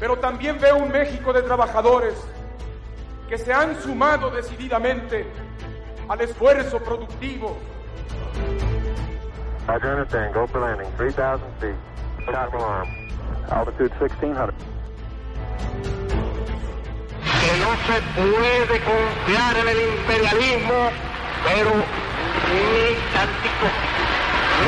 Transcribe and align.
pero 0.00 0.18
también 0.18 0.58
veo 0.60 0.76
un 0.76 0.90
México 0.90 1.32
de 1.32 1.42
trabajadores 1.42 2.14
que 3.28 3.38
se 3.38 3.52
han 3.52 3.80
sumado 3.82 4.30
decididamente 4.30 5.26
al 6.08 6.20
esfuerzo 6.20 6.78
productivo. 6.78 7.58
Roger, 9.66 10.06
for 10.48 10.60
landing. 10.60 10.90
3,000 10.96 11.38
feet. 11.60 11.74
Alarm. 12.26 12.88
Altitude 13.50 13.90
1,600. 13.98 14.54
que 17.40 17.58
no 17.58 17.70
se 17.86 18.00
puede 18.14 18.80
confiar 18.80 19.56
en 19.58 19.68
el 19.68 19.98
imperialismo, 19.98 20.90
pero 21.44 21.70
ni 22.48 22.94
tantico, 23.12 23.66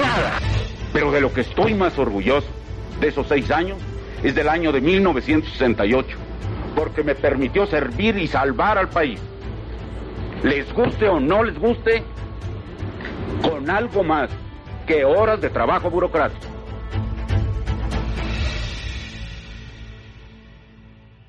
nada. 0.00 0.38
Pero 0.92 1.10
de 1.10 1.20
lo 1.20 1.32
que 1.32 1.40
estoy 1.40 1.74
más 1.74 1.98
orgulloso 1.98 2.46
de 3.00 3.08
esos 3.08 3.26
seis 3.28 3.50
años 3.50 3.78
es 4.22 4.34
del 4.34 4.48
año 4.48 4.72
de 4.72 4.80
1968, 4.80 6.16
porque 6.74 7.02
me 7.02 7.14
permitió 7.14 7.66
servir 7.66 8.16
y 8.18 8.26
salvar 8.26 8.78
al 8.78 8.88
país. 8.88 9.20
Les 10.42 10.72
guste 10.72 11.08
o 11.08 11.20
no 11.20 11.42
les 11.42 11.58
guste, 11.58 12.02
con 13.42 13.70
algo 13.70 14.02
más 14.02 14.30
que 14.86 15.04
horas 15.04 15.40
de 15.40 15.50
trabajo 15.50 15.90
burocrático. 15.90 16.46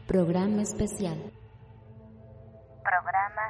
Programa 0.07 0.61
especial. 0.61 1.17
Programa 2.83 3.40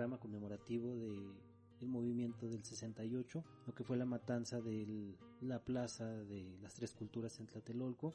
programa 0.00 0.18
conmemorativo 0.18 0.96
de 0.96 1.30
el 1.82 1.88
movimiento 1.88 2.48
del 2.48 2.64
68, 2.64 3.44
lo 3.66 3.74
que 3.74 3.84
fue 3.84 3.98
la 3.98 4.06
matanza 4.06 4.62
de 4.62 5.14
la 5.42 5.62
plaza 5.62 6.06
de 6.06 6.56
las 6.62 6.74
tres 6.74 6.94
culturas 6.94 7.38
en 7.38 7.46
Tlatelolco. 7.46 8.14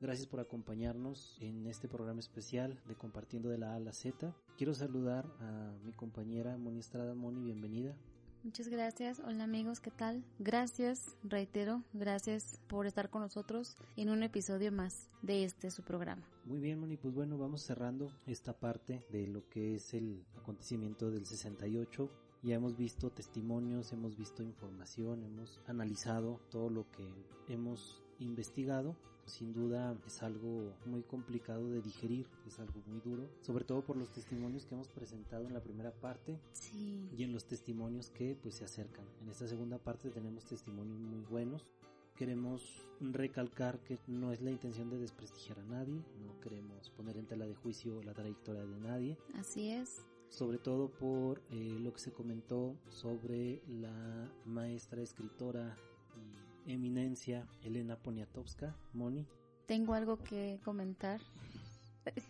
Gracias 0.00 0.26
por 0.28 0.40
acompañarnos 0.40 1.36
en 1.42 1.66
este 1.66 1.88
programa 1.88 2.20
especial 2.20 2.80
de 2.88 2.96
Compartiendo 2.96 3.50
de 3.50 3.58
la 3.58 3.72
A 3.72 3.74
a 3.74 3.80
la 3.80 3.92
Z. 3.92 4.34
Quiero 4.56 4.72
saludar 4.72 5.26
a 5.40 5.76
mi 5.84 5.92
compañera 5.92 6.56
Moni 6.56 6.78
Estrada. 6.78 7.14
Moni, 7.14 7.42
bienvenida. 7.42 7.94
Muchas 8.46 8.68
gracias. 8.68 9.20
Hola 9.26 9.42
amigos, 9.42 9.80
¿qué 9.80 9.90
tal? 9.90 10.22
Gracias, 10.38 11.16
reitero, 11.24 11.82
gracias 11.92 12.60
por 12.68 12.86
estar 12.86 13.10
con 13.10 13.22
nosotros 13.22 13.76
en 13.96 14.08
un 14.08 14.22
episodio 14.22 14.70
más 14.70 15.10
de 15.20 15.42
este 15.42 15.72
su 15.72 15.82
programa. 15.82 16.22
Muy 16.44 16.60
bien, 16.60 16.78
Moni, 16.78 16.96
pues 16.96 17.12
bueno, 17.12 17.38
vamos 17.38 17.62
cerrando 17.62 18.08
esta 18.24 18.52
parte 18.52 19.04
de 19.10 19.26
lo 19.26 19.48
que 19.48 19.74
es 19.74 19.94
el 19.94 20.24
acontecimiento 20.36 21.10
del 21.10 21.26
68. 21.26 22.08
Ya 22.44 22.54
hemos 22.54 22.76
visto 22.76 23.10
testimonios, 23.10 23.92
hemos 23.92 24.16
visto 24.16 24.44
información, 24.44 25.24
hemos 25.24 25.60
analizado 25.66 26.40
todo 26.48 26.70
lo 26.70 26.88
que 26.92 27.04
hemos 27.48 28.00
investigado. 28.20 28.94
Sin 29.26 29.52
duda 29.52 29.96
es 30.06 30.22
algo 30.22 30.72
muy 30.86 31.02
complicado 31.02 31.68
de 31.68 31.82
digerir, 31.82 32.26
es 32.46 32.58
algo 32.60 32.80
muy 32.86 33.00
duro, 33.00 33.28
sobre 33.40 33.64
todo 33.64 33.82
por 33.84 33.96
los 33.96 34.08
testimonios 34.10 34.64
que 34.64 34.74
hemos 34.74 34.88
presentado 34.88 35.44
en 35.46 35.52
la 35.52 35.60
primera 35.60 35.90
parte 35.92 36.38
Sí. 36.52 37.08
y 37.16 37.24
en 37.24 37.32
los 37.32 37.44
testimonios 37.44 38.10
que 38.10 38.36
pues 38.40 38.54
se 38.54 38.64
acercan. 38.64 39.04
En 39.22 39.28
esta 39.28 39.48
segunda 39.48 39.78
parte 39.78 40.10
tenemos 40.10 40.44
testimonios 40.44 40.98
muy 41.00 41.20
buenos. 41.28 41.66
Queremos 42.16 42.88
recalcar 43.00 43.80
que 43.80 43.98
no 44.06 44.32
es 44.32 44.40
la 44.40 44.50
intención 44.50 44.88
de 44.88 44.98
desprestigiar 44.98 45.58
a 45.58 45.64
nadie, 45.64 46.02
no 46.24 46.40
queremos 46.40 46.88
poner 46.90 47.16
en 47.18 47.26
tela 47.26 47.46
de 47.46 47.54
juicio 47.56 48.02
la 48.04 48.14
trayectoria 48.14 48.64
de 48.64 48.80
nadie, 48.80 49.18
Así 49.34 49.70
es. 49.70 50.02
sobre 50.30 50.56
todo 50.58 50.88
por 50.88 51.42
eh, 51.50 51.76
lo 51.80 51.92
que 51.92 51.98
se 52.00 52.12
comentó 52.12 52.74
sobre 52.88 53.60
la 53.68 54.32
maestra 54.46 55.02
escritora 55.02 55.76
eminencia 56.66 57.46
Elena 57.62 57.96
Poniatowska, 57.96 58.76
Moni. 58.92 59.26
Tengo 59.66 59.94
algo 59.94 60.18
que 60.22 60.60
comentar. 60.64 61.20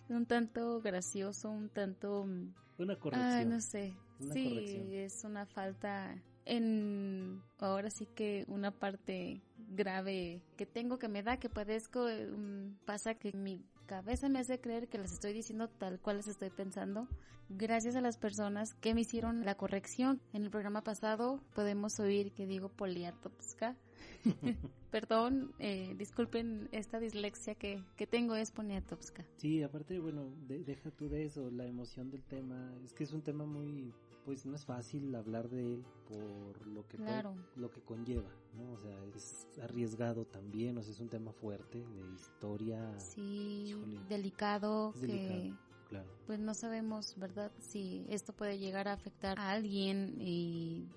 Un 0.08 0.24
tanto 0.26 0.80
gracioso, 0.80 1.50
un 1.50 1.68
tanto... 1.68 2.24
mm, 2.24 2.54
Una 2.78 2.96
corrección. 2.98 3.30
Ah, 3.30 3.44
no 3.44 3.60
sé. 3.60 3.94
Una 4.20 4.32
sí, 4.32 4.48
corrección. 4.48 4.92
es 4.92 5.24
una 5.24 5.44
falta 5.46 6.16
en... 6.46 7.42
Ahora 7.58 7.90
sí 7.90 8.06
que 8.06 8.44
una 8.48 8.70
parte 8.70 9.42
grave 9.68 10.40
que 10.56 10.64
tengo 10.64 10.98
que 10.98 11.08
me 11.08 11.22
da, 11.22 11.36
que 11.38 11.50
padezco, 11.50 12.06
mm, 12.06 12.84
pasa 12.86 13.14
que 13.14 13.32
mi 13.32 13.62
cabeza 13.86 14.28
me 14.30 14.38
hace 14.38 14.60
creer 14.60 14.88
que 14.88 14.98
las 14.98 15.12
estoy 15.12 15.32
diciendo 15.34 15.68
tal 15.68 16.00
cual 16.00 16.16
las 16.16 16.28
estoy 16.28 16.50
pensando. 16.50 17.06
Gracias 17.48 17.94
a 17.96 18.00
las 18.00 18.16
personas 18.18 18.74
que 18.74 18.94
me 18.94 19.02
hicieron 19.02 19.44
la 19.44 19.54
corrección. 19.56 20.20
En 20.32 20.42
el 20.42 20.50
programa 20.50 20.82
pasado 20.82 21.40
podemos 21.54 22.00
oír 22.00 22.32
que 22.32 22.46
digo 22.46 22.68
Poliatopska. 22.70 23.76
Perdón, 24.90 25.52
eh, 25.58 25.94
disculpen 25.98 26.68
esta 26.72 26.98
dislexia 27.00 27.54
que, 27.54 27.82
que 27.96 28.06
tengo 28.06 28.34
es 28.36 28.50
Poniatowska. 28.50 29.24
Sí, 29.36 29.62
aparte, 29.62 29.98
bueno, 29.98 30.32
de- 30.48 30.64
deja 30.64 30.90
tú 30.90 31.08
de 31.08 31.24
eso, 31.24 31.50
la 31.50 31.66
emoción 31.66 32.10
del 32.10 32.22
tema. 32.22 32.72
Es 32.84 32.92
que 32.92 33.04
es 33.04 33.12
un 33.12 33.22
tema 33.22 33.44
muy, 33.44 33.92
pues 34.24 34.46
no 34.46 34.54
es 34.56 34.64
fácil 34.64 35.14
hablar 35.14 35.48
de 35.50 35.74
él 35.74 35.84
por 36.08 36.66
lo 36.66 36.86
que, 36.88 36.96
Claro. 36.96 37.34
lo 37.56 37.70
que 37.70 37.80
conlleva, 37.82 38.30
¿no? 38.56 38.72
O 38.72 38.78
sea, 38.78 39.04
es 39.14 39.46
arriesgado 39.62 40.24
también, 40.24 40.78
o 40.78 40.82
sea, 40.82 40.92
es 40.92 41.00
un 41.00 41.08
tema 41.08 41.32
fuerte 41.32 41.78
de 41.78 42.12
historia. 42.14 42.98
Sí, 42.98 43.64
Híjole. 43.68 44.00
delicado, 44.08 44.92
Es 44.94 45.00
que 45.00 45.06
delicado. 45.08 45.58
Claro. 45.88 46.08
pues 46.26 46.40
no 46.40 46.54
sabemos, 46.54 47.14
¿verdad? 47.16 47.52
Si 47.58 48.06
esto 48.08 48.32
puede 48.32 48.58
llegar 48.58 48.88
a 48.88 48.94
afectar 48.94 49.38
a 49.38 49.50
alguien 49.52 50.14
y 50.18 50.88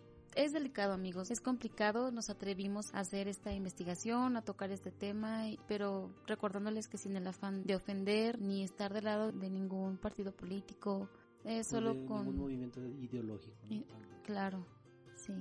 es 0.44 0.54
delicado, 0.54 0.94
amigos. 0.94 1.32
Es 1.32 1.42
complicado. 1.42 2.12
Nos 2.12 2.30
atrevimos 2.30 2.94
a 2.94 3.00
hacer 3.00 3.28
esta 3.28 3.54
investigación, 3.54 4.38
a 4.38 4.42
tocar 4.42 4.72
este 4.72 4.92
tema, 4.92 5.44
pero 5.68 6.12
recordándoles 6.28 6.88
que 6.88 6.98
sin 6.98 7.16
el 7.16 7.28
afán 7.28 7.64
de 7.64 7.76
ofender 7.76 8.40
ni 8.42 8.64
estar 8.64 8.94
del 8.94 9.06
lado 9.06 9.32
de 9.32 9.50
ningún 9.50 9.98
partido 9.98 10.32
político, 10.32 11.10
es 11.44 11.68
O 11.68 11.72
solo 11.72 11.94
de 11.94 12.06
con 12.06 12.20
ningún 12.26 12.38
movimiento 12.38 12.82
ideológico, 12.86 13.56
claro, 14.24 14.66
sí. 15.16 15.34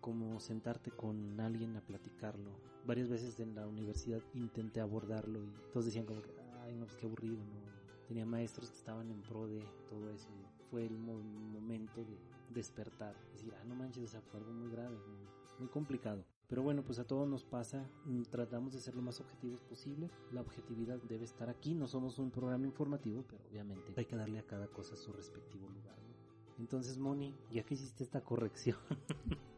como 0.00 0.38
sentarte 0.40 0.90
con 0.90 1.38
alguien 1.40 1.76
a 1.76 1.80
platicarlo. 1.80 2.50
Varias 2.86 3.08
veces 3.08 3.38
en 3.40 3.54
la 3.54 3.66
universidad 3.66 4.20
intenté 4.34 4.80
abordarlo 4.80 5.44
y 5.44 5.52
todos 5.72 5.86
decían 5.86 6.06
como 6.06 6.22
que, 6.22 6.30
ay, 6.62 6.74
no, 6.74 6.86
pues 6.86 6.96
qué 6.96 7.06
aburrido, 7.06 7.36
¿no? 7.36 7.70
Tenía 8.08 8.26
maestros 8.26 8.70
que 8.70 8.76
estaban 8.78 9.10
en 9.10 9.20
pro 9.22 9.46
de 9.46 9.62
todo 9.88 10.10
eso 10.10 10.28
y 10.30 10.70
fue 10.70 10.86
el 10.86 10.98
mo- 10.98 11.20
momento 11.20 12.02
de 12.04 12.16
despertar. 12.50 13.16
Decir, 13.32 13.54
ah, 13.60 13.64
no 13.64 13.74
manches, 13.74 14.04
o 14.04 14.08
sea, 14.08 14.20
fue 14.20 14.40
algo 14.40 14.52
muy 14.52 14.70
grave, 14.70 14.96
muy, 14.98 15.26
muy 15.58 15.68
complicado. 15.68 16.24
Pero 16.48 16.62
bueno, 16.62 16.82
pues 16.82 16.98
a 16.98 17.04
todos 17.06 17.28
nos 17.28 17.44
pasa, 17.44 17.88
mm, 18.06 18.22
tratamos 18.24 18.72
de 18.72 18.80
ser 18.80 18.94
lo 18.94 19.02
más 19.02 19.20
objetivos 19.20 19.62
posible. 19.62 20.10
La 20.32 20.40
objetividad 20.40 20.98
debe 21.08 21.24
estar 21.24 21.48
aquí, 21.48 21.74
no 21.74 21.86
somos 21.86 22.18
un 22.18 22.30
programa 22.30 22.66
informativo, 22.66 23.24
pero 23.28 23.42
obviamente 23.50 23.94
hay 23.96 24.04
que 24.04 24.16
darle 24.16 24.38
a 24.40 24.46
cada 24.46 24.66
cosa 24.66 24.96
su 24.96 25.12
respectivo 25.12 25.68
lugar. 25.68 25.96
¿no? 25.98 26.58
Entonces, 26.58 26.98
Moni, 26.98 27.34
ya 27.50 27.62
que 27.62 27.74
hiciste 27.74 28.02
esta 28.02 28.20
corrección, 28.20 28.78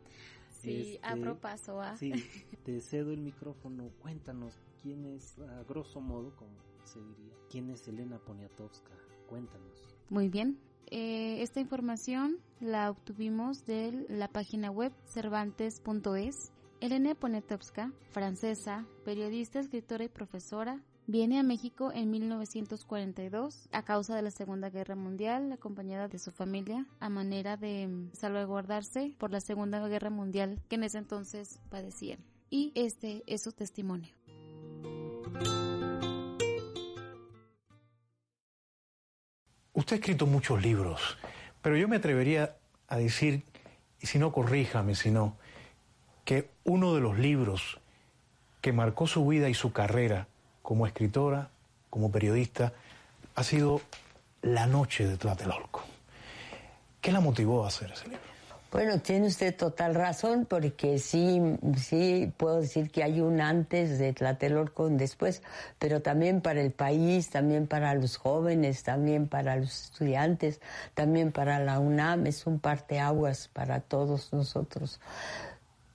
Sí, 0.63 0.95
Este, 0.95 1.01
abro 1.03 1.41
paso 1.41 1.81
a... 1.81 1.97
Sí, 1.97 2.13
te 2.65 2.81
cedo 2.81 3.13
el 3.13 3.21
micrófono. 3.21 3.91
Cuéntanos 4.01 4.55
quién 4.81 5.05
es, 5.07 5.39
a 5.41 5.65
grosso 5.65 6.01
modo, 6.01 6.37
como 6.37 6.53
se 6.85 7.01
diría, 7.01 7.35
quién 7.51 7.69
es 7.71 7.89
Elena 7.89 8.19
Poniatowska. 8.19 8.93
Cuéntanos. 9.29 9.97
Muy 10.09 10.29
bien. 10.29 10.59
Eh, 10.95 11.41
esta 11.41 11.59
información 11.59 12.37
la 12.61 12.91
obtuvimos 12.91 13.65
de 13.65 14.05
la 14.11 14.29
página 14.29 14.71
web 14.71 14.93
cervantes.es. 15.07 16.53
Elena 16.81 17.15
Poniatowska, 17.15 17.91
francesa, 18.11 18.85
periodista, 19.03 19.59
escritora 19.59 20.05
y 20.05 20.11
profesora, 20.11 20.83
viene 21.07 21.39
a 21.39 21.45
México 21.45 21.93
en 21.95 22.11
1942 22.11 23.71
a 23.73 23.85
causa 23.85 24.15
de 24.15 24.21
la 24.21 24.31
Segunda 24.31 24.69
Guerra 24.69 24.95
Mundial, 24.95 25.51
acompañada 25.51 26.09
de 26.09 26.19
su 26.19 26.31
familia, 26.31 26.87
a 27.01 27.09
manera 27.09 27.57
de 27.57 28.11
salvaguardarse 28.13 29.15
por 29.17 29.31
la 29.31 29.41
Segunda 29.41 29.89
Guerra 29.89 30.11
Mundial 30.11 30.61
que 30.69 30.75
en 30.75 30.85
ese 30.85 30.99
entonces 30.99 31.59
padecían. 31.71 32.19
Y 32.51 32.71
este 32.75 33.23
es 33.27 33.43
su 33.43 33.53
testimonio. 33.53 34.13
Usted 39.75 39.97
ha 39.97 39.99
escrito 40.01 40.27
muchos 40.27 40.63
libros, 40.63 41.17
pero 41.63 41.77
yo 41.77 41.89
me 41.89 41.97
atrevería 41.97 42.57
a 42.89 42.97
decir, 42.97 43.43
y 44.01 44.07
si 44.07 44.19
no 44.19 44.33
corríjame, 44.33 44.95
sino 44.95 45.37
que 46.25 46.51
uno 46.65 46.95
de 46.95 47.01
los 47.01 47.19
libros 47.19 47.81
que 48.61 48.73
marcó 48.73 49.07
su 49.07 49.27
vida 49.27 49.49
y 49.49 49.55
su 49.55 49.73
carrera 49.73 50.29
como 50.63 50.87
escritora, 50.87 51.51
como 51.91 52.13
periodista, 52.13 52.73
ha 53.35 53.45
sido 53.45 53.81
La 54.43 54.67
noche 54.67 55.07
de 55.07 55.17
Tlatelolco. 55.17 55.83
¿Qué 57.01 57.11
la 57.13 57.21
motivó 57.21 57.65
a 57.65 57.69
hacer 57.69 57.93
ese 57.93 58.09
libro? 58.09 58.32
Bueno, 58.73 59.01
tiene 59.01 59.27
usted 59.27 59.55
total 59.55 59.95
razón, 59.95 60.47
porque 60.47 60.99
sí, 60.99 61.43
sí 61.77 62.33
puedo 62.39 62.63
decir 62.63 62.91
que 62.91 63.03
hay 63.03 63.21
un 63.21 63.43
antes 63.43 63.99
de 63.99 64.15
Tlatelolco, 64.15 64.85
un 64.85 64.97
después, 64.97 65.43
pero 65.79 66.01
también 66.01 66.41
para 66.41 66.63
el 66.63 66.73
país, 66.73 67.29
también 67.29 67.67
para 67.67 67.93
los 67.93 68.17
jóvenes, 68.17 68.83
también 68.83 69.29
para 69.29 69.57
los 69.57 69.91
estudiantes, 69.91 70.63
también 70.95 71.33
para 71.33 71.59
la 71.59 71.81
UNAM, 71.81 72.27
es 72.27 72.47
un 72.47 72.61
parteaguas 72.61 73.49
para 73.49 73.81
todos 73.81 74.33
nosotros. 74.33 75.01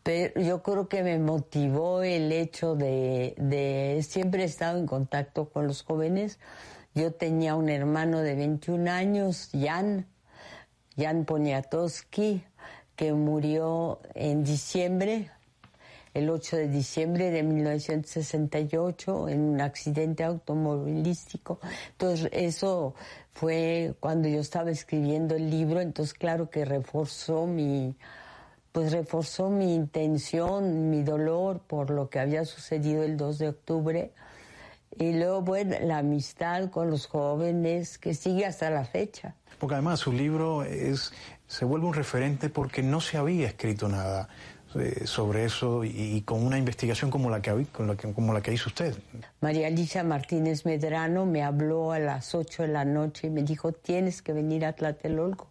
Pero 0.03 0.39
yo 0.39 0.62
creo 0.62 0.88
que 0.88 1.01
me 1.01 1.18
motivó 1.18 2.03
el 2.03 2.31
hecho 2.31 2.75
de, 2.75 3.33
de 3.39 4.06
siempre 4.07 4.44
he 4.44 4.45
estado 4.45 4.77
en 4.77 4.85
contacto 4.85 5.50
con 5.50 5.65
los 5.65 5.81
jóvenes. 5.81 6.38
Yo 6.94 7.12
tenía 7.12 7.56
un 7.56 7.69
hermano 7.69 8.19
de 8.19 8.35
21 8.35 8.91
años, 8.91 9.50
Jan, 9.59 10.06
Jan 10.97 11.25
Poniatowski, 11.25 12.44
que 12.95 13.13
murió 13.13 13.99
en 14.15 14.44
diciembre, 14.44 15.29
el 16.13 16.29
8 16.31 16.57
de 16.57 16.67
diciembre 16.67 17.29
de 17.29 17.44
1968, 17.44 19.29
en 19.29 19.41
un 19.41 19.61
accidente 19.61 20.23
automovilístico. 20.23 21.59
Entonces, 21.91 22.29
eso 22.31 22.95
fue 23.33 23.94
cuando 23.99 24.27
yo 24.27 24.39
estaba 24.39 24.71
escribiendo 24.71 25.35
el 25.35 25.51
libro, 25.51 25.79
entonces 25.79 26.15
claro 26.15 26.49
que 26.49 26.65
reforzó 26.65 27.45
mi, 27.45 27.95
pues 28.71 28.91
reforzó 28.91 29.51
mi 29.51 29.75
intención, 29.75 30.89
mi 30.89 31.03
dolor 31.03 31.59
por 31.59 31.91
lo 31.91 32.09
que 32.09 32.19
había 32.19 32.45
sucedido 32.45 33.03
el 33.03 33.15
2 33.15 33.38
de 33.38 33.49
octubre. 33.49 34.11
Y 34.99 35.13
luego, 35.13 35.41
bueno, 35.41 35.75
la 35.81 35.99
amistad 35.99 36.69
con 36.69 36.89
los 36.89 37.05
jóvenes 37.05 37.97
que 37.97 38.13
sigue 38.13 38.45
hasta 38.45 38.69
la 38.69 38.85
fecha. 38.85 39.35
Porque 39.59 39.75
además 39.75 39.99
su 39.99 40.11
libro 40.11 40.63
es, 40.63 41.11
se 41.47 41.65
vuelve 41.65 41.88
un 41.88 41.94
referente 41.94 42.49
porque 42.49 42.81
no 42.81 43.01
se 43.01 43.17
había 43.17 43.47
escrito 43.47 43.88
nada 43.88 44.27
eh, 44.75 45.07
sobre 45.07 45.45
eso 45.45 45.83
y, 45.83 46.21
con 46.21 46.45
una 46.45 46.57
investigación 46.57 47.09
como 47.09 47.29
la, 47.29 47.41
que, 47.41 47.65
como 48.13 48.33
la 48.33 48.41
que 48.41 48.53
hizo 48.53 48.69
usted. 48.69 48.95
María 49.39 49.67
Alicia 49.67 50.03
Martínez 50.03 50.65
Medrano 50.65 51.25
me 51.25 51.44
habló 51.44 51.91
a 51.91 51.99
las 51.99 52.35
8 52.35 52.63
de 52.63 52.69
la 52.69 52.83
noche 52.83 53.27
y 53.27 53.29
me 53.29 53.44
dijo, 53.44 53.71
tienes 53.71 54.21
que 54.21 54.33
venir 54.33 54.65
a 54.65 54.73
Tlatelolco. 54.73 55.47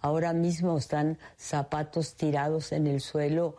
Ahora 0.00 0.32
mismo 0.32 0.76
están 0.78 1.18
zapatos 1.36 2.14
tirados 2.14 2.72
en 2.72 2.86
el 2.86 3.00
suelo, 3.00 3.56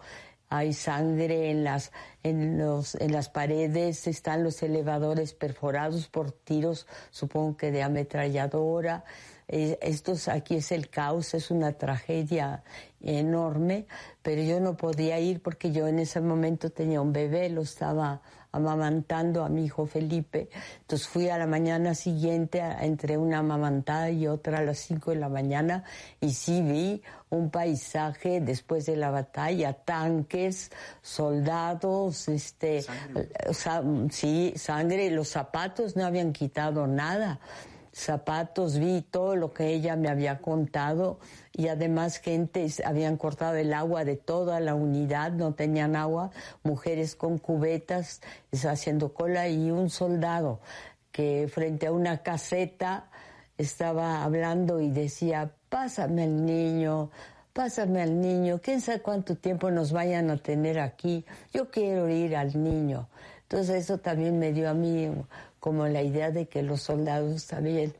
hay 0.50 0.74
sangre 0.74 1.52
en 1.52 1.64
las, 1.64 1.92
en, 2.24 2.58
los, 2.58 2.96
en 2.96 3.12
las 3.12 3.30
paredes, 3.30 4.08
están 4.08 4.44
los 4.44 4.62
elevadores 4.64 5.34
perforados 5.34 6.08
por 6.08 6.32
tiros, 6.32 6.88
supongo 7.12 7.56
que 7.56 7.72
de 7.72 7.84
ametralladora. 7.84 9.04
Eh, 9.48 9.80
esto 9.82 10.14
aquí 10.32 10.56
es 10.56 10.72
el 10.72 10.90
caos, 10.90 11.34
es 11.34 11.50
una 11.50 11.74
tragedia 11.74 12.64
enorme, 13.02 13.88
pero 14.22 14.44
yo 14.44 14.60
no 14.60 14.78
podía 14.78 15.20
ir 15.20 15.42
porque 15.42 15.72
yo 15.72 15.88
en 15.88 16.00
ese 16.00 16.22
momento 16.22 16.70
tenía 16.70 17.02
un 17.02 17.14
bebé, 17.14 17.50
lo 17.50 17.62
estaba 17.62 18.22
amamantando 18.52 19.44
a 19.44 19.50
mi 19.50 19.66
hijo 19.66 19.86
Felipe. 19.86 20.50
Entonces 20.82 21.08
fui 21.08 21.30
a 21.30 21.38
la 21.38 21.48
mañana 21.48 21.96
siguiente 21.96 22.62
entre 22.82 23.18
una 23.18 23.40
amamantada 23.40 24.10
y 24.10 24.28
otra 24.28 24.60
a 24.60 24.64
las 24.64 24.80
5 24.80 25.12
de 25.12 25.18
la 25.18 25.30
mañana 25.30 25.84
y 26.20 26.32
sí 26.32 26.62
vi 26.62 27.02
un 27.30 27.52
paisaje 27.52 28.42
después 28.42 28.86
de 28.86 28.96
la 28.96 29.12
batalla, 29.12 29.74
tanques, 29.74 30.72
soldados, 31.02 32.28
este, 32.28 32.84
sí, 34.10 34.54
sangre, 34.56 35.12
los 35.12 35.30
zapatos 35.30 35.96
no 35.96 36.06
habían 36.06 36.34
quitado 36.34 36.88
nada 36.88 37.40
zapatos, 37.92 38.80
vi 38.80 39.02
todo 39.02 39.36
lo 39.36 39.54
que 39.54 39.74
ella 39.74 39.96
me 39.96 40.10
había 40.10 40.40
contado 40.40 41.20
y 41.60 41.68
además 41.68 42.20
gente, 42.20 42.66
habían 42.86 43.18
cortado 43.18 43.58
el 43.58 43.74
agua 43.74 44.06
de 44.06 44.16
toda 44.16 44.62
la 44.62 44.76
unidad, 44.76 45.34
no 45.34 45.56
tenían 45.56 45.98
agua, 45.98 46.32
mujeres 46.64 47.18
con 47.18 47.38
cubetas 47.38 48.22
haciendo 48.66 49.14
cola 49.14 49.50
y 49.50 49.70
un 49.70 49.90
soldado 49.90 50.62
que 51.12 51.50
frente 51.52 51.88
a 51.88 51.92
una 51.92 52.20
caseta 52.20 53.10
estaba 53.58 54.24
hablando 54.24 54.80
y 54.80 54.90
decía, 54.90 55.52
pásame 55.68 56.24
al 56.24 56.46
niño, 56.46 57.12
pásame 57.52 58.04
al 58.04 58.22
niño, 58.22 58.62
quién 58.64 58.80
sabe 58.80 59.02
cuánto 59.02 59.36
tiempo 59.36 59.70
nos 59.70 59.92
vayan 59.92 60.30
a 60.30 60.38
tener 60.38 60.80
aquí, 60.80 61.26
yo 61.52 61.70
quiero 61.70 62.08
ir 62.08 62.38
al 62.38 62.64
niño. 62.64 63.10
Entonces 63.42 63.84
eso 63.84 63.98
también 63.98 64.40
me 64.40 64.54
dio 64.54 64.70
a 64.70 64.74
mí 64.74 65.12
como 65.60 65.88
la 65.88 66.04
idea 66.04 66.32
de 66.32 66.48
que 66.48 66.64
los 66.64 66.84
soldados 66.84 67.48
también 67.48 67.94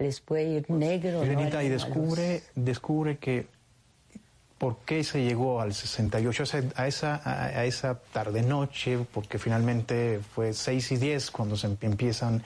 les 0.00 0.20
puede 0.20 0.48
ir 0.48 0.70
negro. 0.70 1.22
y 1.24 1.68
descubre, 1.68 2.42
descubre 2.54 3.18
que 3.18 3.46
por 4.60 4.76
qué 4.84 5.04
se 5.04 5.24
llegó 5.24 5.62
al 5.62 5.72
68, 5.72 6.44
a 6.76 6.86
esa, 6.86 7.22
a 7.24 7.64
esa 7.64 7.98
tarde-noche, 8.12 8.98
porque 9.10 9.38
finalmente 9.38 10.20
fue 10.34 10.52
6 10.52 10.92
y 10.92 10.96
10 10.98 11.30
cuando 11.30 11.56
se 11.56 11.66
empiezan 11.80 12.42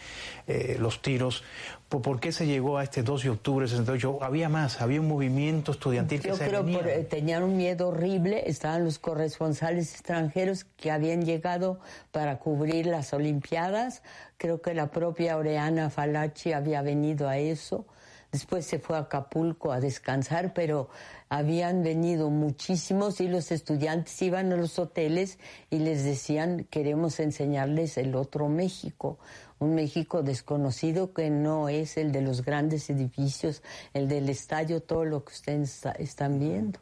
eh, 0.46 0.76
los 0.78 1.02
tiros. 1.02 1.42
¿Por, 1.88 2.20
qué 2.20 2.30
se 2.30 2.46
llegó 2.46 2.78
a 2.78 2.84
este 2.84 3.02
2 3.02 3.24
de 3.24 3.30
octubre 3.30 3.64
del 3.64 3.70
68? 3.70 4.20
Había 4.22 4.48
más, 4.48 4.80
había 4.80 5.00
un 5.00 5.08
movimiento 5.08 5.72
estudiantil 5.72 6.22
Yo 6.22 6.38
creo 6.38 6.64
que 6.64 7.00
eh, 7.00 7.02
tenían 7.02 7.42
un 7.42 7.56
miedo 7.56 7.88
horrible, 7.88 8.44
estaban 8.46 8.84
los 8.84 9.00
corresponsales 9.00 9.92
extranjeros 9.92 10.66
que 10.76 10.92
habían 10.92 11.24
llegado 11.24 11.80
para 12.12 12.38
cubrir 12.38 12.86
las 12.86 13.12
Olimpiadas. 13.12 14.04
Creo 14.38 14.62
que 14.62 14.72
la 14.72 14.92
propia 14.92 15.36
Oreana 15.36 15.90
Falachi 15.90 16.52
había 16.52 16.80
venido 16.80 17.28
a 17.28 17.38
eso. 17.38 17.86
Después 18.34 18.66
se 18.66 18.80
fue 18.80 18.96
a 18.96 19.00
Acapulco 19.00 19.70
a 19.70 19.78
descansar, 19.78 20.54
pero 20.54 20.88
habían 21.34 21.82
venido 21.82 22.30
muchísimos 22.30 23.20
y 23.20 23.26
los 23.26 23.50
estudiantes 23.50 24.22
iban 24.22 24.52
a 24.52 24.56
los 24.56 24.78
hoteles 24.78 25.40
y 25.68 25.80
les 25.80 26.04
decían, 26.04 26.64
queremos 26.70 27.18
enseñarles 27.18 27.98
el 27.98 28.14
otro 28.14 28.48
México, 28.48 29.18
un 29.58 29.74
México 29.74 30.22
desconocido 30.22 31.12
que 31.12 31.30
no 31.30 31.68
es 31.68 31.96
el 31.96 32.12
de 32.12 32.20
los 32.20 32.44
grandes 32.44 32.88
edificios, 32.88 33.64
el 33.94 34.06
del 34.06 34.28
estadio, 34.28 34.80
todo 34.80 35.04
lo 35.04 35.24
que 35.24 35.32
ustedes 35.32 35.82
están 35.98 36.38
viendo. 36.38 36.78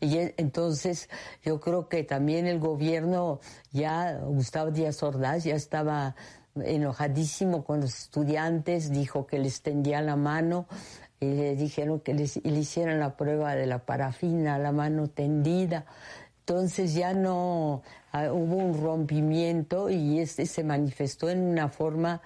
Y 0.00 0.16
entonces 0.38 1.10
yo 1.44 1.60
creo 1.60 1.90
que 1.90 2.02
también 2.02 2.46
el 2.46 2.60
gobierno, 2.60 3.40
ya 3.72 4.20
Gustavo 4.20 4.70
Díaz 4.70 5.02
Ordaz 5.02 5.44
ya 5.44 5.54
estaba 5.54 6.16
enojadísimo 6.56 7.64
con 7.64 7.80
los 7.80 7.94
estudiantes, 7.98 8.90
dijo 8.90 9.26
que 9.26 9.38
les 9.38 9.62
tendía 9.62 10.00
la 10.02 10.16
mano, 10.16 10.66
y 11.22 11.34
le 11.34 11.54
dijeron 11.54 12.00
que 12.00 12.14
le 12.14 12.58
hicieran 12.58 12.98
la 12.98 13.16
prueba 13.16 13.54
de 13.54 13.66
la 13.66 13.78
parafina, 13.78 14.58
la 14.58 14.72
mano 14.72 15.06
tendida. 15.06 15.86
Entonces 16.40 16.94
ya 16.94 17.14
no 17.14 17.82
ah, 18.10 18.32
hubo 18.32 18.56
un 18.56 18.82
rompimiento 18.82 19.88
y 19.88 20.18
este 20.18 20.46
se 20.46 20.64
manifestó 20.64 21.30
en 21.30 21.40
una 21.40 21.68
forma 21.68 22.20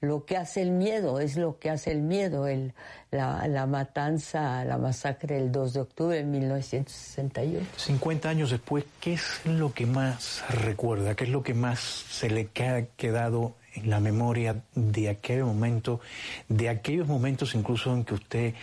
lo 0.00 0.26
que 0.26 0.36
hace 0.36 0.60
el 0.60 0.72
miedo, 0.72 1.20
es 1.20 1.36
lo 1.36 1.58
que 1.58 1.70
hace 1.70 1.92
el 1.92 2.02
miedo, 2.02 2.46
el, 2.46 2.74
la, 3.10 3.46
la, 3.46 3.66
matanza, 3.66 4.64
la 4.64 4.76
masacre 4.76 5.36
del 5.36 5.50
2 5.50 5.72
de 5.72 5.80
octubre 5.80 6.16
de 6.16 6.24
1968. 6.24 7.64
50 7.76 8.28
años 8.28 8.50
después, 8.50 8.84
¿qué 9.00 9.14
es 9.14 9.40
lo 9.46 9.72
que 9.72 9.86
más 9.86 10.42
recuerda? 10.50 11.14
¿Qué 11.14 11.24
es 11.24 11.30
lo 11.30 11.42
que 11.42 11.54
más 11.54 11.80
se 11.80 12.28
le 12.28 12.50
ha 12.56 12.82
quedado 12.96 13.54
en 13.74 13.90
la 13.90 14.00
memoria 14.00 14.62
de 14.74 15.08
aquel 15.08 15.44
momento, 15.44 16.00
de 16.48 16.68
aquellos 16.68 17.06
momentos 17.06 17.54
incluso 17.54 17.92
en 17.94 18.04
que 18.04 18.14
usted 18.14 18.54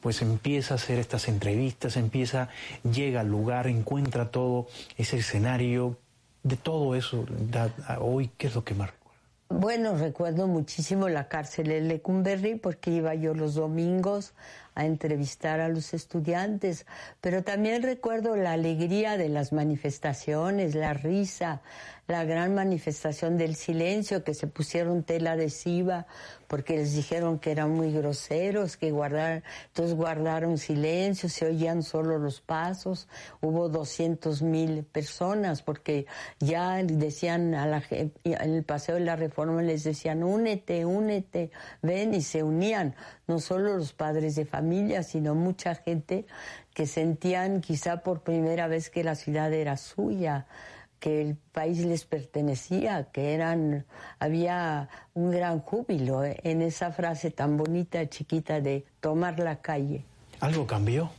pues 0.00 0.22
empieza 0.22 0.74
a 0.74 0.76
hacer 0.76 0.98
estas 0.98 1.28
entrevistas, 1.28 1.96
empieza, 1.96 2.48
llega 2.82 3.20
al 3.20 3.28
lugar, 3.28 3.66
encuentra 3.66 4.30
todo 4.30 4.66
ese 4.96 5.18
escenario, 5.18 5.98
de 6.42 6.56
todo 6.56 6.94
eso, 6.94 7.26
hoy, 8.00 8.30
¿qué 8.38 8.46
es 8.46 8.54
lo 8.54 8.64
que 8.64 8.74
más 8.74 8.90
recuerda? 8.90 9.06
Bueno, 9.48 9.96
recuerdo 9.96 10.46
muchísimo 10.46 11.08
la 11.08 11.28
cárcel 11.28 11.68
de 11.68 11.80
Lecumberri 11.80 12.56
porque 12.56 12.90
iba 12.90 13.14
yo 13.14 13.34
los 13.34 13.54
domingos 13.54 14.32
a 14.76 14.84
entrevistar 14.84 15.58
a 15.58 15.68
los 15.68 15.94
estudiantes, 15.94 16.86
pero 17.20 17.42
también 17.42 17.82
recuerdo 17.82 18.36
la 18.36 18.52
alegría 18.52 19.16
de 19.16 19.30
las 19.30 19.52
manifestaciones, 19.52 20.74
la 20.74 20.92
risa, 20.92 21.62
la 22.06 22.24
gran 22.24 22.54
manifestación 22.54 23.36
del 23.36 23.56
silencio, 23.56 24.22
que 24.22 24.34
se 24.34 24.46
pusieron 24.46 25.02
tela 25.02 25.32
adhesiva 25.32 26.06
porque 26.46 26.76
les 26.76 26.94
dijeron 26.94 27.40
que 27.40 27.50
eran 27.50 27.70
muy 27.70 27.92
groseros, 27.92 28.76
que 28.76 28.92
guardaran, 28.92 29.42
entonces 29.66 29.96
guardaron 29.96 30.58
silencio, 30.58 31.28
se 31.28 31.46
oían 31.46 31.82
solo 31.82 32.18
los 32.18 32.40
pasos, 32.40 33.08
hubo 33.40 33.68
200 33.68 34.42
mil 34.42 34.84
personas 34.84 35.62
porque 35.62 36.06
ya 36.38 36.76
decían 36.84 37.54
a 37.54 37.66
la, 37.66 37.82
en 37.90 38.12
el 38.24 38.62
paseo 38.62 38.96
de 38.96 39.00
la 39.00 39.16
reforma 39.16 39.62
les 39.62 39.82
decían 39.82 40.22
únete, 40.22 40.84
únete, 40.84 41.50
ven 41.82 42.14
y 42.14 42.22
se 42.22 42.44
unían, 42.44 42.94
no 43.26 43.40
solo 43.40 43.76
los 43.76 43.92
padres 43.92 44.36
de 44.36 44.44
familia, 44.44 45.02
sino 45.02 45.34
mucha 45.34 45.74
gente 45.74 46.26
que 46.74 46.86
sentían 46.86 47.60
quizá 47.60 48.02
por 48.02 48.20
primera 48.20 48.68
vez 48.68 48.90
que 48.90 49.04
la 49.04 49.14
ciudad 49.14 49.52
era 49.52 49.76
suya 49.76 50.46
que 50.98 51.20
el 51.20 51.36
país 51.36 51.84
les 51.84 52.04
pertenecía, 52.04 53.08
que 53.12 53.34
eran, 53.34 53.84
había 54.18 54.88
un 55.14 55.30
gran 55.30 55.60
júbilo 55.60 56.22
en 56.24 56.62
esa 56.62 56.90
frase 56.92 57.30
tan 57.30 57.56
bonita, 57.56 58.08
chiquita 58.08 58.60
de 58.60 58.86
tomar 59.00 59.38
la 59.38 59.60
calle. 59.60 60.04
¿Algo 60.40 60.66
cambió? 60.66 61.10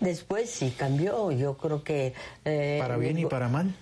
Después 0.00 0.50
sí 0.50 0.74
cambió, 0.76 1.30
yo 1.30 1.56
creo 1.56 1.84
que... 1.84 2.14
Eh, 2.44 2.78
¿Para 2.80 2.96
bien 2.96 3.18
y 3.18 3.26
para 3.26 3.48
mal? 3.48 3.74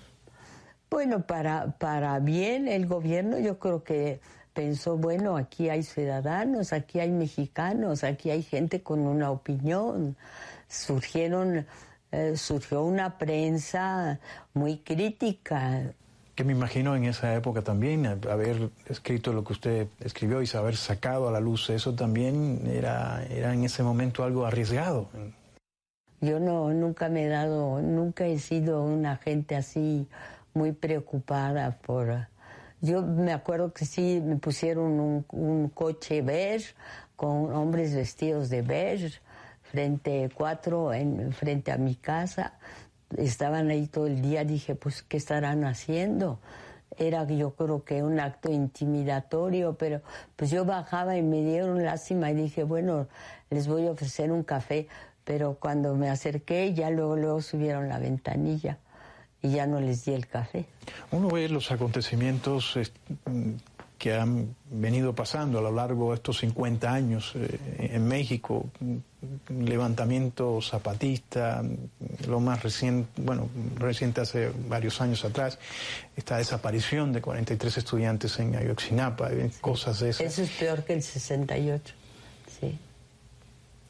Bueno, 0.90 1.26
para, 1.26 1.72
para 1.78 2.18
bien 2.18 2.66
el 2.66 2.86
gobierno 2.86 3.38
yo 3.38 3.58
creo 3.58 3.84
que 3.84 4.20
pensó, 4.52 4.96
bueno, 4.96 5.36
aquí 5.36 5.68
hay 5.68 5.82
ciudadanos, 5.82 6.72
aquí 6.72 7.00
hay 7.00 7.10
mexicanos, 7.10 8.04
aquí 8.04 8.30
hay 8.30 8.42
gente 8.42 8.82
con 8.82 9.00
una 9.00 9.30
opinión. 9.30 10.16
Surgieron, 10.68 11.66
eh, 12.10 12.36
surgió 12.36 12.82
una 12.82 13.18
prensa 13.18 14.18
muy 14.54 14.78
crítica. 14.78 15.82
Que 16.34 16.44
me 16.44 16.52
imagino 16.52 16.94
en 16.94 17.04
esa 17.04 17.34
época 17.34 17.62
también 17.62 18.06
haber 18.06 18.70
escrito 18.86 19.32
lo 19.32 19.42
que 19.42 19.52
usted 19.52 19.88
escribió 20.00 20.40
y 20.40 20.46
saber 20.46 20.76
sacado 20.76 21.28
a 21.28 21.32
la 21.32 21.40
luz 21.40 21.68
eso 21.70 21.94
también 21.94 22.62
era, 22.66 23.24
era 23.28 23.52
en 23.52 23.64
ese 23.64 23.82
momento 23.82 24.22
algo 24.22 24.46
arriesgado. 24.46 25.08
Yo 26.20 26.38
no, 26.40 26.72
nunca 26.72 27.08
me 27.08 27.24
he 27.24 27.28
dado, 27.28 27.80
nunca 27.80 28.26
he 28.26 28.38
sido 28.38 28.82
una 28.82 29.16
gente 29.16 29.56
así 29.56 30.06
muy 30.54 30.72
preocupada 30.72 31.78
por... 31.78 32.28
Yo 32.80 33.02
me 33.02 33.32
acuerdo 33.32 33.72
que 33.72 33.84
sí 33.84 34.22
me 34.24 34.36
pusieron 34.36 35.00
un, 35.00 35.26
un 35.30 35.68
coche 35.68 36.22
beige 36.22 36.74
con 37.16 37.52
hombres 37.52 37.92
vestidos 37.92 38.50
de 38.50 38.62
beige 38.62 39.20
frente 39.62 40.30
cuatro 40.32 40.94
en 40.94 41.32
frente 41.32 41.72
a 41.72 41.76
mi 41.76 41.96
casa. 41.96 42.54
Estaban 43.16 43.70
ahí 43.70 43.88
todo 43.88 44.06
el 44.06 44.22
día. 44.22 44.44
Dije, 44.44 44.76
pues, 44.76 45.02
¿qué 45.02 45.16
estarán 45.16 45.64
haciendo? 45.64 46.38
Era 46.96 47.24
yo 47.24 47.54
creo 47.54 47.84
que 47.84 48.02
un 48.02 48.20
acto 48.20 48.50
intimidatorio, 48.50 49.74
pero 49.76 50.00
pues 50.36 50.50
yo 50.50 50.64
bajaba 50.64 51.16
y 51.16 51.22
me 51.22 51.42
dieron 51.42 51.84
lástima 51.84 52.30
y 52.30 52.34
dije, 52.34 52.62
bueno, 52.64 53.08
les 53.50 53.68
voy 53.68 53.86
a 53.86 53.90
ofrecer 53.90 54.30
un 54.30 54.44
café. 54.44 54.88
Pero 55.24 55.58
cuando 55.60 55.94
me 55.96 56.08
acerqué, 56.08 56.72
ya 56.74 56.90
luego, 56.90 57.16
luego 57.16 57.42
subieron 57.42 57.88
la 57.88 57.98
ventanilla 57.98 58.78
y 59.42 59.50
ya 59.50 59.66
no 59.66 59.80
les 59.80 60.04
di 60.04 60.12
el 60.12 60.26
café. 60.26 60.66
Uno 61.10 61.28
ve 61.28 61.48
los 61.48 61.70
acontecimientos 61.70 62.78
que 63.98 64.14
han 64.14 64.54
venido 64.70 65.12
pasando 65.12 65.58
a 65.58 65.62
lo 65.62 65.72
largo 65.72 66.10
de 66.10 66.16
estos 66.16 66.38
50 66.38 66.92
años 66.92 67.32
eh, 67.34 67.58
en 67.78 68.06
México, 68.06 68.66
levantamiento 69.48 70.60
zapatista, 70.62 71.64
lo 72.28 72.38
más 72.38 72.62
reciente, 72.62 73.10
bueno, 73.20 73.48
reciente 73.74 74.20
hace 74.20 74.52
varios 74.68 75.00
años 75.00 75.24
atrás, 75.24 75.58
esta 76.16 76.38
desaparición 76.38 77.12
de 77.12 77.20
43 77.20 77.78
estudiantes 77.78 78.38
en 78.38 78.54
Ayotzinapa, 78.54 79.30
cosas 79.60 79.98
de 79.98 80.10
esas. 80.10 80.32
Eso 80.32 80.42
es 80.42 80.50
peor 80.50 80.84
que 80.84 80.92
el 80.94 81.02
68, 81.02 81.94
sí. 82.60 82.78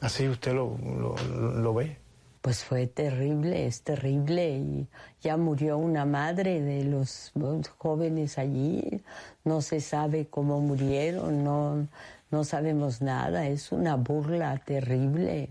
¿Así 0.01 0.27
usted 0.27 0.55
lo, 0.55 0.79
lo 0.79 1.75
ve? 1.75 1.99
Pues 2.41 2.63
fue 2.65 2.87
terrible, 2.87 3.67
es 3.67 3.83
terrible. 3.83 4.59
Y 4.59 4.89
ya 5.21 5.37
murió 5.37 5.77
una 5.79 6.05
madre 6.05 6.61
de 6.61 6.85
los 6.85 7.33
jóvenes 7.79 8.39
allí. 8.39 9.03
No 9.45 9.61
se 9.61 9.81
sabe 9.81 10.27
cómo 10.27 10.61
murieron, 10.61 11.43
no, 11.43 11.89
no 12.31 12.45
sabemos 12.45 13.03
nada. 13.03 13.47
Es 13.49 13.73
una 13.73 13.97
burla 13.97 14.57
terrible. 14.59 15.51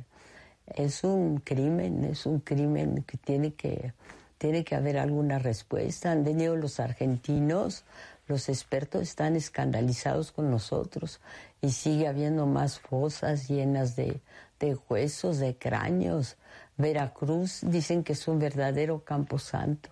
Es 0.65 1.03
un 1.03 1.39
crimen, 1.39 2.05
es 2.05 2.25
un 2.25 2.39
crimen 2.39 3.03
que 3.03 3.17
tiene 3.17 3.53
que, 3.53 3.93
tiene 4.37 4.63
que 4.63 4.75
haber 4.75 4.97
alguna 4.97 5.39
respuesta. 5.39 6.11
Han 6.11 6.23
venido 6.23 6.55
los 6.55 6.79
argentinos, 6.79 7.83
los 8.27 8.49
expertos 8.49 9.01
están 9.01 9.35
escandalizados 9.35 10.31
con 10.31 10.51
nosotros 10.51 11.19
y 11.61 11.71
sigue 11.71 12.07
habiendo 12.07 12.45
más 12.45 12.79
fosas 12.79 13.47
llenas 13.47 13.95
de, 13.95 14.21
de 14.59 14.77
huesos, 14.89 15.39
de 15.39 15.57
cráneos 15.57 16.37
Veracruz 16.77 17.61
dicen 17.63 18.03
que 18.03 18.13
es 18.13 18.27
un 18.27 18.39
verdadero 18.39 19.03
camposanto. 19.03 19.89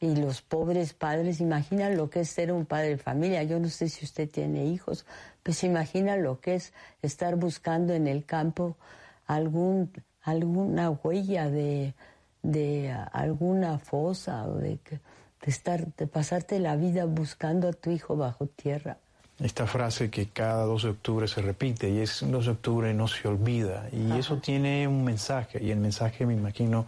Y 0.00 0.16
los 0.16 0.42
pobres 0.42 0.94
padres, 0.94 1.40
imaginan 1.40 1.96
lo 1.96 2.10
que 2.10 2.20
es 2.20 2.28
ser 2.28 2.50
un 2.52 2.66
padre 2.66 2.88
de 2.88 2.98
familia. 2.98 3.44
Yo 3.44 3.60
no 3.60 3.68
sé 3.68 3.88
si 3.88 4.04
usted 4.04 4.28
tiene 4.28 4.66
hijos, 4.66 5.06
pues 5.44 5.62
imagina 5.62 6.16
lo 6.16 6.40
que 6.40 6.56
es 6.56 6.72
estar 7.02 7.36
buscando 7.36 7.94
en 7.94 8.08
el 8.08 8.24
campo 8.24 8.76
algún, 9.26 9.92
alguna 10.22 10.90
huella 10.90 11.48
de, 11.48 11.94
de 12.42 12.92
alguna 13.12 13.78
fosa 13.78 14.44
o 14.48 14.56
de, 14.56 14.80
de, 14.90 15.00
estar, 15.46 15.94
de 15.94 16.08
pasarte 16.08 16.58
la 16.58 16.74
vida 16.74 17.04
buscando 17.04 17.68
a 17.68 17.72
tu 17.72 17.90
hijo 17.90 18.16
bajo 18.16 18.46
tierra 18.46 18.98
esta 19.42 19.66
frase 19.66 20.10
que 20.10 20.28
cada 20.28 20.64
2 20.64 20.82
de 20.82 20.88
octubre 20.90 21.28
se 21.28 21.42
repite 21.42 21.90
y 21.90 21.98
es 21.98 22.24
2 22.26 22.44
de 22.44 22.50
octubre 22.52 22.94
no 22.94 23.08
se 23.08 23.26
olvida 23.28 23.88
y 23.92 24.12
eso 24.18 24.38
tiene 24.38 24.86
un 24.86 25.04
mensaje 25.04 25.62
y 25.62 25.70
el 25.70 25.78
mensaje 25.78 26.24
me 26.26 26.34
imagino 26.34 26.86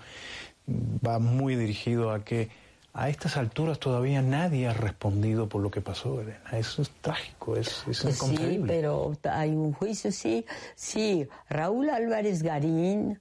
va 1.07 1.19
muy 1.19 1.57
dirigido 1.57 2.13
a 2.13 2.25
que 2.25 2.49
a 2.95 3.09
estas 3.09 3.37
alturas 3.37 3.81
todavía 3.81 4.23
nadie 4.23 4.69
ha 4.69 4.73
respondido 4.73 5.49
por 5.49 5.61
lo 5.61 5.69
que 5.69 5.81
pasó, 5.81 6.21
Elena. 6.21 6.39
Eso 6.53 6.83
es 6.83 6.91
trágico, 7.01 7.57
es, 7.57 7.85
es 7.89 8.03
pues 8.03 8.19
Sí, 8.19 8.63
pero 8.65 9.17
hay 9.25 9.51
un 9.51 9.73
juicio, 9.73 10.13
sí. 10.13 10.47
Sí, 10.77 11.27
Raúl 11.49 11.91
Álvarez 11.91 12.45
Garín 12.45 13.19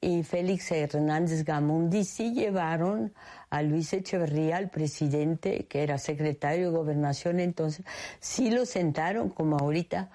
y 0.00 0.22
Félix 0.22 0.70
Hernández 0.72 1.44
Gamundi 1.44 2.04
sí 2.04 2.32
llevaron 2.32 3.14
a 3.48 3.62
Luis 3.62 3.92
Echeverría, 3.92 4.58
el 4.58 4.68
presidente, 4.68 5.66
que 5.68 5.82
era 5.82 5.98
secretario 5.98 6.70
de 6.70 6.76
gobernación 6.76 7.40
entonces, 7.40 7.84
sí 8.20 8.50
lo 8.50 8.66
sentaron 8.66 9.30
como 9.30 9.56
ahorita 9.56 10.10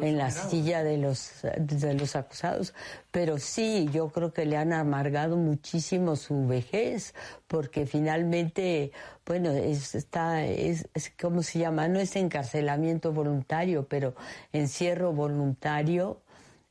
en 0.00 0.16
la 0.16 0.30
silla 0.30 0.82
de 0.82 0.96
los, 0.96 1.42
de 1.58 1.94
los 1.94 2.16
acusados. 2.16 2.74
Pero 3.10 3.38
sí, 3.38 3.88
yo 3.92 4.08
creo 4.08 4.32
que 4.32 4.46
le 4.46 4.56
han 4.56 4.72
amargado 4.72 5.36
muchísimo 5.36 6.16
su 6.16 6.46
vejez, 6.46 7.14
porque 7.46 7.86
finalmente, 7.86 8.92
bueno, 9.26 9.50
es, 9.50 9.94
está, 9.94 10.44
es, 10.44 10.88
es 10.94 11.12
¿cómo 11.20 11.42
se 11.42 11.58
llama? 11.58 11.88
No 11.88 11.98
es 11.98 12.16
encarcelamiento 12.16 13.12
voluntario, 13.12 13.86
pero 13.86 14.14
encierro 14.52 15.12
voluntario. 15.12 16.22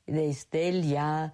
Desde 0.08 0.70
él 0.70 0.84
ya 0.88 1.34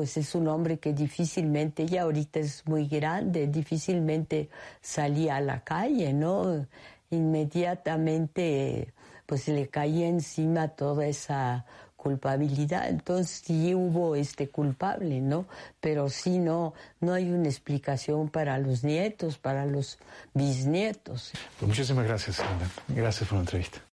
pues 0.00 0.16
es 0.16 0.34
un 0.34 0.48
hombre 0.48 0.78
que 0.78 0.94
difícilmente, 0.94 1.84
ya 1.84 2.04
ahorita 2.04 2.40
es 2.40 2.66
muy 2.66 2.88
grande, 2.88 3.48
difícilmente 3.48 4.48
salía 4.80 5.36
a 5.36 5.42
la 5.42 5.62
calle, 5.62 6.14
¿no? 6.14 6.66
Inmediatamente 7.10 8.94
pues 9.26 9.46
le 9.48 9.68
caía 9.68 10.08
encima 10.08 10.68
toda 10.68 11.06
esa 11.06 11.66
culpabilidad. 11.98 12.88
Entonces 12.88 13.42
sí 13.44 13.74
hubo 13.74 14.16
este 14.16 14.48
culpable, 14.48 15.20
¿no? 15.20 15.44
Pero 15.80 16.08
sí 16.08 16.38
no, 16.38 16.72
no 17.00 17.12
hay 17.12 17.30
una 17.30 17.48
explicación 17.48 18.30
para 18.30 18.56
los 18.56 18.82
nietos, 18.82 19.36
para 19.36 19.66
los 19.66 19.98
bisnietos. 20.32 21.32
Pues 21.58 21.68
muchísimas 21.68 22.06
gracias, 22.06 22.42
Gracias 22.88 23.28
por 23.28 23.36
la 23.36 23.42
entrevista. 23.42 23.89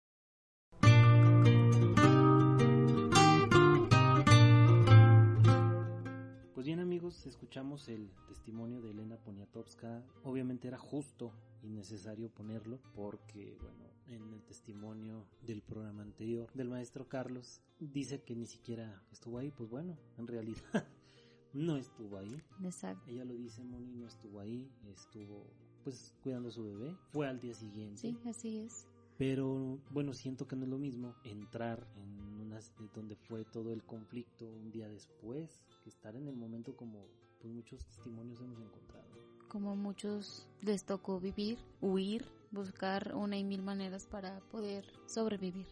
Escuchamos 7.76 7.90
el 7.90 8.10
testimonio 8.28 8.82
de 8.82 8.92
Elena 8.92 9.18
Poniatowska, 9.18 10.02
obviamente 10.24 10.68
era 10.68 10.78
justo 10.78 11.32
y 11.62 11.70
necesario 11.70 12.30
ponerlo 12.30 12.80
porque, 12.94 13.58
bueno, 13.62 13.86
en 14.08 14.34
el 14.34 14.42
testimonio 14.44 15.26
del 15.46 15.62
programa 15.62 16.04
anterior 16.04 16.50
del 16.54 16.70
maestro 16.70 17.08
Carlos 17.08 17.62
dice 17.80 18.22
que 18.22 18.36
ni 18.36 18.46
siquiera 18.46 19.04
estuvo 19.12 19.40
ahí, 19.40 19.52
pues 19.52 19.70
bueno, 19.70 19.98
en 20.18 20.28
realidad 20.28 20.62
no 21.54 21.76
estuvo 21.76 22.18
ahí. 22.18 22.42
Exacto. 22.64 23.10
Ella 23.10 23.26
lo 23.26 23.34
dice, 23.34 23.64
Moni 23.64 23.94
no 23.94 24.08
estuvo 24.08 24.40
ahí, 24.40 24.70
estuvo 24.92 25.46
pues 25.84 26.14
cuidando 26.24 26.50
a 26.50 26.52
su 26.52 26.64
bebé, 26.64 26.96
fue 27.12 27.28
al 27.28 27.40
día 27.40 27.54
siguiente. 27.54 27.98
Sí, 27.98 28.18
así 28.26 28.58
es. 28.58 28.88
Pero 29.18 29.80
bueno, 29.92 30.14
siento 30.14 30.48
que 30.48 30.56
no 30.56 30.64
es 30.64 30.70
lo 30.70 30.78
mismo 30.78 31.16
entrar 31.24 31.88
en 31.96 32.42
una 32.42 32.60
donde 32.94 33.16
fue 33.16 33.44
todo 33.46 33.72
el 33.72 33.84
conflicto 33.84 34.46
un 34.46 34.72
día 34.72 34.88
después 34.88 35.64
que 35.84 35.90
estar 35.90 36.16
en 36.16 36.28
el 36.28 36.36
momento 36.36 36.76
como 36.76 37.08
pues 37.46 37.54
muchos 37.54 37.86
testimonios 37.86 38.40
hemos 38.40 38.60
encontrado. 38.60 39.06
Como 39.50 39.76
muchos 39.76 40.48
les 40.62 40.84
tocó 40.84 41.20
vivir, 41.20 41.60
huir, 41.80 42.26
buscar 42.50 43.14
una 43.16 43.38
y 43.38 43.44
mil 43.44 43.62
maneras 43.62 44.08
para 44.08 44.40
poder 44.50 44.84
sobrevivir. 45.06 45.68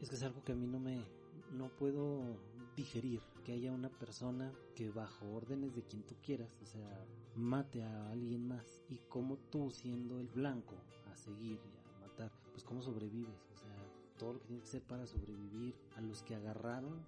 Es 0.00 0.08
que 0.10 0.16
es 0.16 0.22
algo 0.24 0.42
que 0.42 0.50
a 0.50 0.56
mí 0.56 0.66
no 0.66 0.80
me 0.80 1.04
no 1.52 1.68
puedo 1.68 2.24
digerir 2.76 3.20
que 3.44 3.52
haya 3.52 3.70
una 3.70 3.88
persona 3.88 4.52
que 4.74 4.90
bajo 4.90 5.30
órdenes 5.32 5.76
de 5.76 5.84
quien 5.84 6.02
tú 6.02 6.16
quieras, 6.24 6.58
o 6.60 6.66
sea, 6.66 7.06
mate 7.36 7.84
a 7.84 8.10
alguien 8.10 8.48
más 8.48 8.82
y 8.88 8.96
como 9.08 9.36
tú 9.36 9.70
siendo 9.70 10.18
el 10.18 10.26
blanco 10.26 10.74
a 11.12 11.16
seguir 11.16 11.60
y 11.64 11.76
a 11.94 12.08
matar, 12.08 12.32
pues 12.50 12.64
cómo 12.64 12.82
sobrevives, 12.82 13.46
o 13.52 13.56
sea, 13.56 13.76
todo 14.18 14.32
lo 14.32 14.40
que 14.40 14.46
tienes 14.46 14.64
que 14.64 14.68
hacer 14.70 14.82
para 14.82 15.06
sobrevivir, 15.06 15.76
a 15.96 16.00
los 16.00 16.22
que 16.22 16.34
agarraron 16.34 17.04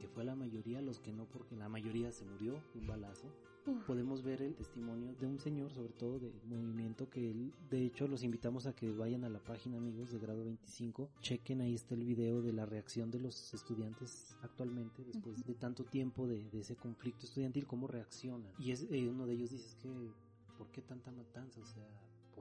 que 0.00 0.08
fue 0.08 0.24
la 0.24 0.34
mayoría, 0.34 0.80
los 0.80 0.98
que 0.98 1.12
no, 1.12 1.26
porque 1.26 1.54
la 1.54 1.68
mayoría 1.68 2.10
se 2.10 2.24
murió 2.24 2.60
de 2.72 2.80
un 2.80 2.86
balazo. 2.86 3.28
Uf. 3.66 3.84
Podemos 3.84 4.22
ver 4.22 4.40
el 4.40 4.54
testimonio 4.54 5.14
de 5.20 5.26
un 5.26 5.38
señor, 5.38 5.70
sobre 5.72 5.92
todo 5.92 6.18
del 6.18 6.32
movimiento, 6.46 7.10
que 7.10 7.30
él, 7.30 7.52
de 7.68 7.84
hecho, 7.84 8.08
los 8.08 8.22
invitamos 8.22 8.66
a 8.66 8.74
que 8.74 8.90
vayan 8.90 9.24
a 9.24 9.28
la 9.28 9.38
página, 9.38 9.76
amigos, 9.76 10.10
de 10.10 10.18
grado 10.18 10.42
25. 10.44 11.10
Chequen, 11.20 11.60
ahí 11.60 11.74
está 11.74 11.94
el 11.94 12.04
video 12.04 12.40
de 12.40 12.54
la 12.54 12.64
reacción 12.64 13.10
de 13.10 13.20
los 13.20 13.52
estudiantes 13.52 14.34
actualmente, 14.42 15.04
después 15.04 15.44
de 15.44 15.54
tanto 15.54 15.84
tiempo 15.84 16.26
de, 16.26 16.48
de 16.48 16.60
ese 16.60 16.76
conflicto 16.76 17.26
estudiantil, 17.26 17.66
cómo 17.66 17.86
reaccionan. 17.86 18.52
Y 18.58 18.72
es, 18.72 18.86
eh, 18.90 19.08
uno 19.08 19.26
de 19.26 19.34
ellos 19.34 19.50
dice, 19.50 19.68
es 19.68 19.74
que, 19.74 19.90
¿por 20.56 20.70
qué 20.70 20.80
tanta 20.80 21.12
matanza? 21.12 21.60
O 21.60 21.66
sea, 21.66 21.86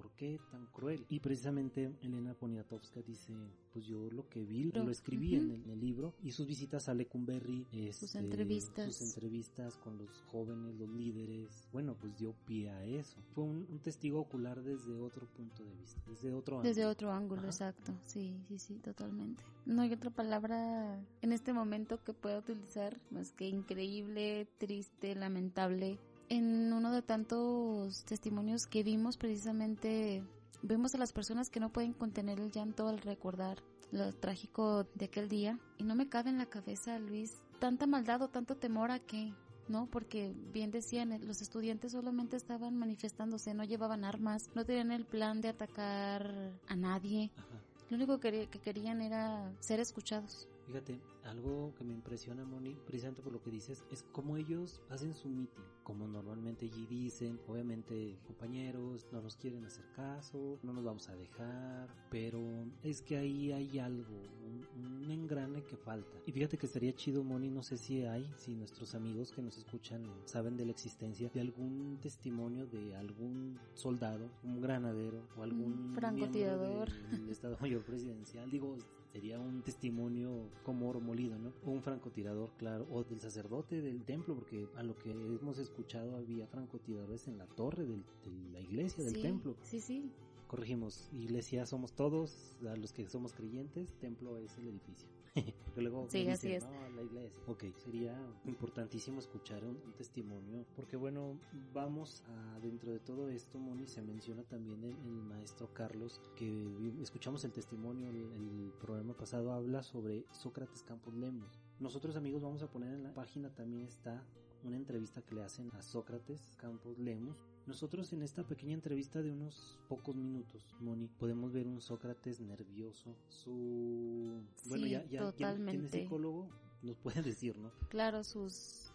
¿por 0.01 0.11
qué 0.11 0.39
tan 0.49 0.65
cruel? 0.67 1.05
Y 1.09 1.19
precisamente 1.19 1.91
Elena 2.01 2.33
Poniatowska 2.33 3.01
dice, 3.01 3.33
pues 3.73 3.85
yo 3.85 4.09
lo 4.11 4.29
que 4.29 4.45
vi, 4.45 4.71
Pero, 4.71 4.85
lo 4.85 4.91
escribí 4.91 5.35
en, 5.35 5.51
el, 5.51 5.63
en 5.63 5.69
el 5.71 5.79
libro, 5.81 6.13
y 6.23 6.31
sus 6.31 6.47
visitas 6.47 6.87
a 6.87 6.93
Lecumberri, 6.93 7.65
Sus 7.91 8.03
este, 8.03 8.19
entrevistas. 8.19 8.85
sus 8.95 9.01
entrevistas 9.01 9.75
con 9.77 9.97
los 9.97 10.09
jóvenes, 10.27 10.75
los 10.75 10.89
líderes, 10.89 11.67
bueno, 11.73 11.95
pues 11.99 12.15
dio 12.17 12.33
pie 12.45 12.69
a 12.69 12.85
eso. 12.85 13.17
Fue 13.33 13.43
un, 13.43 13.67
un 13.69 13.79
testigo 13.79 14.19
ocular 14.21 14.61
desde 14.63 14.95
otro 14.95 15.27
punto 15.27 15.63
de 15.65 15.75
vista, 15.75 16.01
desde 16.07 16.33
otro 16.33 16.61
Desde 16.61 16.81
ángulo. 16.83 16.91
otro 16.91 17.11
ángulo, 17.11 17.41
Ajá. 17.41 17.49
exacto. 17.49 17.93
Sí, 18.05 18.35
sí, 18.47 18.57
sí, 18.57 18.75
totalmente. 18.75 19.43
No 19.65 19.81
hay 19.81 19.91
otra 19.91 20.09
palabra 20.11 20.97
en 21.21 21.31
este 21.33 21.51
momento 21.51 22.01
que 22.03 22.13
pueda 22.13 22.39
utilizar 22.39 22.97
más 23.11 23.31
que 23.33 23.47
increíble, 23.47 24.47
triste, 24.57 25.13
lamentable. 25.15 25.99
En 26.29 26.71
uno 26.73 26.91
de 26.91 27.01
tantos 27.01 28.05
testimonios 28.05 28.67
que 28.67 28.83
vimos 28.83 29.17
precisamente 29.17 30.23
vemos 30.61 30.93
a 30.93 30.99
las 30.99 31.11
personas 31.11 31.49
que 31.49 31.59
no 31.59 31.71
pueden 31.71 31.93
contener 31.93 32.39
el 32.39 32.51
llanto 32.51 32.87
al 32.87 32.99
recordar 32.99 33.63
lo 33.91 34.13
trágico 34.13 34.85
de 34.93 35.05
aquel 35.05 35.27
día 35.27 35.59
y 35.77 35.83
no 35.83 35.95
me 35.95 36.07
cabe 36.07 36.29
en 36.29 36.37
la 36.37 36.45
cabeza, 36.45 36.99
Luis, 36.99 37.41
tanta 37.59 37.87
maldad 37.87 38.21
o 38.21 38.27
tanto 38.29 38.55
temor 38.55 38.91
a 38.91 38.99
que 38.99 39.33
¿no? 39.67 39.85
Porque 39.85 40.33
bien 40.51 40.71
decían, 40.71 41.11
eh, 41.11 41.19
los 41.19 41.41
estudiantes 41.41 41.91
solamente 41.91 42.35
estaban 42.35 42.75
manifestándose, 42.75 43.53
no 43.53 43.63
llevaban 43.63 44.03
armas, 44.03 44.49
no 44.55 44.65
tenían 44.65 44.91
el 44.91 45.05
plan 45.05 45.41
de 45.41 45.49
atacar 45.49 46.53
a 46.67 46.75
nadie. 46.75 47.31
Ajá. 47.37 47.61
Lo 47.89 47.97
único 47.97 48.19
que, 48.19 48.47
que 48.47 48.59
querían 48.59 49.01
era 49.01 49.51
ser 49.59 49.79
escuchados. 49.79 50.47
Fíjate, 50.69 50.99
algo 51.23 51.73
que 51.75 51.83
me 51.83 51.95
impresiona, 51.95 52.45
Moni, 52.45 52.77
precisamente 52.85 53.23
por 53.23 53.33
lo 53.33 53.41
que 53.41 53.49
dices, 53.49 53.83
es 53.89 54.05
cómo 54.11 54.37
ellos 54.37 54.79
hacen 54.91 55.15
su 55.15 55.27
meeting, 55.27 55.63
como 55.81 56.07
normalmente 56.07 56.67
allí 56.67 56.85
dicen, 56.85 57.39
obviamente 57.47 58.19
compañeros, 58.27 59.07
no 59.11 59.19
nos 59.19 59.35
quieren 59.35 59.65
hacer 59.65 59.83
caso, 59.95 60.59
no 60.61 60.71
nos 60.71 60.83
vamos 60.83 61.09
a 61.09 61.15
dejar, 61.15 61.89
pero 62.11 62.39
es 62.83 63.01
que 63.01 63.17
ahí 63.17 63.51
hay 63.51 63.79
algo, 63.79 64.13
un, 64.45 65.03
un 65.03 65.09
engrane 65.09 65.63
que 65.63 65.75
falta. 65.75 66.21
Y 66.27 66.31
fíjate 66.31 66.59
que 66.59 66.67
estaría 66.67 66.93
chido, 66.93 67.23
Moni, 67.23 67.49
no 67.49 67.63
sé 67.63 67.75
si 67.75 68.05
hay, 68.05 68.31
si 68.37 68.53
nuestros 68.53 68.93
amigos 68.93 69.31
que 69.31 69.41
nos 69.41 69.57
escuchan 69.57 70.03
saben 70.25 70.55
de 70.55 70.65
la 70.65 70.71
existencia 70.71 71.31
de 71.33 71.41
algún 71.41 71.97
testimonio 71.99 72.67
de 72.67 72.95
algún 72.95 73.59
soldado, 73.73 74.29
un 74.43 74.61
granadero 74.61 75.23
o 75.35 75.41
algún 75.41 75.95
francotirador. 75.95 76.91
del 77.09 77.29
Estado 77.29 77.57
Mayor 77.59 77.81
Presidencial, 77.81 78.51
digo, 78.51 78.77
sería 79.11 79.39
un 79.39 79.61
testimonio 79.63 80.49
como 80.63 80.89
oro 80.89 81.01
molido, 81.01 81.37
¿no? 81.39 81.51
Un 81.63 81.81
francotirador, 81.81 82.51
claro, 82.57 82.87
o 82.91 83.03
del 83.03 83.19
sacerdote 83.19 83.81
del 83.81 84.03
templo, 84.05 84.35
porque 84.35 84.67
a 84.75 84.83
lo 84.83 84.95
que 84.97 85.11
hemos 85.11 85.57
escuchado 85.57 86.15
había 86.17 86.47
francotiradores 86.47 87.27
en 87.27 87.37
la 87.37 87.47
torre 87.47 87.85
del- 87.85 88.03
de 88.23 88.49
la 88.51 88.59
iglesia, 88.59 89.03
del 89.03 89.15
sí, 89.15 89.21
templo. 89.21 89.55
Sí, 89.63 89.81
sí. 89.81 90.11
Corregimos, 90.47 91.09
iglesia 91.13 91.65
somos 91.65 91.93
todos, 91.93 92.55
a 92.67 92.75
los 92.75 92.91
que 92.91 93.07
somos 93.07 93.33
creyentes, 93.33 93.93
templo 93.99 94.37
es 94.39 94.57
el 94.57 94.67
edificio. 94.67 95.07
Porque 95.65 95.81
luego 95.81 96.07
Sí, 96.09 96.27
así 96.27 96.51
es. 96.53 96.65
no, 96.65 96.89
la 96.95 97.03
iglesia. 97.03 97.41
Ok, 97.47 97.65
sería 97.77 98.17
importantísimo 98.45 99.19
escuchar 99.19 99.63
un, 99.63 99.77
un 99.85 99.93
testimonio, 99.93 100.65
porque 100.75 100.97
bueno, 100.97 101.39
vamos 101.73 102.23
a, 102.27 102.59
dentro 102.59 102.91
de 102.91 102.99
todo 102.99 103.29
esto, 103.29 103.59
Moni, 103.59 103.87
se 103.87 104.01
menciona 104.01 104.43
también 104.43 104.83
el, 104.83 104.91
el 105.05 105.23
maestro 105.23 105.73
Carlos, 105.73 106.19
que 106.35 106.67
escuchamos 107.01 107.43
el 107.45 107.51
testimonio, 107.51 108.09
el, 108.09 108.15
el 108.17 108.73
programa 108.81 109.13
pasado 109.15 109.51
habla 109.53 109.83
sobre 109.83 110.25
Sócrates 110.31 110.83
Campos 110.83 111.13
Lemos. 111.13 111.59
Nosotros 111.79 112.15
amigos 112.15 112.41
vamos 112.41 112.61
a 112.63 112.67
poner 112.69 112.93
en 112.93 113.03
la 113.03 113.13
página 113.13 113.49
también 113.53 113.83
está 113.83 114.23
una 114.63 114.77
entrevista 114.77 115.21
que 115.21 115.35
le 115.35 115.43
hacen 115.43 115.69
a 115.73 115.81
Sócrates 115.81 116.55
Campos 116.57 116.97
Lemos. 116.99 117.37
Nosotros 117.65 118.11
en 118.13 118.23
esta 118.23 118.43
pequeña 118.43 118.73
entrevista 118.73 119.21
de 119.21 119.31
unos 119.31 119.77
pocos 119.87 120.15
minutos, 120.15 120.63
Moni, 120.79 121.07
podemos 121.07 121.53
ver 121.53 121.67
un 121.67 121.81
Sócrates 121.81 122.39
nervioso, 122.39 123.15
su... 123.29 124.41
bueno, 124.65 124.87
ya, 124.87 125.03
ya 125.05 125.05
quien- 125.05 125.09
quien 125.09 125.21
es 125.25 125.35
totalmente. 125.35 126.01
psicólogo 126.03 126.49
nos 126.81 126.97
puede 126.97 127.21
decir, 127.23 127.57
¿no? 127.57 127.71
Claro, 127.89 128.23
sus 128.23 128.88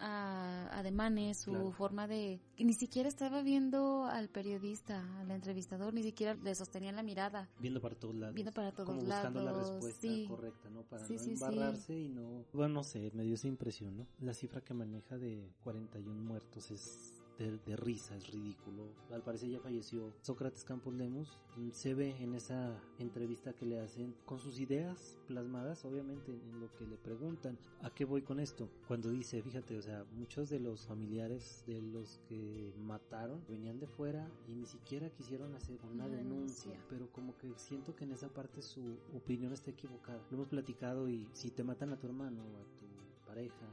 ah, 0.00 0.68
ademanes, 0.72 1.38
su 1.40 1.50
Claro. 1.50 1.72
forma 1.72 2.06
de... 2.06 2.40
Ni 2.58 2.72
siquiera 2.74 3.08
estaba 3.08 3.42
viendo 3.42 4.04
al 4.04 4.28
periodista, 4.28 5.02
al 5.20 5.30
entrevistador, 5.30 5.92
ni 5.94 6.02
siquiera 6.02 6.34
le 6.34 6.54
sostenía 6.54 6.92
la 6.92 7.02
mirada. 7.02 7.48
Viendo 7.60 7.80
para 7.80 7.94
todos 7.94 8.14
lados. 8.14 8.34
Viendo 8.34 8.52
para 8.52 8.72
todos 8.72 8.86
como 8.88 9.00
buscando 9.00 9.42
la 9.42 9.52
respuesta 9.52 10.00
sí. 10.00 10.26
correcta, 10.28 10.70
¿no? 10.70 10.82
Para 10.82 11.04
Sí, 11.06 11.14
no 11.14 11.18
sí, 11.20 11.24
sí. 11.24 11.32
embarrarse 11.44 11.98
y 11.98 12.08
no... 12.08 12.44
Bueno, 12.52 12.74
no 12.74 12.84
sé, 12.84 13.10
me 13.14 13.24
dio 13.24 13.34
esa 13.34 13.48
impresión, 13.48 13.96
¿no? 13.96 14.06
La 14.20 14.34
cifra 14.34 14.60
que 14.60 14.74
maneja 14.74 15.18
de 15.18 15.50
41 15.64 16.20
muertos 16.22 16.70
es 16.70 17.12
de, 17.38 17.58
de 17.58 17.76
risa, 17.76 18.16
es 18.16 18.30
ridículo. 18.30 18.84
Al 19.10 19.22
parecer 19.22 19.50
ya 19.50 19.60
falleció 19.60 20.12
Sócrates 20.22 20.64
Campos 20.64 20.94
Lemus. 20.94 21.38
Se 21.72 21.94
ve 21.94 22.14
en 22.20 22.34
esa 22.34 22.78
entrevista 22.98 23.52
que 23.54 23.64
le 23.66 23.80
hacen 23.80 24.14
con 24.24 24.38
sus 24.38 24.60
ideas 24.60 25.18
plasmadas, 25.26 25.84
obviamente, 25.84 26.32
en 26.32 26.60
lo 26.60 26.70
que 26.76 26.86
le 26.86 26.96
preguntan. 26.96 27.58
¿A 27.82 27.90
qué 27.90 28.04
voy 28.04 28.22
con 28.22 28.40
esto? 28.40 28.68
Cuando 28.86 29.10
dice, 29.10 29.42
fíjate, 29.42 29.76
o 29.78 29.82
sea, 29.82 30.04
muchos 30.12 30.50
de 30.50 30.60
los 30.60 30.86
familiares 30.86 31.64
de 31.66 31.80
los 31.80 32.18
que 32.28 32.72
mataron 32.78 33.42
venían 33.48 33.78
de 33.78 33.86
fuera 33.86 34.28
y 34.48 34.54
ni 34.54 34.66
siquiera 34.66 35.10
quisieron 35.10 35.54
hacer 35.54 35.78
una, 35.92 36.08
denuncia. 36.08 36.72
denuncia. 36.72 36.86
Pero 36.88 37.10
como 37.12 37.36
que 37.38 37.52
siento 37.56 37.94
que 37.94 38.04
en 38.04 38.12
esa 38.12 38.28
parte 38.28 38.62
su 38.62 38.98
opinión 39.14 39.52
está 39.52 39.70
equivocada. 39.70 40.20
Lo 40.30 40.36
hemos 40.36 40.48
platicado 40.48 41.08
y 41.08 41.28
si 41.32 41.50
te 41.50 41.64
matan 41.64 41.92
a 41.92 41.98
tu 41.98 42.06
hermano, 42.06 42.42
a 42.42 42.78
tu 42.78 43.26
pareja, 43.26 43.66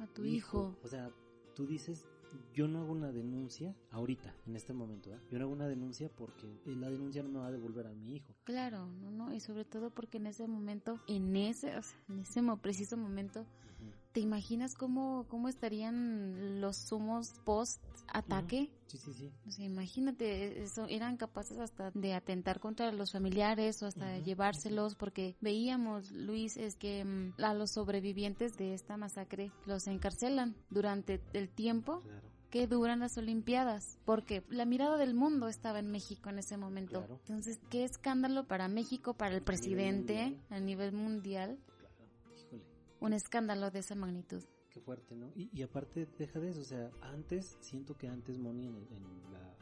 A 0.00 0.06
tu 0.06 0.24
hijo. 0.24 0.76
o 0.82 0.88
sea, 0.88 1.10
tú 1.54 1.66
dices, 1.66 2.06
yo 2.54 2.68
no 2.68 2.80
hago 2.80 2.92
una 2.92 3.12
denuncia 3.12 3.74
ahorita, 3.90 4.34
en 4.46 4.56
este 4.56 4.72
momento, 4.72 5.10
yo 5.30 5.38
no 5.38 5.44
hago 5.44 5.52
una 5.52 5.66
denuncia 5.66 6.08
porque 6.08 6.60
la 6.64 6.90
denuncia 6.90 7.22
no 7.22 7.28
me 7.28 7.38
va 7.38 7.46
a 7.46 7.52
devolver 7.52 7.86
a 7.86 7.92
mi 7.92 8.16
hijo. 8.16 8.34
Claro, 8.44 8.86
no, 8.86 9.10
no, 9.10 9.32
y 9.32 9.40
sobre 9.40 9.64
todo 9.64 9.90
porque 9.90 10.18
en 10.18 10.26
ese 10.26 10.46
momento, 10.46 11.00
en 11.06 11.36
ese, 11.36 11.72
en 12.08 12.20
ese 12.20 12.42
preciso 12.60 12.96
momento, 12.96 13.46
¿te 14.12 14.20
imaginas 14.20 14.74
cómo, 14.74 15.26
cómo 15.28 15.48
estarían 15.48 16.60
los 16.60 16.76
sumos 16.76 17.32
post 17.44 17.82
ataque? 18.08 18.70
Sí, 18.86 18.98
sí, 18.98 19.12
sí. 19.14 19.32
O 19.46 19.50
sea, 19.50 19.64
imagínate, 19.64 20.62
eso, 20.62 20.86
eran 20.88 21.16
capaces 21.16 21.58
hasta 21.58 21.90
de 21.94 22.14
atentar 22.14 22.60
contra 22.60 22.92
los 22.92 23.12
familiares 23.12 23.82
o 23.82 23.86
hasta 23.86 24.16
Ujú, 24.16 24.24
llevárselos, 24.24 24.94
porque 24.96 25.36
veíamos, 25.40 26.10
Luis, 26.12 26.56
es 26.56 26.76
que 26.76 27.04
mm, 27.04 27.42
a 27.42 27.54
los 27.54 27.70
sobrevivientes 27.72 28.56
de 28.56 28.74
esta 28.74 28.96
masacre 28.96 29.50
los 29.64 29.86
encarcelan 29.86 30.54
durante 30.70 31.22
el 31.32 31.48
tiempo 31.48 32.02
Claro. 32.02 32.28
que 32.50 32.66
duran 32.66 33.00
las 33.00 33.16
Olimpiadas, 33.16 33.98
porque 34.04 34.44
la 34.50 34.66
mirada 34.66 34.98
del 34.98 35.14
mundo 35.14 35.48
estaba 35.48 35.78
en 35.78 35.90
México 35.90 36.28
en 36.28 36.38
ese 36.38 36.58
momento. 36.58 36.98
Claro. 36.98 37.18
Entonces, 37.26 37.58
qué 37.70 37.84
escándalo 37.84 38.46
para 38.46 38.68
México, 38.68 39.14
para 39.14 39.34
el 39.34 39.42
presidente 39.42 40.22
mundial. 40.22 40.46
a 40.50 40.60
nivel 40.60 40.92
mundial. 40.92 41.58
Un 43.02 43.12
escándalo 43.12 43.70
de 43.70 43.80
esa 43.80 43.94
magnitud. 43.94 44.42
Qué 44.70 44.80
fuerte, 44.80 45.14
¿no? 45.14 45.32
Y, 45.34 45.60
aparte, 45.62 46.06
deja 46.18 46.38
de 46.38 46.50
eso, 46.50 46.60
o 46.60 46.64
sea, 46.64 46.90
antes, 47.02 47.58
siento 47.60 47.96
que 47.96 48.08
antes, 48.08 48.38
Moni, 48.38 48.66
en, 48.68 48.76
en 48.76 49.32
la 49.32 49.56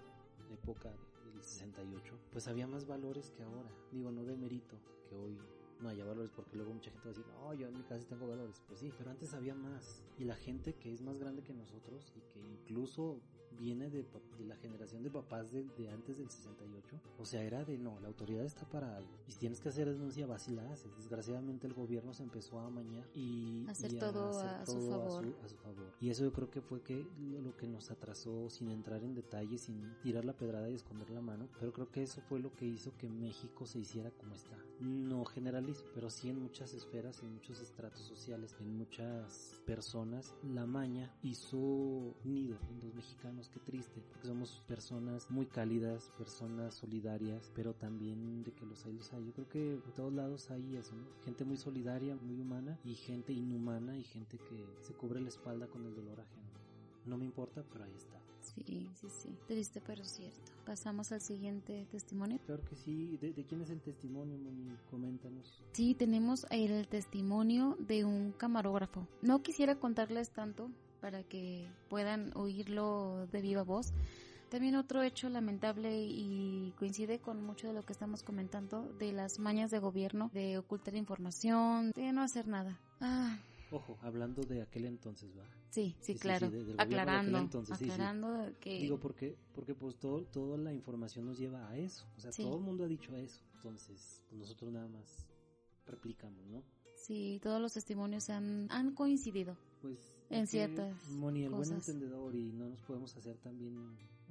época 0.53 0.91
del 1.25 1.43
68, 1.43 2.19
pues 2.31 2.47
había 2.47 2.67
más 2.67 2.87
valores 2.87 3.31
que 3.31 3.43
ahora. 3.43 3.71
Digo, 3.91 4.13
no 4.13 4.25
de 4.25 4.37
mérito, 4.37 4.77
que 5.09 5.17
hoy 5.17 5.39
no 5.81 5.89
haya 5.89 6.05
valores, 6.05 6.31
porque 6.31 6.57
luego 6.57 6.75
mucha 6.75 6.91
gente 6.91 7.09
va 7.09 7.13
a 7.13 7.15
decir, 7.15 7.33
no, 7.33 7.55
yo 7.55 7.67
en 7.67 7.79
mi 7.79 7.83
casa 7.83 8.07
tengo 8.07 8.29
valores. 8.29 8.63
Pues 8.69 8.81
sí, 8.81 8.93
pero 8.97 9.11
antes 9.11 9.33
había 9.33 9.55
más. 9.55 10.05
Y 10.19 10.25
la 10.25 10.37
gente 10.37 10.75
que 10.75 10.93
es 10.93 11.01
más 11.01 11.19
grande 11.19 11.43
que 11.43 11.55
nosotros 11.55 12.13
y 12.15 12.21
que 12.33 12.41
incluso 12.41 13.21
viene 13.61 13.91
de, 13.91 14.05
de 14.39 14.45
la 14.47 14.57
generación 14.57 15.03
de 15.03 15.11
papás 15.11 15.53
de, 15.53 15.65
de 15.77 15.91
antes 15.91 16.19
del 16.19 16.31
68, 16.31 17.01
o 17.19 17.25
sea, 17.25 17.43
era 17.43 17.65
de, 17.65 17.77
no, 17.79 18.01
la 18.01 18.09
autoridad 18.09 18.45
está 18.45 18.69
para 18.69 18.97
algo. 18.97 19.11
Y 19.29 19.33
si 19.33 19.39
tienes 19.39 19.61
que 19.61 19.69
hacer 19.69 19.89
denuncia, 19.89 20.27
vas 20.27 20.49
y 20.49 20.53
la 20.53 20.71
haces. 20.73 20.97
Desgraciadamente 20.97 21.67
el 21.67 21.75
gobierno 21.75 22.15
se 22.15 22.23
empezó 22.23 22.59
a 22.59 22.67
amañar 22.67 23.07
y 23.15 23.67
Hacer 23.69 23.93
y 23.93 23.99
todo 23.99 24.31
a 24.41 24.65
su 24.67 24.73
todo 24.73 24.91
favor. 24.91 25.35
a 25.45 25.49
su 25.49 25.57
favor. 25.57 25.93
Y 26.01 26.09
eso 26.11 26.25
yo 26.25 26.33
creo 26.33 26.51
que 26.51 26.61
fue 26.63 26.83
que 26.83 27.07
lo 27.43 27.57
que 27.57 27.69
nos 27.69 27.91
atrasó 27.91 28.49
sin 28.49 28.71
entrar 28.71 29.05
en 29.05 29.15
detalles, 29.15 29.63
sin 29.63 29.95
tirar 30.03 30.25
la 30.25 30.33
pedrada 30.33 30.71
y 30.71 30.75
esconder 30.75 31.11
la 31.11 31.21
mano, 31.21 31.49
pero 31.59 31.73
creo 31.73 31.91
que 31.91 32.03
eso 32.03 32.21
fue 32.23 32.41
lo 32.41 32.53
que 32.55 32.65
hizo 32.67 32.97
que 32.97 33.09
México 33.09 33.67
se 33.67 33.79
hiciera 33.79 34.11
como 34.13 34.35
está. 34.35 34.57
No 34.81 35.27
generalizo, 35.27 35.85
pero 35.95 36.09
sí 36.09 36.31
en 36.31 36.41
muchas 36.41 36.73
esferas, 36.73 37.23
en 37.23 37.35
muchos 37.35 37.61
estratos 37.61 38.01
sociales, 38.01 38.57
en 38.61 38.79
muchas 38.79 39.61
personas, 39.67 40.35
la 40.43 40.65
maña 40.65 41.15
hizo 41.23 42.15
nido 42.25 42.57
en 42.71 42.81
los 42.81 42.95
mexicanos, 42.95 43.50
qué 43.51 43.61
triste, 43.61 44.01
porque 44.09 44.27
somos 44.27 44.63
personas 44.67 45.31
muy 45.31 45.47
cálidas, 45.47 46.11
personas 46.17 46.75
solidarias, 46.75 47.51
pero 47.55 47.75
también 47.75 48.43
de 48.43 48.53
que 48.53 48.67
los 48.67 48.85
hay, 48.87 48.93
los 48.93 49.13
hay. 49.13 49.27
Yo 49.27 49.33
creo 49.33 49.49
que 49.49 49.75
en 49.75 49.95
todos 49.95 50.13
lados 50.13 50.51
hay 50.51 50.77
eso, 50.77 50.95
¿no? 50.95 51.07
Gente 51.25 51.45
muy 51.45 51.57
solidaria, 51.57 52.17
muy 52.17 52.41
humana, 52.41 52.79
y 52.85 52.95
gente 52.95 53.33
inhumana 53.33 53.97
y 53.97 54.05
gente 54.05 54.39
que 54.39 54.67
se 54.81 54.95
cubre 54.95 55.21
la 55.21 55.29
espalda 55.29 55.67
con 55.67 55.85
el 55.85 55.95
dolor 55.95 56.21
ajeno. 56.21 56.51
No 57.07 57.17
me 57.17 57.25
importa, 57.25 57.65
pero 57.73 57.85
ahí 57.85 57.95
está. 57.97 58.21
Sí, 58.43 58.89
sí, 58.95 59.09
sí. 59.09 59.37
Triste 59.47 59.81
pero 59.87 60.05
cierto. 60.05 60.53
Pasamos 60.65 61.13
al 61.13 61.21
siguiente 61.21 61.87
testimonio. 61.91 62.39
Claro 62.47 62.65
que 62.65 62.77
sí. 62.77 63.17
¿De, 63.19 63.33
de 63.33 63.45
quién 63.45 63.61
es 63.61 63.71
el 63.71 63.81
testimonio, 63.81 64.37
Moni? 64.39 64.77
Coméntanos. 64.91 65.63
Sí, 65.73 65.95
tenemos 65.95 66.47
el 66.51 66.89
testimonio 66.89 67.77
de 67.81 68.05
un 68.05 68.33
camarógrafo. 68.33 69.07
No 69.23 69.43
quisiera 69.43 69.79
contarles 69.79 70.31
tanto 70.31 70.71
para 71.01 71.23
que 71.25 71.69
puedan 71.89 72.33
oírlo 72.37 73.27
de 73.33 73.41
viva 73.41 73.63
voz. 73.63 73.93
También 74.51 74.75
otro 74.75 75.03
hecho 75.03 75.29
lamentable 75.29 76.03
y 76.03 76.73
coincide 76.77 77.21
con 77.21 77.45
mucho 77.45 77.69
de 77.69 77.73
lo 77.73 77.85
que 77.85 77.93
estamos 77.93 78.23
comentando 78.25 78.83
de 78.99 79.13
las 79.13 79.39
mañas 79.39 79.71
de 79.71 79.79
gobierno, 79.79 80.29
de 80.35 80.59
ocultar 80.59 80.97
información, 80.97 81.93
de 81.93 82.13
no 82.13 82.23
hacer 82.23 82.49
nada. 82.49 82.81
Ah, 83.01 83.39
Ojo, 83.73 83.97
hablando 84.03 84.43
de 84.43 84.63
aquel 84.63 84.87
entonces, 84.87 85.31
¿va? 85.39 85.45
Sí, 85.71 85.95
sí, 86.01 86.17
claro. 86.17 86.51
del 86.51 86.65
gobierno 86.65 86.77
de 86.79 86.83
aquel 86.83 86.99
aclarando, 86.99 87.39
entonces, 87.39 87.79
sí, 87.79 87.85
sí. 87.85 87.91
aclarando 87.93 88.53
que 88.59 88.81
Digo, 88.81 88.99
porque, 88.99 89.37
porque 89.55 89.77
pues 89.77 89.97
todo, 90.01 90.25
toda 90.25 90.59
la 90.59 90.73
información 90.73 91.27
nos 91.27 91.39
lleva 91.39 91.69
a 91.69 91.77
eso. 91.79 92.05
O 92.17 92.21
sea, 92.21 92.33
Sí. 92.33 92.43
todo 92.43 92.57
el 92.57 92.65
mundo 92.65 92.83
ha 92.83 92.89
dicho 92.89 93.15
eso. 93.15 93.41
Entonces, 93.55 94.21
pues 94.29 94.41
nosotros 94.41 94.73
nada 94.73 94.89
más 94.89 95.29
replicamos, 95.87 96.45
¿no? 96.49 96.65
sí, 96.97 97.39
todos 97.43 97.61
los 97.61 97.73
testimonios 97.73 98.29
han, 98.31 98.67
han 98.71 98.93
coincidido. 98.95 99.57
Pues 99.81 100.20
En 100.31 100.47
ciertas 100.47 101.09
Moni, 101.11 101.43
el 101.43 101.51
buen 101.51 101.63
cosas. 101.63 101.89
entendedor 101.89 102.35
y 102.37 102.53
no 102.53 102.69
nos 102.69 102.81
podemos 102.83 103.17
hacer 103.17 103.37
también 103.39 103.77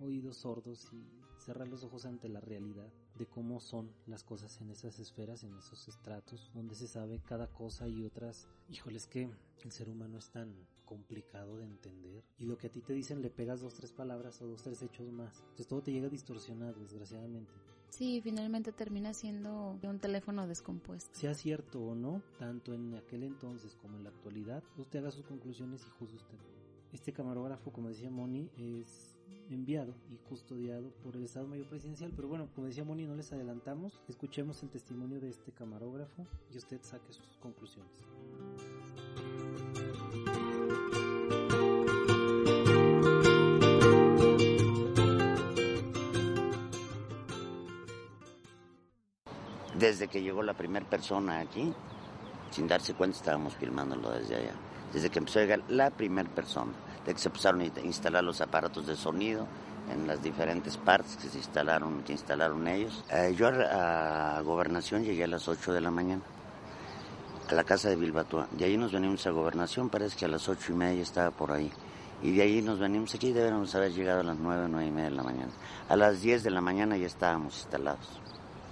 oídos 0.02 0.38
sordos 0.38 0.88
y 0.94 1.04
cerrar 1.40 1.68
los 1.68 1.84
ojos 1.84 2.06
ante 2.06 2.30
la 2.30 2.40
realidad 2.40 2.88
de 3.16 3.26
cómo 3.26 3.60
son 3.60 3.92
las 4.08 4.24
cosas 4.24 4.62
en 4.62 4.70
esas 4.70 4.98
esferas, 5.00 5.44
en 5.44 5.54
esos 5.58 5.90
estratos, 5.90 6.52
donde 6.54 6.76
se 6.76 6.88
sabe 6.88 7.22
cada 7.26 7.48
cosa 7.48 7.88
y 7.88 8.04
otras. 8.06 8.48
Híjole, 8.70 8.98
es 8.98 9.08
que 9.08 9.30
el 9.64 9.72
ser 9.72 9.90
humano 9.90 10.18
es 10.18 10.30
tan 10.30 10.54
complicado 10.86 11.58
de 11.58 11.66
entender 11.66 12.24
y 12.40 12.46
lo 12.46 12.58
que 12.58 12.66
a 12.66 12.72
ti 12.72 12.82
te 12.82 12.94
dicen 12.94 13.22
le 13.22 13.30
pegas 13.30 13.62
dos 13.62 13.76
tres 13.76 13.92
palabras 13.92 14.42
o 14.42 14.48
dos 14.48 14.64
tres 14.64 14.82
hechos 14.82 15.12
más 15.12 15.38
entonces 15.42 15.68
todo 15.68 15.84
te 15.84 15.92
llega 15.92 16.10
distorsionado 16.10 16.80
desgraciadamente 16.80 17.54
Sí, 17.90 18.22
finalmente 18.22 18.72
termina 18.72 19.14
siendo 19.14 19.78
un 19.82 20.00
teléfono 20.00 20.48
descompuesto. 20.48 21.18
sea 21.18 21.34
cierto 21.34 21.82
o 21.82 21.96
no, 21.96 22.22
tanto 22.38 22.74
en 22.74 22.96
aquel 22.96 23.24
entonces 23.24 23.76
como 23.76 23.98
en 23.98 24.04
la 24.04 24.10
actualidad, 24.10 24.64
usted 24.78 25.00
haga 25.00 25.12
sus 25.12 25.26
conclusiones 25.26 25.86
y 25.86 25.90
juzgue 25.98 26.18
usted. 26.18 26.38
Este 26.94 27.14
camarógrafo, 27.14 27.72
como 27.72 27.90
decía 27.90 28.10
Moni, 28.10 28.50
es 28.58 29.20
enviado 29.50 29.94
y 30.12 30.18
custodiado 30.18 30.92
por 31.04 31.16
el 31.16 31.24
Estado 31.24 31.48
Mayor 31.48 31.68
Presidencial, 31.68 32.14
pero 32.16 32.28
bueno, 32.28 32.50
como 32.56 32.68
decía 32.68 32.84
Moni, 32.84 33.06
no 33.06 33.16
les 33.16 33.32
adelantamos, 33.32 34.00
escuchemos 34.08 34.62
el 34.64 34.70
testimonio 34.70 35.20
de 35.20 35.30
este 35.30 35.52
camarógrafo 35.52 36.26
y 36.54 36.58
usted 36.58 36.80
saque 36.82 37.14
sus 37.14 37.38
conclusiones. 37.38 38.00
Desde 49.80 50.10
que 50.10 50.22
llegó 50.22 50.44
la 50.44 50.54
primera 50.54 50.86
persona 50.86 51.40
aquí, 51.40 51.74
sin 52.52 52.68
darse 52.68 52.96
cuenta 52.96 53.16
estábamos 53.16 53.56
filmándolo 53.56 54.12
desde 54.12 54.36
allá. 54.36 54.52
Desde 54.92 55.10
que 55.10 55.20
empezó 55.20 55.40
a 55.40 55.44
llegar 55.44 55.64
la 55.70 55.90
primera 55.90 56.30
persona, 56.30 56.74
de 57.06 57.14
que 57.14 57.20
se 57.20 57.30
empezaron 57.30 57.62
a 57.62 57.66
instalar 57.86 58.22
los 58.22 58.42
aparatos 58.42 58.88
de 58.88 58.98
sonido 58.98 59.48
en 59.90 60.06
las 60.06 60.22
diferentes 60.22 60.76
partes 60.76 61.16
que 61.16 61.30
se 61.30 61.38
instalaron, 61.38 62.04
que 62.04 62.12
instalaron 62.12 62.68
ellos. 62.68 63.06
Eh, 63.10 63.34
yo 63.38 63.48
a, 63.48 64.42
Gobernación 64.42 65.06
llegué 65.06 65.24
a 65.24 65.28
las 65.28 65.48
8 65.48 65.72
de 65.72 65.80
la 65.80 65.92
mañana, 65.92 66.24
a 67.50 67.54
la 67.54 67.64
casa 67.64 67.88
de 67.88 67.96
Bilbatúa. 67.96 68.50
De 68.52 68.66
ahí 68.66 68.76
nos 68.76 68.92
venimos 68.92 69.26
a 69.28 69.32
Gobernación, 69.32 69.88
parece 69.88 70.18
que 70.18 70.26
a 70.26 70.28
las 70.28 70.50
ocho 70.50 70.74
y 70.74 70.76
media 70.76 71.04
estaba 71.04 71.32
por 71.32 71.54
ahí. 71.54 71.72
Y 72.22 72.36
de 72.36 72.42
ahí 72.42 72.62
nos 72.62 72.80
venimos 72.80 73.16
aquí, 73.16 73.32
debemos 73.32 73.74
haber 73.76 73.94
llegado 73.94 74.20
a 74.20 74.24
las 74.24 74.38
9, 74.38 74.68
9 74.70 74.86
y 74.86 74.92
media 74.92 75.10
de 75.10 75.16
la 75.16 75.24
mañana. 75.24 75.52
A 75.88 75.96
las 75.96 76.22
10 76.22 76.44
de 76.44 76.52
la 76.52 76.60
mañana 76.60 76.98
ya 76.98 77.08
estábamos 77.08 77.56
instalados. 77.56 78.20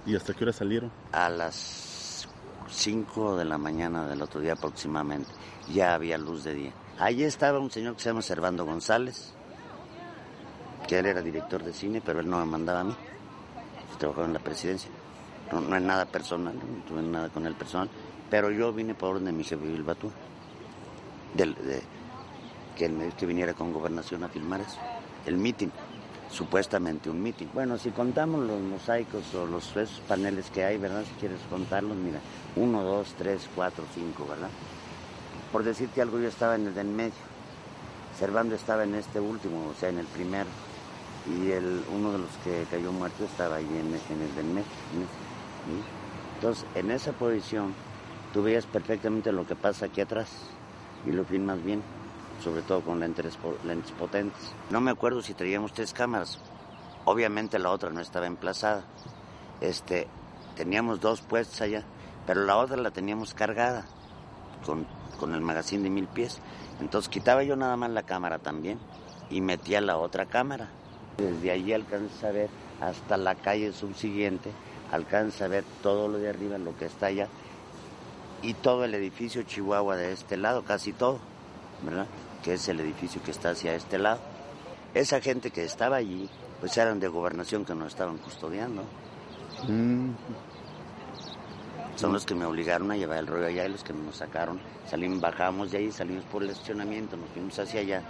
¿Y 0.08 0.16
hasta 0.16 0.32
qué 0.32 0.44
hora 0.44 0.54
salieron? 0.54 0.90
A 1.12 1.28
las 1.28 2.26
5 2.70 3.36
de 3.36 3.44
la 3.44 3.58
mañana 3.58 4.08
del 4.08 4.22
otro 4.22 4.40
día 4.40 4.54
aproximadamente. 4.54 5.30
Ya 5.70 5.92
había 5.92 6.16
luz 6.16 6.44
de 6.44 6.54
día. 6.54 6.72
Allí 6.98 7.24
estaba 7.24 7.58
un 7.58 7.70
señor 7.70 7.94
que 7.94 8.00
se 8.00 8.08
llama 8.08 8.22
Servando 8.22 8.64
González, 8.64 9.34
que 10.88 10.98
él 10.98 11.04
era 11.04 11.20
director 11.20 11.62
de 11.62 11.74
cine, 11.74 12.00
pero 12.02 12.20
él 12.20 12.30
no 12.30 12.38
me 12.38 12.46
mandaba 12.46 12.80
a 12.80 12.84
mí. 12.84 12.96
Trabajaba 13.98 14.26
en 14.26 14.32
la 14.32 14.38
presidencia. 14.38 14.90
No, 15.52 15.60
no 15.60 15.76
es 15.76 15.82
nada 15.82 16.06
personal, 16.06 16.54
no 16.54 16.84
tuve 16.84 17.02
nada 17.02 17.28
con 17.28 17.46
él 17.46 17.54
personal. 17.54 17.90
Pero 18.30 18.50
yo 18.50 18.72
vine 18.72 18.94
por 18.94 19.10
orden 19.10 19.26
de 19.26 19.32
mi 19.32 19.44
jefe 19.44 19.62
Bilbatú. 19.62 20.10
De, 21.34 21.82
que 22.78 22.86
él 22.86 22.92
me 22.92 23.04
dijo 23.04 23.16
que 23.18 23.26
viniera 23.26 23.52
con 23.52 23.74
gobernación 23.74 24.24
a 24.24 24.28
filmar 24.28 24.62
eso. 24.62 24.78
El 25.26 25.36
meeting 25.36 25.68
supuestamente 26.30 27.10
un 27.10 27.22
mitin. 27.22 27.48
Bueno, 27.54 27.78
si 27.78 27.90
contamos 27.90 28.44
los 28.44 28.60
mosaicos 28.60 29.34
o 29.34 29.46
los 29.46 29.76
esos 29.76 30.00
paneles 30.00 30.50
que 30.50 30.64
hay, 30.64 30.78
¿verdad? 30.78 31.04
Si 31.04 31.12
quieres 31.20 31.40
contarlos, 31.50 31.96
mira, 31.96 32.20
uno, 32.56 32.82
dos, 32.82 33.14
tres, 33.16 33.48
cuatro, 33.54 33.84
cinco, 33.94 34.26
¿verdad? 34.28 34.50
Por 35.52 35.64
decirte 35.64 36.02
algo, 36.02 36.18
yo 36.18 36.28
estaba 36.28 36.56
en 36.56 36.66
el 36.66 36.74
del 36.74 36.88
medio. 36.88 37.12
Servando 38.18 38.54
estaba 38.54 38.84
en 38.84 38.94
este 38.94 39.20
último, 39.20 39.68
o 39.68 39.74
sea, 39.78 39.88
en 39.88 39.98
el 39.98 40.06
primero. 40.06 40.48
Y 41.26 41.50
el, 41.50 41.82
uno 41.94 42.12
de 42.12 42.18
los 42.18 42.30
que 42.44 42.64
cayó 42.70 42.92
muerto 42.92 43.24
estaba 43.24 43.56
ahí 43.56 43.66
en, 43.66 43.86
en 43.86 44.38
el 44.38 44.44
medio. 44.44 44.66
en 44.92 45.02
ese, 45.02 45.08
¿sí? 45.66 45.82
Entonces, 46.34 46.66
en 46.74 46.90
esa 46.90 47.12
posición, 47.12 47.74
tú 48.32 48.42
veías 48.42 48.66
perfectamente 48.66 49.32
lo 49.32 49.46
que 49.46 49.56
pasa 49.56 49.86
aquí 49.86 50.00
atrás 50.00 50.28
y 51.06 51.12
lo 51.12 51.24
filmas 51.24 51.62
bien 51.64 51.82
sobre 52.42 52.62
todo 52.62 52.82
con 52.82 53.00
lentes, 53.00 53.38
lentes 53.64 53.92
potentes. 53.92 54.52
No 54.70 54.80
me 54.80 54.90
acuerdo 54.90 55.22
si 55.22 55.34
traíamos 55.34 55.72
tres 55.72 55.92
cámaras. 55.92 56.38
Obviamente 57.04 57.58
la 57.58 57.70
otra 57.70 57.90
no 57.90 58.00
estaba 58.00 58.26
emplazada. 58.26 58.84
Este, 59.60 60.06
teníamos 60.56 61.00
dos 61.00 61.20
puestas 61.20 61.62
allá, 61.62 61.84
pero 62.26 62.44
la 62.44 62.56
otra 62.56 62.76
la 62.76 62.90
teníamos 62.90 63.34
cargada 63.34 63.86
con, 64.64 64.86
con 65.18 65.34
el 65.34 65.40
magazine 65.40 65.82
de 65.82 65.90
mil 65.90 66.06
pies. 66.06 66.40
Entonces 66.80 67.08
quitaba 67.08 67.42
yo 67.42 67.56
nada 67.56 67.76
más 67.76 67.90
la 67.90 68.02
cámara 68.02 68.38
también 68.38 68.78
y 69.30 69.40
metía 69.40 69.80
la 69.80 69.96
otra 69.96 70.26
cámara. 70.26 70.68
Desde 71.16 71.50
allí 71.50 71.72
alcanza 71.72 72.28
a 72.28 72.32
ver 72.32 72.50
hasta 72.80 73.16
la 73.16 73.34
calle 73.34 73.72
subsiguiente, 73.72 74.52
alcanza 74.92 75.46
a 75.46 75.48
ver 75.48 75.64
todo 75.82 76.08
lo 76.08 76.18
de 76.18 76.28
arriba, 76.28 76.58
lo 76.58 76.76
que 76.76 76.86
está 76.86 77.06
allá, 77.06 77.28
y 78.42 78.54
todo 78.54 78.84
el 78.84 78.94
edificio 78.94 79.42
Chihuahua 79.42 79.96
de 79.96 80.12
este 80.12 80.36
lado, 80.36 80.62
casi 80.62 80.92
todo, 80.92 81.18
¿verdad? 81.82 82.06
Que 82.42 82.54
es 82.54 82.68
el 82.68 82.80
edificio 82.80 83.22
que 83.22 83.30
está 83.30 83.50
hacia 83.50 83.74
este 83.74 83.98
lado. 83.98 84.20
Esa 84.94 85.20
gente 85.20 85.50
que 85.50 85.64
estaba 85.64 85.96
allí, 85.96 86.28
pues 86.60 86.76
eran 86.76 87.00
de 87.00 87.08
gobernación 87.08 87.64
que 87.64 87.74
nos 87.74 87.88
estaban 87.88 88.18
custodiando. 88.18 88.82
Mm. 89.68 90.10
Son 91.96 92.12
los 92.12 92.24
que 92.24 92.34
me 92.34 92.44
obligaron 92.44 92.92
a 92.92 92.96
llevar 92.96 93.18
el 93.18 93.26
rollo 93.26 93.46
allá 93.46 93.66
y 93.66 93.70
los 93.70 93.82
que 93.82 93.92
nos 93.92 94.16
sacaron. 94.16 94.60
Salimos, 94.86 95.20
bajamos 95.20 95.72
de 95.72 95.78
ahí, 95.78 95.90
salimos 95.90 96.24
por 96.24 96.42
el 96.42 96.50
estacionamiento, 96.50 97.16
nos 97.16 97.28
fuimos 97.30 97.58
hacia 97.58 97.80
allá. 97.80 98.02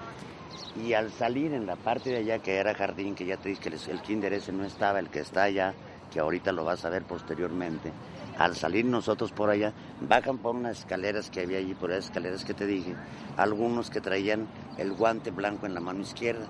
Y 0.84 0.92
al 0.92 1.10
salir 1.10 1.54
en 1.54 1.66
la 1.66 1.76
parte 1.76 2.10
de 2.10 2.18
allá, 2.18 2.38
que 2.38 2.56
era 2.56 2.74
jardín, 2.74 3.14
que 3.14 3.24
ya 3.24 3.38
te 3.38 3.48
dije 3.48 3.62
que 3.62 3.68
el, 3.70 3.80
el 3.90 4.02
kinder 4.02 4.32
ese 4.34 4.52
no 4.52 4.64
estaba, 4.64 4.98
el 4.98 5.08
que 5.08 5.20
está 5.20 5.44
allá, 5.44 5.74
que 6.12 6.20
ahorita 6.20 6.52
lo 6.52 6.64
vas 6.64 6.84
a 6.84 6.90
ver 6.90 7.04
posteriormente. 7.04 7.90
Al 8.38 8.54
salir 8.54 8.84
nosotros 8.84 9.32
por 9.32 9.50
allá, 9.50 9.72
bajan 10.00 10.38
por 10.38 10.54
unas 10.54 10.80
escaleras 10.80 11.30
que 11.30 11.40
había 11.40 11.58
allí, 11.58 11.74
por 11.74 11.90
esas 11.90 12.06
escaleras 12.06 12.44
que 12.44 12.54
te 12.54 12.66
dije, 12.66 12.94
algunos 13.37 13.90
que 13.90 14.00
traían 14.00 14.46
el 14.76 14.92
guante 14.92 15.30
blanco 15.30 15.66
en 15.66 15.74
la 15.74 15.80
mano 15.80 16.00
izquierda, 16.00 16.46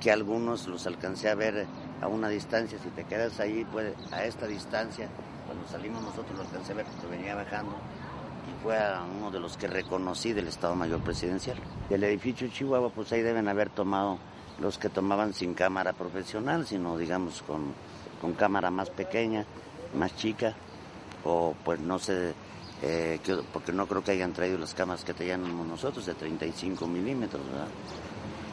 que 0.00 0.10
algunos 0.10 0.66
los 0.66 0.86
alcancé 0.86 1.30
a 1.30 1.34
ver 1.34 1.66
a 2.00 2.08
una 2.08 2.28
distancia, 2.28 2.78
si 2.82 2.88
te 2.90 3.04
quedas 3.04 3.40
ahí, 3.40 3.66
pues, 3.70 3.94
a 4.12 4.24
esta 4.24 4.46
distancia, 4.46 5.08
cuando 5.46 5.66
salimos 5.68 6.02
nosotros 6.02 6.36
lo 6.36 6.42
alcancé 6.42 6.72
a 6.72 6.76
ver 6.76 6.86
porque 6.86 7.16
venía 7.16 7.34
bajando, 7.34 7.76
y 8.46 8.62
fue 8.62 8.76
a 8.76 9.02
uno 9.02 9.30
de 9.30 9.40
los 9.40 9.56
que 9.56 9.66
reconocí 9.66 10.32
del 10.32 10.48
Estado 10.48 10.74
Mayor 10.74 11.00
Presidencial. 11.00 11.56
Del 11.88 12.04
edificio 12.04 12.48
Chihuahua, 12.48 12.90
pues 12.90 13.12
ahí 13.12 13.22
deben 13.22 13.48
haber 13.48 13.70
tomado 13.70 14.18
los 14.60 14.78
que 14.78 14.88
tomaban 14.88 15.32
sin 15.32 15.54
cámara 15.54 15.92
profesional, 15.92 16.66
sino 16.66 16.98
digamos 16.98 17.42
con, 17.42 17.72
con 18.20 18.34
cámara 18.34 18.70
más 18.70 18.90
pequeña, 18.90 19.46
más 19.98 20.14
chica, 20.16 20.54
o 21.24 21.54
pues 21.64 21.80
no 21.80 21.98
sé 21.98 22.34
eh, 22.82 23.20
que- 23.22 23.42
porque 23.52 23.72
no 23.72 23.86
creo 23.86 24.02
que 24.02 24.12
hayan 24.12 24.32
traído 24.32 24.58
las 24.58 24.74
cámaras 24.74 25.04
que 25.04 25.14
teníamos 25.14 25.66
nosotros 25.66 26.04
de 26.06 26.14
35 26.14 26.86
milímetros, 26.86 27.42
¿verdad? 27.50 27.68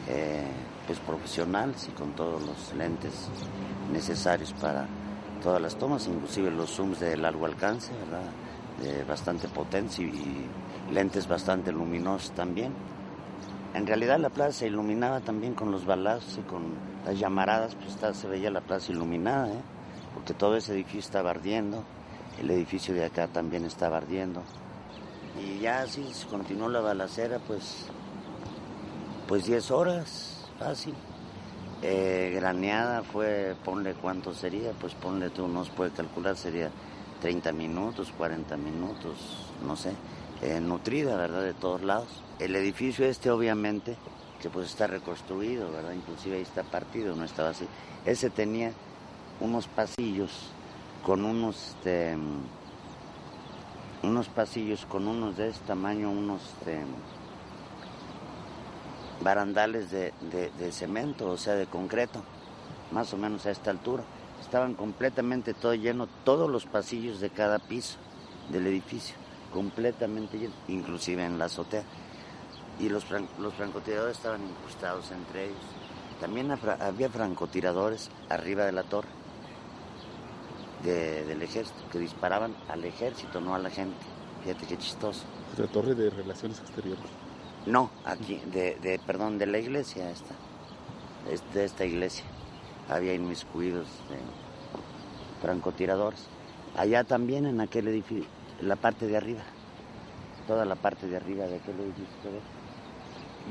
Eh, 0.08 0.46
pues 0.86 0.98
profesionales 1.00 1.88
y 1.88 1.92
con 1.92 2.12
todos 2.12 2.42
los 2.42 2.74
lentes 2.74 3.28
necesarios 3.92 4.52
para 4.54 4.86
todas 5.42 5.60
las 5.60 5.76
tomas, 5.76 6.06
inclusive 6.06 6.50
los 6.50 6.70
zooms 6.74 7.00
de 7.00 7.16
largo 7.16 7.46
alcance, 7.46 7.92
¿verdad? 7.94 8.30
De 8.82 9.04
bastante 9.04 9.48
potencia 9.48 10.04
y 10.04 10.46
lentes 10.92 11.28
bastante 11.28 11.72
luminosos 11.72 12.32
también. 12.32 12.72
En 13.74 13.86
realidad 13.86 14.18
la 14.18 14.28
plaza 14.30 14.52
se 14.52 14.66
iluminaba 14.66 15.20
también 15.20 15.54
con 15.54 15.70
los 15.70 15.86
balazos 15.86 16.38
y 16.38 16.42
con 16.42 16.62
las 17.04 17.18
llamaradas, 17.18 17.74
pues 17.74 17.88
está- 17.90 18.12
se 18.14 18.28
veía 18.28 18.50
la 18.50 18.60
plaza 18.60 18.92
iluminada, 18.92 19.48
¿eh? 19.48 19.62
porque 20.14 20.34
todo 20.34 20.56
ese 20.56 20.72
edificio 20.74 21.00
estaba 21.00 21.30
ardiendo, 21.30 21.82
el 22.40 22.50
edificio 22.50 22.94
de 22.94 23.04
acá 23.04 23.28
también 23.28 23.64
estaba 23.64 23.98
ardiendo. 23.98 24.42
Y 25.40 25.60
ya 25.60 25.82
así 25.82 26.04
continuó 26.30 26.68
la 26.68 26.80
balacera, 26.80 27.38
pues, 27.38 27.86
pues 29.26 29.46
10 29.46 29.70
horas, 29.70 30.46
fácil. 30.58 30.94
Eh, 31.82 32.30
graneada 32.34 33.02
fue, 33.02 33.56
ponle 33.64 33.94
cuánto 33.94 34.34
sería, 34.34 34.72
pues 34.72 34.94
ponle 34.94 35.30
tú, 35.30 35.48
no 35.48 35.64
se 35.64 35.72
puede 35.72 35.90
calcular, 35.90 36.36
sería 36.36 36.70
30 37.20 37.52
minutos, 37.52 38.12
40 38.16 38.56
minutos, 38.56 39.48
no 39.66 39.76
sé. 39.76 39.92
Eh, 40.42 40.60
nutrida, 40.60 41.16
¿verdad? 41.16 41.42
De 41.42 41.54
todos 41.54 41.82
lados. 41.82 42.08
El 42.38 42.54
edificio 42.56 43.06
este, 43.06 43.30
obviamente, 43.30 43.96
que 44.40 44.50
pues 44.50 44.68
está 44.68 44.86
reconstruido, 44.86 45.70
¿verdad? 45.70 45.92
Inclusive 45.92 46.36
ahí 46.36 46.42
está 46.42 46.62
partido, 46.64 47.14
no 47.14 47.24
estaba 47.24 47.50
así. 47.50 47.66
Ese 48.04 48.28
tenía 48.28 48.72
unos 49.40 49.66
pasillos 49.68 50.30
con 51.04 51.24
unos, 51.24 51.56
este, 51.68 52.16
unos 54.02 54.28
pasillos 54.28 54.86
con 54.86 55.08
unos 55.08 55.36
de 55.36 55.48
este 55.48 55.66
tamaño, 55.66 56.10
unos 56.10 56.42
este, 56.58 56.80
barandales 59.22 59.90
de, 59.90 60.12
de- 60.30 60.72
cemento, 60.72 61.30
o 61.30 61.36
sea, 61.36 61.54
de 61.54 61.66
concreto, 61.66 62.22
más 62.92 63.12
o 63.12 63.16
menos 63.16 63.46
a 63.46 63.50
esta 63.50 63.70
altura. 63.70 64.04
Estaban 64.40 64.74
completamente 64.74 65.54
todo 65.54 65.74
lleno, 65.74 66.08
todos 66.24 66.50
los 66.50 66.66
pasillos 66.66 67.20
de 67.20 67.30
cada 67.30 67.58
piso 67.58 67.96
del 68.50 68.66
edificio, 68.66 69.14
completamente 69.52 70.38
llenos, 70.38 70.56
inclusive 70.68 71.24
en 71.24 71.38
la 71.38 71.44
azotea. 71.46 71.84
Y 72.80 72.88
los, 72.88 73.04
fran- 73.04 73.28
los 73.38 73.54
francotiradores 73.54 74.16
estaban 74.16 74.40
incrustados 74.42 75.10
entre 75.12 75.46
ellos. 75.46 75.60
También 76.20 76.50
había 76.50 77.08
francotiradores 77.08 78.10
arriba 78.28 78.64
de 78.64 78.72
la 78.72 78.82
torre 78.84 79.08
de- 80.84 81.24
del 81.24 81.42
ejército, 81.42 81.80
que 81.90 81.98
disparaban 81.98 82.54
al 82.68 82.84
ejército, 82.84 83.40
no 83.40 83.54
a 83.54 83.58
la 83.58 83.70
gente. 83.70 83.96
Fíjate 84.44 84.66
qué 84.66 84.76
chistoso. 84.78 85.22
La 85.56 85.66
torre 85.66 85.94
de 85.94 86.10
relaciones 86.10 86.58
exteriores. 86.60 87.04
No, 87.66 87.90
aquí, 88.04 88.40
de, 88.52 88.76
de 88.82 88.98
perdón, 89.06 89.38
de 89.38 89.46
la 89.46 89.58
iglesia 89.58 90.10
esta, 90.10 90.34
es 91.30 91.42
de 91.54 91.64
esta 91.64 91.84
iglesia. 91.84 92.24
Había 92.88 93.14
inmiscuidos 93.14 93.86
de 94.10 94.16
francotiradores. 95.40 96.20
Allá 96.76 97.04
también 97.04 97.46
en 97.46 97.60
aquel 97.60 97.86
edificio, 97.88 98.28
la 98.60 98.76
parte 98.76 99.06
de 99.06 99.16
arriba, 99.16 99.42
toda 100.48 100.64
la 100.64 100.74
parte 100.74 101.06
de 101.06 101.16
arriba 101.16 101.44
de 101.46 101.56
aquel 101.56 101.78
edificio. 101.80 102.06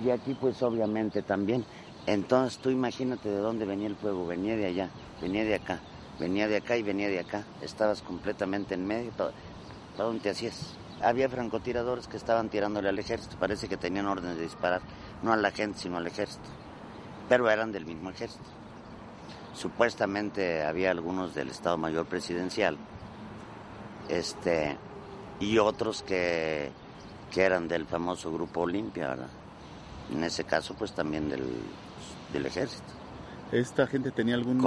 Y 0.04 0.10
aquí 0.10 0.34
pues 0.34 0.62
obviamente 0.63 1.22
también. 1.22 1.63
Entonces 2.08 2.58
tú 2.60 2.70
imagínate 2.70 3.30
de 3.30 3.38
dónde 3.38 3.65
venía 3.65 3.88
el 3.88 3.96
fuego, 3.96 4.26
venía 4.26 4.56
de 4.58 4.65
allá, 4.65 4.89
venía 5.22 5.44
de 5.44 5.56
acá, 5.56 5.80
venía 6.21 6.47
de 6.47 6.57
acá 6.57 6.77
y 6.77 6.84
venía 6.84 7.10
de 7.10 7.19
acá. 7.19 7.43
Estabas 7.62 8.01
completamente 8.01 8.75
en 8.75 8.86
medio, 8.86 9.12
¿para 9.12 9.34
dónde 9.97 10.21
te 10.21 10.29
hacías? 10.29 10.75
Había 11.01 11.27
francotiradores 11.27 12.07
que 12.07 12.15
estaban 12.15 12.49
tirándole 12.49 12.88
al 12.89 12.99
ejército, 12.99 13.36
parece 13.39 13.67
que 13.67 13.75
tenían 13.75 14.05
órdenes 14.05 14.38
de 14.38 14.43
disparar, 14.43 14.81
no 15.23 15.34
a 15.34 15.38
la 15.38 15.49
gente, 15.51 15.79
sino 15.79 15.97
al 15.97 16.05
ejército. 16.05 16.47
Pero 17.27 17.49
eran 17.49 17.71
del 17.71 17.88
mismo 17.88 18.12
ejército. 18.12 18.45
Supuestamente 19.53 20.63
había 20.63 20.91
algunos 20.91 21.34
del 21.34 21.49
Estado 21.49 21.77
Mayor 21.77 22.05
Presidencial, 22.05 22.77
este, 24.07 24.77
y 25.39 25.57
otros 25.57 26.03
que, 26.03 26.71
que 27.31 27.41
eran 27.41 27.67
del 27.67 27.88
famoso 27.88 28.31
Grupo 28.31 28.62
Olimpia, 28.62 29.10
¿verdad? 29.10 29.29
En 30.12 30.23
ese 30.23 30.43
caso, 30.43 30.75
pues 30.75 30.93
también 30.93 31.29
del, 31.29 31.43
del 32.31 32.45
ejército. 32.45 33.00
¿Esta 33.51 33.85
gente 33.87 34.11
tenía 34.11 34.35
algún 34.35 34.57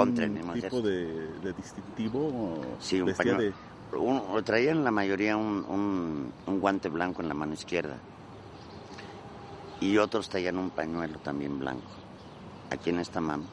tipo 0.52 0.82
de, 0.82 1.38
de 1.40 1.52
distintivo? 1.54 2.28
o 2.28 2.76
Sí, 2.80 3.00
un 3.00 3.06
pañuelo. 3.14 3.54
Un- 3.96 4.44
traían 4.44 4.84
la 4.84 4.90
mayoría 4.90 5.36
un, 5.36 5.64
un- 5.68 6.32
un 6.46 6.60
guante 6.60 6.88
blanco 6.88 7.22
en 7.22 7.28
la 7.28 7.34
mano 7.34 7.54
izquierda. 7.54 7.96
Y 9.80 9.96
otros 9.98 10.28
traían 10.28 10.58
un 10.58 10.70
pañuelo 10.70 11.18
también 11.20 11.58
blanco. 11.58 11.90
Aquí 12.70 12.90
en 12.90 12.98
esta 13.00 13.20
mano 13.20 13.44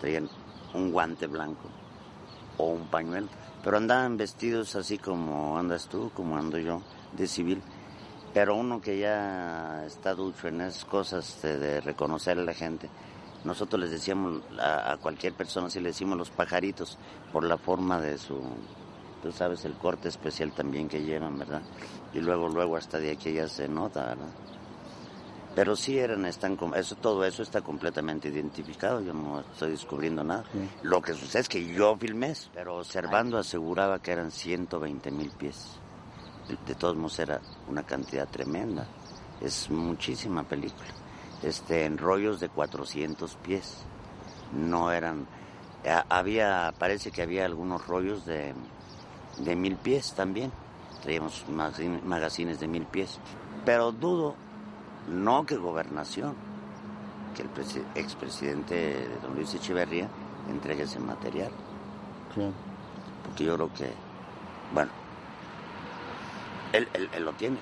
traían 0.00 0.28
un 0.74 0.90
guante 0.92 1.26
blanco 1.26 1.68
o 2.58 2.68
un 2.72 2.86
pañuelo. 2.86 3.28
Pero 3.64 3.76
andaban 3.76 4.16
vestidos 4.16 4.74
así 4.76 4.98
como 4.98 5.58
andas 5.58 5.88
tú, 5.88 6.10
como 6.14 6.36
ando 6.36 6.58
yo, 6.58 6.80
de 7.16 7.26
civil. 7.26 7.60
Pero 8.32 8.54
uno 8.56 8.80
que 8.80 8.98
ya 8.98 9.84
está 9.86 10.14
ducho 10.14 10.48
en 10.48 10.60
esas 10.60 10.84
cosas 10.84 11.42
de, 11.42 11.58
de 11.58 11.80
reconocer 11.80 12.38
a 12.38 12.42
la 12.44 12.54
gente, 12.54 12.88
nosotros 13.44 13.80
les 13.80 13.90
decíamos 13.90 14.42
a, 14.60 14.92
a 14.92 14.96
cualquier 14.98 15.32
persona, 15.34 15.70
si 15.70 15.80
le 15.80 15.88
decimos 15.88 16.18
los 16.18 16.30
pajaritos, 16.30 16.98
por 17.32 17.44
la 17.44 17.56
forma 17.58 18.00
de 18.00 18.18
su, 18.18 18.40
tú 19.22 19.32
sabes, 19.32 19.64
el 19.64 19.74
corte 19.74 20.08
especial 20.08 20.52
también 20.52 20.88
que 20.88 21.02
llevan, 21.02 21.38
¿verdad? 21.38 21.62
Y 22.14 22.20
luego, 22.20 22.48
luego 22.48 22.76
hasta 22.76 22.98
de 22.98 23.10
aquí 23.12 23.32
ya 23.32 23.48
se 23.48 23.68
nota, 23.68 24.04
¿verdad? 24.06 24.30
Pero 25.54 25.74
sí 25.74 25.98
eran, 25.98 26.24
están, 26.24 26.56
eso, 26.76 26.94
todo 26.96 27.24
eso 27.24 27.42
está 27.42 27.60
completamente 27.62 28.28
identificado, 28.28 29.00
yo 29.02 29.12
no 29.12 29.40
estoy 29.40 29.70
descubriendo 29.70 30.22
nada. 30.22 30.44
Lo 30.82 31.00
que 31.02 31.14
sucede 31.14 31.42
es 31.42 31.48
que 31.48 31.74
yo 31.74 31.96
filmé, 31.96 32.30
eso, 32.30 32.48
pero 32.54 32.76
observando 32.78 33.38
aseguraba 33.38 33.98
que 33.98 34.12
eran 34.12 34.30
120 34.30 35.10
mil 35.10 35.30
pies. 35.32 35.80
De- 36.48 36.58
De 36.64 36.74
todos 36.76 36.96
modos 36.96 37.18
era 37.18 37.40
una 37.66 37.82
cantidad 37.82 38.28
tremenda, 38.28 38.86
es 39.40 39.68
muchísima 39.70 40.44
película. 40.44 40.88
Este, 41.42 41.84
en 41.84 41.98
rollos 41.98 42.40
de 42.40 42.48
400 42.48 43.36
pies, 43.36 43.78
no 44.52 44.90
eran, 44.90 45.26
ha- 45.88 46.04
había, 46.08 46.72
parece 46.78 47.10
que 47.12 47.22
había 47.22 47.44
algunos 47.44 47.86
rollos 47.86 48.24
de, 48.24 48.54
de 49.38 49.56
mil 49.56 49.76
pies 49.76 50.14
también, 50.14 50.50
traíamos 51.02 51.44
magazine- 51.48 52.00
magazines 52.02 52.58
de 52.58 52.66
mil 52.66 52.84
pies, 52.86 53.20
pero 53.64 53.92
dudo 53.92 54.34
no 55.08 55.46
que 55.46 55.56
gobernación, 55.56 56.34
que 57.36 57.42
el 57.42 57.52
presi- 57.54 57.84
expresidente 57.94 58.74
de 58.74 59.18
don 59.22 59.34
Luis 59.36 59.54
Echeverría 59.54 60.08
entregue 60.50 60.82
ese 60.84 60.98
material. 60.98 61.52
Porque 63.24 63.44
yo 63.44 63.54
creo 63.54 63.72
que, 63.74 63.92
bueno, 64.74 64.90
él, 66.72 66.88
él- 66.94 67.10
él 67.12 67.24
lo 67.24 67.32
tiene. 67.34 67.58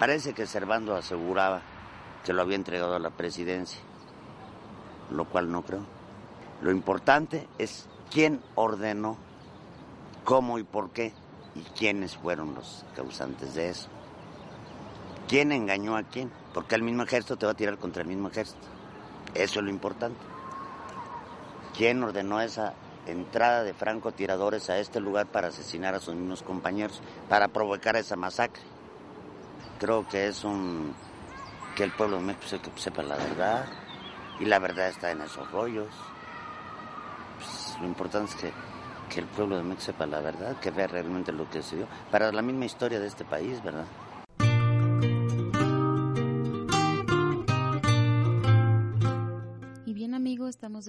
Parece 0.00 0.34
que 0.34 0.46
Servando 0.46 0.96
aseguraba 0.96 1.62
que 2.24 2.32
lo 2.32 2.42
había 2.42 2.56
entregado 2.56 2.94
a 2.94 2.98
la 2.98 3.10
presidencia, 3.10 3.80
lo 5.10 5.26
cual 5.26 5.52
no 5.52 5.62
creo. 5.62 5.84
Lo 6.62 6.70
importante 6.70 7.46
es 7.58 7.86
quién 8.10 8.40
ordenó, 8.54 9.16
cómo 10.24 10.58
y 10.58 10.64
por 10.64 10.90
qué, 10.90 11.12
y 11.54 11.60
quiénes 11.78 12.16
fueron 12.16 12.54
los 12.54 12.84
causantes 12.96 13.54
de 13.54 13.68
eso. 13.68 13.88
¿Quién 15.28 15.52
engañó 15.52 15.96
a 15.96 16.02
quién? 16.02 16.30
Porque 16.52 16.74
el 16.74 16.82
mismo 16.82 17.02
ejército 17.02 17.36
te 17.36 17.46
va 17.46 17.52
a 17.52 17.56
tirar 17.56 17.78
contra 17.78 18.02
el 18.02 18.08
mismo 18.08 18.28
ejército. 18.28 18.66
Eso 19.34 19.60
es 19.60 19.64
lo 19.64 19.70
importante. 19.70 20.18
¿Quién 21.76 22.02
ordenó 22.02 22.40
esa 22.40 22.74
entrada 23.06 23.64
de 23.64 23.74
francotiradores 23.74 24.70
a 24.70 24.78
este 24.78 25.00
lugar 25.00 25.26
para 25.26 25.48
asesinar 25.48 25.94
a 25.94 26.00
sus 26.00 26.14
mismos 26.14 26.42
compañeros, 26.42 27.02
para 27.28 27.48
provocar 27.48 27.96
esa 27.96 28.16
masacre? 28.16 28.62
Creo 29.80 30.06
que 30.08 30.28
es 30.28 30.44
un... 30.44 30.94
que 31.74 31.84
el 31.84 31.90
pueblo 31.92 32.18
de 32.18 32.22
México 32.24 32.46
se- 32.46 32.82
sepa 32.82 33.02
la 33.02 33.16
verdad, 33.16 33.66
y 34.40 34.44
la 34.44 34.58
verdad 34.58 34.88
está 34.88 35.10
en 35.10 35.20
esos 35.22 35.50
rollos. 35.50 35.88
Pues, 37.38 37.76
lo 37.80 37.86
importante 37.86 38.30
es 38.32 38.36
que, 38.40 38.52
que 39.12 39.20
el 39.20 39.26
pueblo 39.26 39.56
de 39.56 39.62
México 39.62 39.82
sepa 39.86 40.06
la 40.06 40.20
verdad, 40.20 40.56
que 40.60 40.70
vea 40.70 40.86
realmente 40.86 41.32
lo 41.32 41.48
que 41.50 41.62
se 41.62 41.76
dio, 41.76 41.86
para 42.10 42.30
la 42.32 42.42
misma 42.42 42.64
historia 42.64 43.00
de 43.00 43.06
este 43.06 43.24
país, 43.24 43.62
¿verdad? 43.62 43.84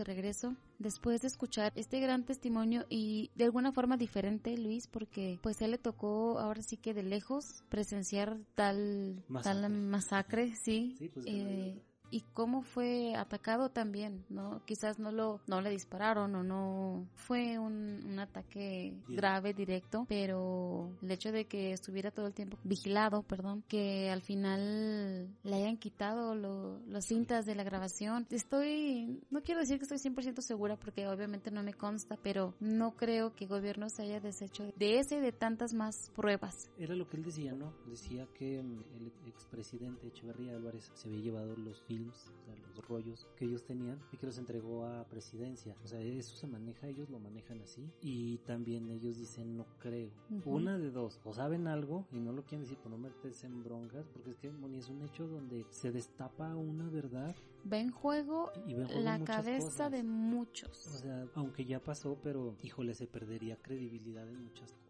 Regreso 0.05 0.55
después 0.79 1.21
de 1.21 1.27
escuchar 1.27 1.73
este 1.75 1.99
gran 1.99 2.23
testimonio 2.23 2.85
y 2.89 3.31
de 3.35 3.45
alguna 3.45 3.71
forma 3.71 3.97
diferente, 3.97 4.57
Luis, 4.57 4.87
porque 4.87 5.39
pues 5.41 5.61
a 5.61 5.65
él 5.65 5.71
le 5.71 5.77
tocó 5.77 6.39
ahora 6.39 6.61
sí 6.61 6.77
que 6.77 6.93
de 6.93 7.03
lejos 7.03 7.63
presenciar 7.69 8.37
tal 8.55 9.23
Masacre. 9.27 9.61
tal 9.61 9.71
masacre, 9.71 10.55
sí. 10.55 10.95
Sí, 10.97 11.09
pues, 11.09 11.25
Eh, 11.27 11.81
y 12.11 12.21
cómo 12.33 12.61
fue 12.61 13.15
atacado 13.15 13.69
también, 13.69 14.25
¿no? 14.29 14.61
Quizás 14.65 14.99
no 14.99 15.11
lo 15.11 15.41
no 15.47 15.61
le 15.61 15.69
dispararon 15.69 16.35
o 16.35 16.43
no 16.43 17.07
fue 17.15 17.59
un, 17.59 18.03
un 18.05 18.19
ataque 18.19 18.93
grave 19.07 19.53
directo, 19.53 20.05
pero 20.07 20.91
el 21.01 21.11
hecho 21.11 21.31
de 21.31 21.45
que 21.45 21.71
estuviera 21.71 22.11
todo 22.11 22.27
el 22.27 22.33
tiempo 22.33 22.57
vigilado, 22.63 23.23
perdón, 23.23 23.63
que 23.67 24.09
al 24.09 24.21
final 24.21 25.29
le 25.43 25.55
hayan 25.55 25.77
quitado 25.77 26.35
lo, 26.35 26.79
las 26.87 27.05
cintas 27.05 27.45
de 27.45 27.55
la 27.55 27.63
grabación. 27.63 28.27
Estoy, 28.29 29.21
no 29.29 29.41
quiero 29.41 29.61
decir 29.61 29.77
que 29.77 29.83
estoy 29.83 29.97
100% 29.97 30.41
segura 30.41 30.77
porque 30.77 31.07
obviamente 31.07 31.51
no 31.51 31.63
me 31.63 31.73
consta, 31.73 32.17
pero 32.21 32.53
no 32.59 32.95
creo 32.95 33.35
que 33.35 33.45
el 33.45 33.49
gobierno 33.49 33.89
se 33.89 34.03
haya 34.03 34.19
deshecho 34.19 34.71
de 34.75 34.99
ese 34.99 35.17
y 35.17 35.21
de 35.21 35.31
tantas 35.31 35.73
más 35.73 36.11
pruebas. 36.15 36.69
Era 36.77 36.95
lo 36.95 37.07
que 37.07 37.17
él 37.17 37.23
decía, 37.23 37.53
¿no? 37.53 37.73
Decía 37.87 38.27
que 38.33 38.61
mm, 38.61 38.83
el 38.97 39.11
expresidente 39.27 40.07
Echeverría 40.07 40.55
Álvarez 40.55 40.91
se 40.93 41.07
había 41.07 41.21
llevado 41.21 41.55
los 41.55 41.81
films, 41.95 42.31
o 42.41 42.45
sea, 42.45 42.55
los 42.55 42.87
rollos 42.87 43.27
que 43.37 43.45
ellos 43.45 43.63
tenían 43.63 43.99
y 44.11 44.17
que 44.17 44.25
los 44.25 44.37
entregó 44.37 44.85
a 44.85 45.03
presidencia. 45.05 45.75
O 45.83 45.87
sea, 45.87 46.01
eso 46.01 46.35
se 46.35 46.47
maneja, 46.47 46.87
ellos 46.87 47.09
lo 47.09 47.19
manejan 47.19 47.61
así 47.61 47.89
y 48.01 48.37
también 48.39 48.89
ellos 48.89 49.17
dicen 49.17 49.57
no 49.57 49.65
creo. 49.79 50.09
Una 50.45 50.77
de 50.77 50.91
dos, 50.91 51.19
o 51.23 51.33
saben 51.33 51.67
algo 51.67 52.05
y 52.11 52.19
no 52.19 52.31
lo 52.31 52.43
quieren 52.43 52.61
decir 52.63 52.77
por 52.77 52.91
no 52.91 52.97
meterse 52.97 53.47
en 53.47 53.63
broncas, 53.63 54.07
porque 54.13 54.31
es 54.31 54.37
que 54.37 54.51
Moni 54.51 54.77
es 54.77 54.89
un 54.89 55.01
hecho 55.03 55.27
donde 55.27 55.65
se 55.69 55.91
destapa 55.91 56.55
una 56.55 56.89
verdad 56.89 57.35
Va 57.71 57.79
en 57.79 57.89
juego 57.89 58.51
y 58.67 58.75
va 58.75 58.81
en 58.81 58.87
juego 58.87 59.01
la 59.01 59.23
cabeza 59.23 59.65
cosas. 59.65 59.91
de 59.91 60.03
muchos. 60.03 60.85
O 60.87 60.97
sea, 60.99 61.27
aunque 61.33 61.65
ya 61.65 61.79
pasó, 61.79 62.15
pero 62.21 62.55
híjole, 62.61 62.93
se 62.93 63.07
perdería 63.07 63.57
credibilidad 63.57 64.29
en 64.29 64.43
muchas 64.43 64.71
cosas. 64.71 64.84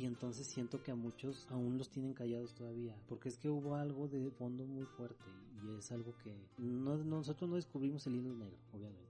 Y 0.00 0.06
entonces 0.06 0.46
siento 0.46 0.82
que 0.82 0.92
a 0.92 0.94
muchos 0.94 1.46
aún 1.50 1.76
los 1.76 1.90
tienen 1.90 2.14
callados 2.14 2.54
todavía. 2.54 2.96
Porque 3.06 3.28
es 3.28 3.36
que 3.36 3.50
hubo 3.50 3.74
algo 3.74 4.08
de 4.08 4.30
fondo 4.30 4.64
muy 4.64 4.86
fuerte. 4.86 5.26
Y 5.62 5.78
es 5.78 5.92
algo 5.92 6.14
que 6.24 6.34
no, 6.56 6.96
nosotros 6.96 7.50
no 7.50 7.56
descubrimos 7.56 8.06
el 8.06 8.14
hilo 8.14 8.32
negro, 8.32 8.56
obviamente. 8.72 9.09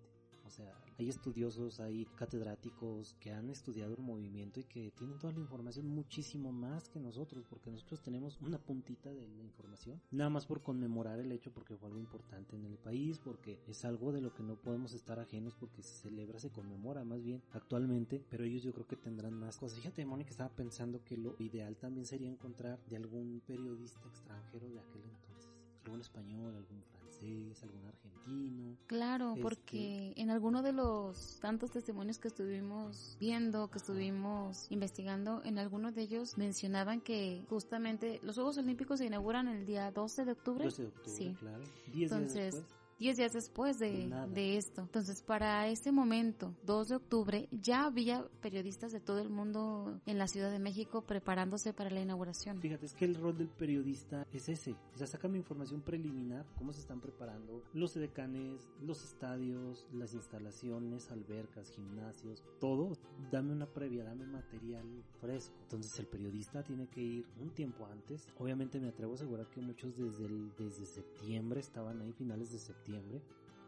O 0.51 0.53
sea, 0.53 0.75
hay 0.99 1.09
estudiosos, 1.09 1.79
hay 1.79 2.07
catedráticos 2.17 3.15
que 3.21 3.31
han 3.31 3.51
estudiado 3.51 3.95
el 3.95 4.03
movimiento 4.03 4.59
y 4.59 4.65
que 4.65 4.91
tienen 4.91 5.17
toda 5.17 5.33
la 5.33 5.39
información 5.39 5.87
muchísimo 5.87 6.51
más 6.51 6.89
que 6.89 6.99
nosotros, 6.99 7.47
porque 7.49 7.71
nosotros 7.71 8.03
tenemos 8.03 8.41
una 8.41 8.59
puntita 8.59 9.15
de 9.15 9.29
la 9.29 9.45
información, 9.45 10.03
nada 10.11 10.29
más 10.29 10.47
por 10.47 10.61
conmemorar 10.61 11.21
el 11.21 11.31
hecho 11.31 11.53
porque 11.53 11.77
fue 11.77 11.87
algo 11.87 12.01
importante 12.01 12.57
en 12.57 12.65
el 12.65 12.79
país, 12.79 13.21
porque 13.21 13.61
es 13.69 13.85
algo 13.85 14.11
de 14.11 14.23
lo 14.23 14.35
que 14.35 14.43
no 14.43 14.57
podemos 14.57 14.93
estar 14.93 15.21
ajenos 15.21 15.55
porque 15.55 15.85
se 15.85 15.95
celebra, 16.03 16.41
se 16.41 16.51
conmemora 16.51 17.05
más 17.05 17.23
bien 17.23 17.45
actualmente, 17.53 18.21
pero 18.29 18.43
ellos 18.43 18.65
yo 18.65 18.73
creo 18.73 18.89
que 18.89 18.97
tendrán 18.97 19.35
más 19.35 19.57
cosas. 19.57 19.79
Fíjate, 19.79 20.05
Mónica, 20.05 20.31
estaba 20.31 20.51
pensando 20.51 21.05
que 21.05 21.17
lo 21.17 21.37
ideal 21.39 21.77
también 21.77 22.07
sería 22.07 22.29
encontrar 22.29 22.85
de 22.87 22.97
algún 22.97 23.41
periodista 23.47 24.09
extranjero 24.09 24.69
de 24.69 24.81
aquel 24.81 25.03
entonces. 25.05 25.49
Algún 25.85 26.01
español, 26.01 26.57
algún 26.57 26.83
francés, 26.83 27.00
algún 27.21 27.85
argentino. 27.87 28.77
Claro, 28.87 29.31
Este, 29.31 29.43
porque 29.43 30.13
en 30.17 30.31
alguno 30.31 30.63
de 30.63 30.73
los 30.73 31.39
tantos 31.41 31.71
testimonios 31.71 32.19
que 32.19 32.29
estuvimos 32.29 33.17
viendo, 33.21 33.71
que 33.71 33.79
estuvimos 33.79 34.67
investigando, 34.71 35.43
en 35.45 35.59
alguno 35.59 35.93
de 35.93 36.03
ellos 36.03 36.37
mencionaban 36.39 37.01
que 37.01 37.45
justamente 37.49 38.21
los 38.23 38.37
Juegos 38.37 38.59
Olímpicos 38.59 38.99
se 38.99 39.07
inauguran 39.07 39.49
el 39.49 39.67
día 39.67 39.91
12 39.91 40.25
de 40.25 40.33
octubre. 40.33 40.65
12 40.65 40.83
de 40.83 40.89
octubre, 40.89 41.11
Sí. 41.17 41.37
claro. 41.39 41.63
Días 41.93 42.13
Entonces, 42.13 42.55
después. 42.57 42.80
10 43.01 43.17
días 43.17 43.33
después 43.33 43.79
De 43.79 44.11
de, 44.35 44.59
esto. 44.59 44.83
Entonces, 44.83 45.23
para 45.23 45.67
ese 45.69 45.91
momento, 45.91 46.55
2 46.67 46.89
de 46.89 46.97
octubre, 46.97 47.49
ya 47.51 47.87
había 47.87 48.27
periodistas 48.43 48.93
de 48.93 49.01
todo 49.01 49.21
el 49.21 49.31
mundo 49.31 49.99
en 50.05 50.19
la 50.19 50.29
Ciudad 50.29 50.51
de 50.51 50.59
México 50.59 51.01
preparándose 51.01 51.73
para 51.73 51.89
la 51.89 52.03
inauguración. 52.03 52.61
Fíjate, 52.61 52.85
es 52.85 52.93
que 52.93 53.07
el 53.07 53.15
rol 53.15 53.39
del 53.39 53.49
periodista 53.49 54.27
es 54.35 54.51
ese. 54.51 54.77
O 54.95 54.99
sea, 54.99 55.07
sácame 55.07 55.39
información 55.39 55.81
preliminar, 55.81 56.45
cómo 56.59 56.75
se 56.75 56.81
están 56.81 57.01
preparando 57.01 57.63
los 57.73 57.95
decanes, 57.95 58.69
los 58.83 59.03
estadios, 59.03 59.87
las 59.95 60.13
instalaciones, 60.13 61.11
albercas, 61.11 61.71
gimnasios, 61.71 62.45
todo. 62.61 62.93
Dame 63.33 63.53
una 63.53 63.67
previa, 63.67 64.05
dame 64.05 64.27
material 64.27 64.85
fresco. 65.23 65.55
Entonces 65.63 65.99
el 65.99 66.07
periodista 66.07 66.63
tiene 66.63 66.87
que 66.89 67.01
ir 67.01 67.27
un 67.41 67.49
tiempo 67.55 67.87
antes. 67.87 68.29
Obviamente 68.39 68.79
me 68.79 68.89
atrevo 68.89 69.13
a 69.13 69.15
asegurar 69.15 69.47
que 69.47 69.63
muchos 69.63 69.97
desde, 69.97 70.27
el, 70.27 70.53
desde 70.59 70.85
septiembre 70.85 71.61
estaban 71.61 71.99
ahí, 72.03 72.13
finales 72.13 72.53
de 72.53 72.59
septiembre. 72.59 72.90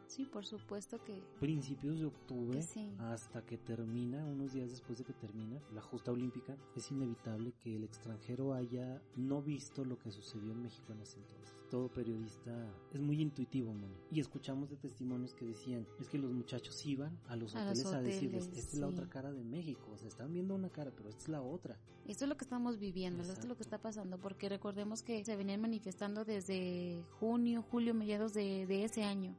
Sí, 0.07 0.27
por 0.27 0.45
supuesto 0.45 1.03
que 1.03 1.23
principios 1.41 1.99
de 1.99 2.05
octubre 2.05 2.59
Que 2.59 2.63
sí. 2.63 2.95
hasta 2.99 3.47
que 3.47 3.57
termina, 3.57 4.23
unos 4.27 4.53
días 4.53 4.71
después 4.71 4.99
de 4.99 5.05
que 5.05 5.15
termina 5.15 5.59
la 5.73 5.81
justa 5.81 6.13
olímpica, 6.13 6.55
es 6.77 6.91
inevitable 6.91 7.55
que 7.63 7.77
el 7.77 7.85
extranjero 7.85 8.53
haya 8.53 9.01
no 9.17 9.41
visto 9.41 9.85
lo 9.85 9.99
que 9.99 10.11
sucedió 10.11 10.53
en 10.53 10.63
México 10.63 10.93
en 10.93 11.01
ese 11.01 11.19
entonces. 11.19 11.62
Todo 11.73 11.89
periodista 11.89 12.51
es 12.93 13.01
muy 13.01 13.23
intuitivo, 13.23 13.73
Moni. 13.73 13.97
Y 14.11 14.21
escuchamos 14.21 14.69
de 14.69 14.77
testimonios 14.77 15.33
que 15.33 15.47
decían, 15.47 15.87
es 15.99 16.07
que 16.07 16.19
los 16.19 16.31
muchachos 16.31 16.85
iban 16.85 17.19
a 17.29 17.35
los 17.35 17.57
A 17.57 17.65
los 17.65 17.79
hoteles 17.79 17.87
a, 17.95 18.03
decirles, 18.03 18.51
esta 18.55 18.75
es 18.75 18.79
la 18.79 18.89
otra 18.89 19.09
cara 19.09 19.33
de 19.33 19.43
México, 19.43 19.91
o 19.91 19.97
sea, 19.97 20.07
están 20.07 20.35
viendo 20.35 20.55
una 20.55 20.69
cara, 20.69 20.93
pero 20.95 21.09
esta 21.09 21.23
es 21.23 21.29
la 21.31 21.41
otra. 21.41 21.79
Esto 22.07 22.27
es 22.27 22.29
lo 22.29 22.37
que 22.37 22.45
estamos 22.45 22.79
viviendo, 22.79 23.23
esto 23.23 23.41
es 23.41 23.47
lo 23.47 23.57
que 23.57 23.63
está 23.63 23.79
pasando, 23.79 24.19
porque 24.19 24.51
recordemos 24.51 25.03
que 25.03 25.25
se 25.25 25.35
venían 25.35 25.63
manifestando 25.63 26.27
desde 26.27 27.03
junio, 27.21 27.65
julio, 27.71 27.95
mediados 27.95 28.35
de, 28.35 28.67
de 28.67 28.85
ese 28.85 29.05
año. 29.05 29.35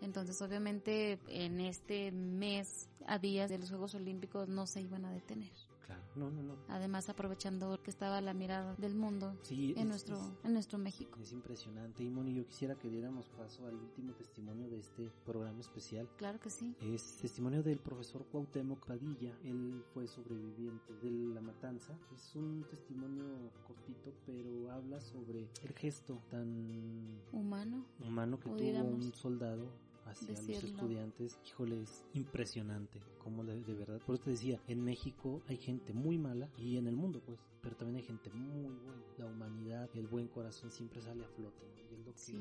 Entonces, 0.00 0.40
obviamente, 0.40 1.18
en 1.26 1.58
este 1.58 2.12
mes, 2.12 2.90
a 3.08 3.18
días 3.18 3.50
de 3.50 3.58
los 3.58 3.70
Juegos 3.70 3.96
Olímpicos, 3.96 4.48
no 4.48 4.68
se 4.68 4.82
iban 4.82 5.04
a 5.04 5.10
detener. 5.10 5.50
Claro, 5.92 6.02
no, 6.16 6.30
no, 6.30 6.42
no. 6.42 6.56
Además, 6.68 7.08
aprovechando 7.08 7.82
que 7.82 7.90
estaba 7.90 8.20
la 8.20 8.34
mirada 8.34 8.74
del 8.76 8.94
mundo 8.94 9.36
Sí, 9.42 9.72
en 9.72 9.78
es- 9.82 9.86
nuestro, 9.86 10.16
es- 10.16 10.44
en 10.44 10.52
nuestro 10.54 10.78
México. 10.78 11.18
Es 11.20 11.32
impresionante. 11.32 12.02
Y 12.02 12.10
Moni, 12.10 12.34
yo 12.34 12.46
quisiera 12.46 12.74
que 12.76 12.88
diéramos 12.88 13.28
paso 13.30 13.66
al 13.66 13.74
último 13.74 14.12
testimonio 14.14 14.68
de 14.70 14.78
este 14.78 15.10
programa 15.24 15.60
especial. 15.60 16.08
Claro 16.16 16.40
que 16.40 16.50
sí. 16.50 16.74
Es 16.80 17.18
testimonio 17.18 17.62
del 17.62 17.78
profesor 17.78 18.24
Cuauhtémoc 18.26 18.86
Padilla. 18.86 19.36
Él 19.44 19.82
fue 19.92 20.06
sobreviviente 20.06 20.94
de 21.02 21.10
la 21.34 21.40
matanza. 21.40 21.96
Es 22.14 22.34
un 22.36 22.64
testimonio 22.70 23.24
cortito, 23.66 24.12
pero 24.26 24.70
habla 24.70 25.00
sobre 25.00 25.48
el 25.62 25.72
gesto 25.74 26.22
tan 26.30 27.20
Humano. 27.32 27.84
humano 28.00 28.38
que 28.38 28.48
tuvo 28.50 28.84
un 28.84 29.12
soldado 29.14 29.66
hacia 30.06 30.28
los 30.28 30.46
decirlo. 30.46 30.68
estudiantes. 30.76 31.38
Híjole, 31.46 31.82
es 31.82 32.02
impresionante. 32.14 33.00
Como 33.22 33.44
de, 33.44 33.60
de 33.62 33.74
verdad. 33.74 34.00
Por 34.04 34.16
eso 34.16 34.24
te 34.24 34.30
decía, 34.30 34.60
en 34.68 34.84
México 34.84 35.42
hay 35.48 35.56
gente 35.56 35.92
muy 35.92 36.18
mala 36.18 36.48
y 36.58 36.76
en 36.76 36.86
el 36.86 36.96
mundo, 36.96 37.20
pues. 37.24 37.38
Pero 37.62 37.76
también 37.76 37.96
hay 37.98 38.02
gente 38.02 38.30
muy 38.30 38.74
buena. 38.74 39.02
La 39.18 39.26
humanidad, 39.26 39.88
el 39.94 40.06
buen 40.08 40.26
corazón 40.28 40.70
siempre 40.70 41.00
sale 41.00 41.24
a 41.24 41.28
flote. 41.28 41.62
¿no? 41.64 41.90
Y 41.90 41.94
es 42.00 42.06
lo 42.06 42.12
que 42.12 42.18
Sí. 42.18 42.38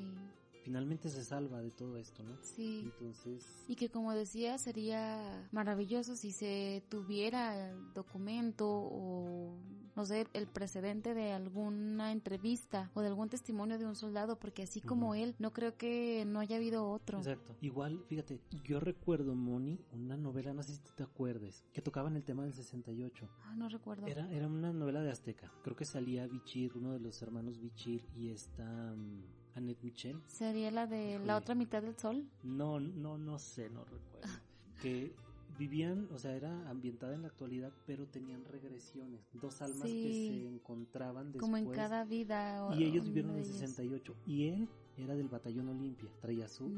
finalmente 0.64 1.10
se 1.10 1.24
salva 1.24 1.62
de 1.62 1.70
todo 1.72 1.98
esto, 1.98 2.24
¿no? 2.24 2.36
Sí. 2.42 2.82
Entonces, 2.86 3.46
Y 3.68 3.76
que 3.76 3.90
como 3.90 4.14
decía, 4.14 4.58
sería 4.58 5.48
maravilloso 5.52 6.16
si 6.16 6.32
se 6.32 6.84
tuviera 6.90 7.70
el 7.72 7.94
documento 7.94 8.68
o, 8.70 9.56
no 10.02 10.06
sé, 10.08 10.26
el 10.34 10.48
precedente 10.48 11.14
de 11.14 11.32
alguna 11.32 12.12
entrevista 12.12 12.90
o 12.96 13.02
de 13.02 13.08
algún 13.08 13.30
testimonio 13.30 13.78
de 13.78 13.86
un 13.86 13.96
soldado, 13.96 14.40
porque 14.40 14.64
así 14.64 14.82
como 14.82 15.10
Ujú. 15.10 15.14
él, 15.16 15.36
no 15.38 15.54
creo 15.54 15.78
que 15.78 16.24
no 16.26 16.40
haya 16.40 16.56
habido 16.56 16.90
otro. 16.90 17.20
Exacto. 17.20 17.56
Igual, 17.62 18.04
fíjate, 18.08 18.42
yo 18.64 18.80
recuerdo, 18.80 19.36
Moni, 19.36 19.80
una 19.92 20.18
novela, 20.18 20.54
no 20.56 20.64
sé 20.64 20.74
si 20.74 20.80
te 20.96 21.04
acuerdes, 21.04 21.64
que 21.72 21.84
tocaban 21.84 22.16
el 22.16 22.24
tema 22.24 22.44
del 22.44 22.54
68. 22.56 23.30
Ah, 23.44 23.56
no 23.56 23.70
recuerdo. 23.70 24.08
Era, 24.08 24.28
era 24.32 24.48
una 24.48 24.74
novela 24.74 25.02
de 25.02 25.12
Azteca. 25.12 25.52
Creo 25.62 25.76
que 25.76 25.86
salía 25.86 26.26
Bichir, 26.26 26.72
uno 26.76 26.94
de 26.94 27.00
los 27.00 27.22
hermanos 27.22 27.60
Bichir, 27.60 28.04
y 28.16 28.30
esta 28.30 28.96
mm, 28.96 29.22
Annette 29.54 29.84
Michel. 29.84 30.20
¿Sería 30.26 30.72
la 30.72 30.88
de 30.88 30.98
la 30.98 31.14
Híjole. 31.14 31.34
otra 31.34 31.54
mitad 31.54 31.84
del 31.84 31.96
sol? 31.96 32.28
No, 32.42 32.80
no, 32.80 33.20
no 33.20 33.38
sé, 33.38 33.70
no 33.70 33.84
recuerdo. 33.84 34.28
que 34.82 35.14
vivían, 35.58 36.08
o 36.12 36.18
sea, 36.18 36.36
era 36.36 36.70
ambientada 36.70 37.14
en 37.16 37.22
la 37.24 37.28
actualidad, 37.28 37.72
pero 37.86 38.08
tenían 38.08 38.44
regresiones. 38.46 39.22
Dos 39.34 39.62
almas 39.62 39.84
que 39.84 40.12
se 40.14 40.48
encontraban 40.48 41.32
después. 41.32 41.42
Como 41.42 41.58
en 41.58 41.70
cada 41.72 42.04
vida. 42.06 42.66
o- 42.66 42.74
Y 42.76 42.84
ellos 42.86 43.06
vivieron 43.06 43.32
en 43.32 43.38
el 43.38 43.44
ellas. 43.46 43.58
68. 43.58 44.16
Y 44.26 44.48
él 44.48 44.68
era 44.98 45.16
del 45.16 45.30
batallón 45.30 45.70
Olimpia. 45.70 46.10
Traía 46.22 46.48
su. 46.48 46.70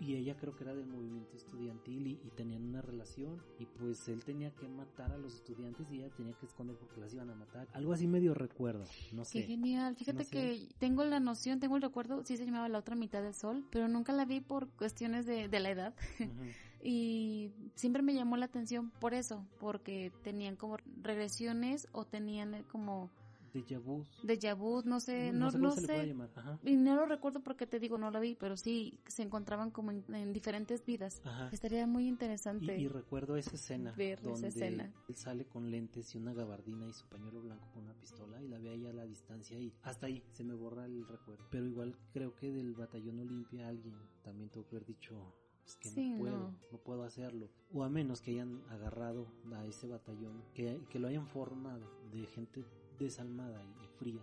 Y 0.00 0.14
ella 0.16 0.36
creo 0.36 0.54
que 0.56 0.64
era 0.64 0.74
del 0.74 0.86
movimiento 0.86 1.36
estudiantil 1.36 2.06
y, 2.06 2.10
y 2.24 2.30
tenían 2.36 2.64
una 2.64 2.82
relación. 2.82 3.40
Y 3.58 3.66
pues 3.66 4.08
él 4.08 4.24
tenía 4.24 4.50
que 4.54 4.68
matar 4.68 5.12
a 5.12 5.18
los 5.18 5.34
estudiantes 5.36 5.86
y 5.90 5.96
ella 6.02 6.10
tenía 6.16 6.34
que 6.34 6.46
esconder 6.46 6.76
porque 6.76 7.00
las 7.00 7.14
iban 7.14 7.30
a 7.30 7.34
matar. 7.34 7.68
Algo 7.72 7.92
así 7.92 8.06
medio 8.06 8.34
recuerdo. 8.34 8.84
No 9.12 9.24
sé. 9.24 9.40
Qué 9.40 9.46
genial. 9.46 9.94
Fíjate 9.96 10.18
No 10.18 10.24
sé. 10.24 10.30
que 10.30 10.68
tengo 10.78 11.04
la 11.04 11.20
noción, 11.20 11.60
tengo 11.60 11.76
el 11.76 11.82
recuerdo, 11.82 12.24
sí 12.24 12.36
se 12.36 12.44
llamaba 12.44 12.68
La 12.68 12.78
otra 12.78 12.96
mitad 12.96 13.22
del 13.22 13.34
sol, 13.34 13.64
pero 13.70 13.88
nunca 13.88 14.12
la 14.12 14.24
vi 14.24 14.40
por 14.40 14.68
cuestiones 14.70 15.24
de, 15.26 15.48
de 15.48 15.60
la 15.60 15.70
edad. 15.70 15.94
y 16.82 17.50
siempre 17.74 18.02
me 18.02 18.14
llamó 18.14 18.36
la 18.36 18.46
atención 18.46 18.90
por 19.00 19.14
eso, 19.14 19.46
porque 19.58 20.12
tenían 20.22 20.56
como 20.56 20.76
regresiones 21.02 21.88
o 21.92 22.04
tenían 22.04 22.54
eh, 22.54 22.64
como 22.70 23.10
de 23.52 23.78
vu. 23.78 24.06
De 24.22 24.54
vu, 24.54 24.82
no 24.84 25.00
sé, 25.00 25.32
no, 25.32 25.50
no, 25.50 25.58
no 25.58 25.70
sé. 25.72 25.80
sé. 25.80 25.86
Se 25.86 25.92
le 25.92 25.94
puede 25.94 26.08
llamar. 26.08 26.30
Ajá. 26.36 26.58
Y 26.62 26.76
no 26.76 26.94
lo 26.94 27.06
recuerdo 27.06 27.40
porque 27.40 27.66
te 27.66 27.80
digo, 27.80 27.98
no 27.98 28.10
la 28.10 28.20
vi, 28.20 28.36
pero 28.36 28.56
sí 28.56 29.00
se 29.06 29.22
encontraban 29.22 29.70
como 29.70 29.90
en, 29.90 30.04
en 30.14 30.32
diferentes 30.32 30.84
vidas. 30.84 31.20
Ajá. 31.24 31.48
Estaría 31.52 31.86
muy 31.86 32.06
interesante. 32.06 32.78
Y, 32.78 32.84
y, 32.84 32.88
recuerdo 32.88 33.36
esa 33.36 33.54
escena. 33.54 33.92
Ver 33.96 34.20
donde 34.22 34.48
esa 34.48 34.48
escena. 34.48 34.92
Él 35.08 35.16
sale 35.16 35.46
con 35.46 35.70
lentes 35.70 36.14
y 36.14 36.18
una 36.18 36.32
gabardina 36.32 36.86
y 36.86 36.92
su 36.92 37.06
pañuelo 37.08 37.42
blanco 37.42 37.68
con 37.72 37.84
una 37.84 37.94
pistola 37.94 38.40
y 38.42 38.48
la 38.48 38.58
ve 38.58 38.70
ahí 38.70 38.86
a 38.86 38.92
la 38.92 39.04
distancia 39.04 39.58
y 39.58 39.72
hasta 39.82 40.06
ahí 40.06 40.22
se 40.30 40.44
me 40.44 40.54
borra 40.54 40.84
el 40.84 41.06
recuerdo. 41.06 41.44
Pero 41.50 41.66
igual 41.66 41.96
creo 42.12 42.34
que 42.36 42.52
del 42.52 42.74
batallón 42.74 43.18
Olimpia 43.18 43.68
alguien 43.68 43.96
también 44.22 44.50
tuvo 44.50 44.66
que 44.66 44.76
haber 44.76 44.86
dicho 44.86 45.34
es 45.66 45.76
que 45.76 45.88
sí, 45.88 46.10
no 46.10 46.18
puedo, 46.18 46.38
no. 46.38 46.58
no. 46.72 46.78
puedo 46.78 47.02
hacerlo. 47.04 47.48
O 47.72 47.82
a 47.82 47.88
menos 47.88 48.20
que 48.20 48.32
hayan 48.32 48.62
agarrado 48.70 49.26
a 49.54 49.66
ese 49.66 49.86
batallón, 49.86 50.42
que, 50.54 50.80
que 50.90 50.98
lo 50.98 51.08
hayan 51.08 51.26
formado 51.26 51.86
de 52.12 52.26
gente 52.26 52.64
desalmada 52.98 53.62
y, 53.64 53.84
y, 53.84 53.88
fría, 53.98 54.22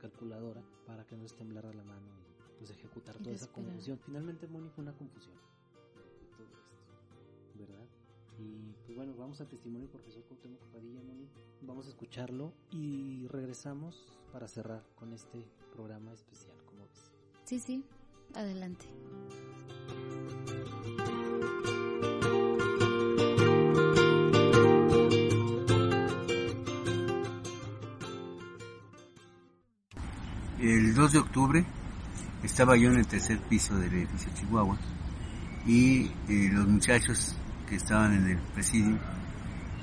calculadora, 0.00 0.62
para 0.86 1.06
que 1.06 1.16
no 1.16 1.22
les 1.22 1.34
temblara 1.34 1.72
la 1.72 1.84
mano 1.84 2.06
y 2.06 2.32
pues 2.58 2.70
ejecutar 2.70 3.16
toda 3.18 3.34
esa 3.34 3.50
confusión. 3.50 3.98
Finalmente, 3.98 4.46
Moni, 4.46 4.68
fue 4.70 4.82
una 4.82 4.94
confusión 4.94 5.34
de 5.34 6.36
todo 6.36 6.46
esto, 6.46 7.58
¿verdad? 7.58 7.86
Y 8.38 8.72
pues 8.84 8.96
bueno, 8.96 9.14
vamos 9.16 9.40
al 9.40 9.48
testimonio 9.48 9.88
del 9.88 9.90
profesor 9.90 10.22
Cuauhtémoc 10.24 10.60
Padilla, 10.72 11.02
Moni. 11.02 11.28
Vamos 11.62 11.86
a 11.86 11.88
escucharlo 11.90 12.52
y 12.70 13.26
regresamos 13.28 14.12
para 14.32 14.46
cerrar 14.46 14.84
con 14.94 15.12
este 15.12 15.44
programa 15.72 16.12
especial, 16.12 16.56
como 16.64 16.86
ves. 16.86 17.12
Sí, 17.44 17.58
sí, 17.58 17.84
adelante. 18.34 18.86
2 31.02 31.10
de 31.10 31.18
octubre 31.18 31.64
estaba 32.44 32.76
yo 32.76 32.88
en 32.88 32.98
el 32.98 33.06
tercer 33.08 33.40
piso 33.40 33.74
del 33.74 33.92
edificio 33.92 34.30
Chihuahua 34.34 34.78
y 35.66 36.12
eh, 36.28 36.48
los 36.52 36.68
muchachos 36.68 37.34
que 37.68 37.74
estaban 37.74 38.14
en 38.14 38.28
el 38.28 38.38
presidio 38.38 39.00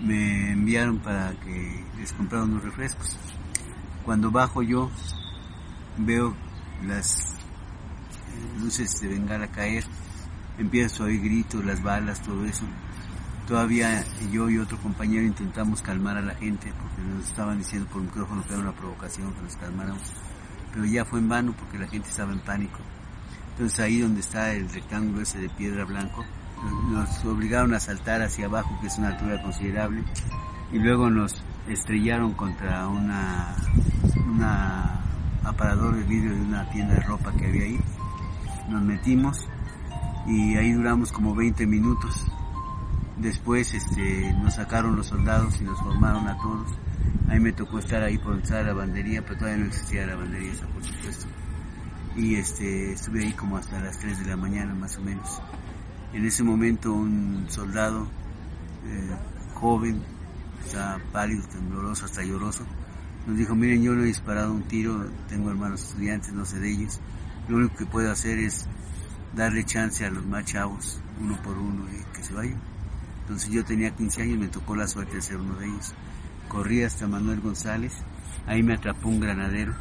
me 0.02 0.54
enviaron 0.54 1.00
para 1.00 1.32
que 1.42 1.84
les 1.98 2.14
comprara 2.14 2.46
unos 2.46 2.64
refrescos. 2.64 3.18
Cuando 4.06 4.32
bajo 4.32 4.64
yo 4.64 4.90
veo 5.98 6.38
las 6.88 7.36
luces 8.62 8.90
de 9.02 9.10
bengala 9.10 9.48
caer, 9.48 9.84
empiezo 10.58 11.04
a 11.04 11.08
oír 11.08 11.22
gritos, 11.22 11.66
las 11.66 11.84
balas, 11.84 12.22
todo 12.22 12.46
eso. 12.46 12.64
Todavía 13.46 14.06
yo 14.32 14.50
y 14.50 14.58
otro 14.58 14.78
compañero 14.78 15.26
intentamos 15.26 15.82
calmar 15.82 16.16
a 16.16 16.22
la 16.22 16.36
gente 16.36 16.72
porque 16.82 17.02
nos 17.02 17.26
estaban 17.26 17.58
diciendo 17.58 17.90
por 17.92 18.04
micrófono 18.04 18.42
que 18.48 18.54
era 18.54 18.62
una 18.62 18.74
provocación 18.74 19.34
que 19.34 19.42
nos 19.42 19.58
calmáramos, 19.58 20.14
pero 20.74 20.86
ya 20.86 21.06
fue 21.06 21.20
en 21.20 21.30
vano 21.30 21.54
porque 21.58 21.78
la 21.78 21.88
gente 21.88 22.10
estaba 22.10 22.32
en 22.32 22.40
pánico. 22.40 22.80
Entonces 23.52 23.80
ahí 23.80 24.00
donde 24.00 24.22
está 24.22 24.54
el 24.54 24.70
rectángulo 24.70 25.22
ese 25.22 25.40
de 25.40 25.50
piedra 25.50 25.86
blanco, 25.86 26.24
nos 26.90 27.26
obligaron 27.26 27.74
a 27.74 27.80
saltar 27.80 28.22
hacia 28.22 28.46
abajo, 28.46 28.78
que 28.82 28.88
es 28.88 28.98
una 28.98 29.10
altura 29.10 29.42
considerable, 29.42 30.04
y 30.72 30.80
luego 30.80 31.10
nos 31.10 31.44
estrellaron 31.68 32.34
contra 32.34 32.88
una, 32.88 33.56
una 34.26 35.02
aparador 35.44 35.96
de 35.96 36.04
vidrio 36.04 36.36
de 36.36 36.42
una 36.42 36.70
tienda 36.70 36.96
de 36.96 37.02
ropa 37.02 37.32
que 37.34 37.48
había 37.48 37.64
ahí. 37.64 37.80
Nos 38.70 38.82
metimos 38.84 39.48
y 40.28 40.56
ahí 40.56 40.74
duramos 40.74 41.12
como 41.12 41.36
20 41.36 41.66
minutos. 41.66 42.26
Después 43.18 43.74
este, 43.74 44.34
nos 44.34 44.56
sacaron 44.56 44.96
los 44.96 45.08
soldados 45.08 45.60
y 45.60 45.64
nos 45.64 45.80
formaron 45.80 46.28
a 46.28 46.38
todos. 46.38 46.70
Ahí 47.30 47.40
me 47.40 47.52
tocó 47.52 47.80
estar 47.80 48.02
ahí 48.04 48.18
por 48.18 48.36
entrar 48.36 48.64
a 48.64 48.68
la 48.68 48.74
bandería, 48.74 49.22
pero 49.22 49.38
todavía 49.38 49.60
no 49.60 49.68
existía 49.68 50.06
la 50.08 50.16
bandería 50.16 50.52
por 50.74 50.84
supuesto. 50.84 51.28
Y 52.16 52.36
este, 52.36 52.94
estuve 52.94 53.24
ahí 53.24 53.34
como 53.34 53.58
hasta 53.58 53.80
las 53.80 54.00
3 54.00 54.20
de 54.20 54.26
la 54.26 54.36
mañana 54.36 54.74
más 54.74 54.98
o 54.98 55.02
menos. 55.02 55.42
En 56.14 56.26
ese 56.26 56.44
momento 56.44 56.92
un 56.92 57.46
soldado 57.50 58.08
eh, 58.88 59.16
joven, 59.54 60.02
está 60.66 61.00
pálido, 61.12 61.44
tembloroso, 61.48 62.06
hasta 62.06 62.24
lloroso, 62.24 62.66
nos 63.28 63.38
dijo, 63.38 63.56
miren, 63.56 63.84
yo 63.84 63.94
no 63.94 64.02
he 64.02 64.08
disparado 64.08 64.52
un 64.52 64.64
tiro, 64.64 65.06
tengo 65.28 65.52
hermanos 65.52 65.84
estudiantes, 65.84 66.34
no 66.34 66.46
sé 66.46 66.60
de 66.60 66.72
ellos, 66.72 67.00
lo 67.48 67.58
único 67.58 67.76
que 67.76 67.86
puedo 67.86 68.12
hacer 68.12 68.40
es 68.40 68.66
darle 69.36 69.64
chance 69.66 70.06
a 70.06 70.10
los 70.10 70.26
más 70.26 70.46
chavos, 70.46 71.00
uno 71.22 71.38
por 71.44 71.58
uno, 71.58 71.86
y 71.90 72.16
que 72.16 72.24
se 72.24 72.34
vayan. 72.34 72.60
Entonces 73.22 73.50
yo 73.52 73.64
tenía 73.64 73.92
15 73.92 74.24
años 74.24 74.36
y 74.36 74.40
me 74.40 74.48
tocó 74.48 74.76
la 74.76 74.88
suerte 74.88 75.18
de 75.18 75.22
ser 75.22 75.38
uno 75.38 75.56
de 75.56 75.68
ellos. 75.68 75.94
Corrí 76.50 76.84
hasta 76.84 77.08
Manuel 77.08 77.42
González, 77.42 77.94
ahí 78.48 78.64
me 78.64 78.74
atrapó 78.74 79.08
un 79.08 79.20
granadero, 79.20 79.76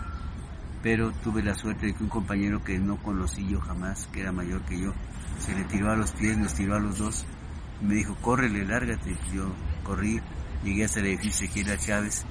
pero 0.83 1.13
tuve 1.25 1.43
la 1.43 1.55
suerte 1.55 1.87
de 1.87 1.95
que 1.95 2.05
un 2.05 2.11
compañero 2.11 2.63
que 2.63 2.79
no 2.79 3.03
conocí 3.03 3.49
yo 3.49 3.59
jamás, 3.61 4.07
que 4.13 4.21
era 4.21 4.33
mayor 4.33 4.61
que 4.63 4.79
yo, 4.79 4.93
se 5.39 5.55
le 5.55 5.65
tiró 5.65 5.91
a 5.91 5.97
los 5.97 6.13
pies, 6.13 6.37
nos 6.37 6.53
tiró 6.53 6.77
a 6.77 6.79
los 6.79 6.99
dos, 6.99 7.25
y 7.81 7.87
me 7.87 7.95
dijo, 7.95 8.15
córrele, 8.21 8.67
lárgate. 8.67 9.17
Yo 9.33 9.51
corrí, 9.83 10.21
llegué 10.63 10.85
hasta 10.85 11.01
el 11.01 11.07
edificio 11.07 11.47
Ezequiel 11.47 11.79
Chávez, 11.79 12.25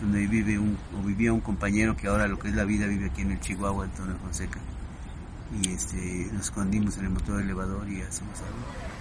donde 0.00 0.26
vive 0.26 0.58
un, 0.58 0.78
o 0.98 1.02
vivía 1.02 1.32
un 1.32 1.40
compañero 1.40 1.94
que 1.94 2.08
ahora 2.08 2.26
lo 2.26 2.38
que 2.38 2.48
es 2.48 2.54
la 2.54 2.64
vida 2.64 2.86
vive 2.86 3.06
aquí 3.06 3.20
en 3.20 3.32
el 3.32 3.40
Chihuahua, 3.40 3.84
Antonio 3.84 4.16
Fonseca. 4.16 4.58
Y 5.62 5.68
este, 5.68 6.30
nos 6.32 6.46
escondimos 6.46 6.96
en 6.96 7.04
el 7.04 7.10
motor 7.10 7.36
del 7.36 7.44
elevador 7.44 7.86
y 7.88 8.00
hacemos 8.00 8.40
algo. 8.40 8.91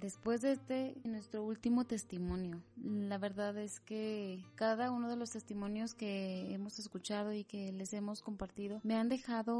Después 0.00 0.40
de 0.42 0.52
este 0.52 0.96
nuestro 1.04 1.44
último 1.44 1.84
testimonio. 1.84 2.62
La 2.82 3.18
verdad 3.18 3.56
es 3.58 3.80
que 3.80 4.44
cada 4.54 4.90
uno 4.90 5.08
de 5.08 5.16
los 5.16 5.30
testimonios 5.30 5.94
que 5.94 6.52
hemos 6.52 6.78
escuchado 6.78 7.32
y 7.32 7.44
que 7.44 7.72
les 7.72 7.92
hemos 7.92 8.22
compartido 8.22 8.80
me 8.82 8.96
han 8.96 9.08
dejado 9.08 9.54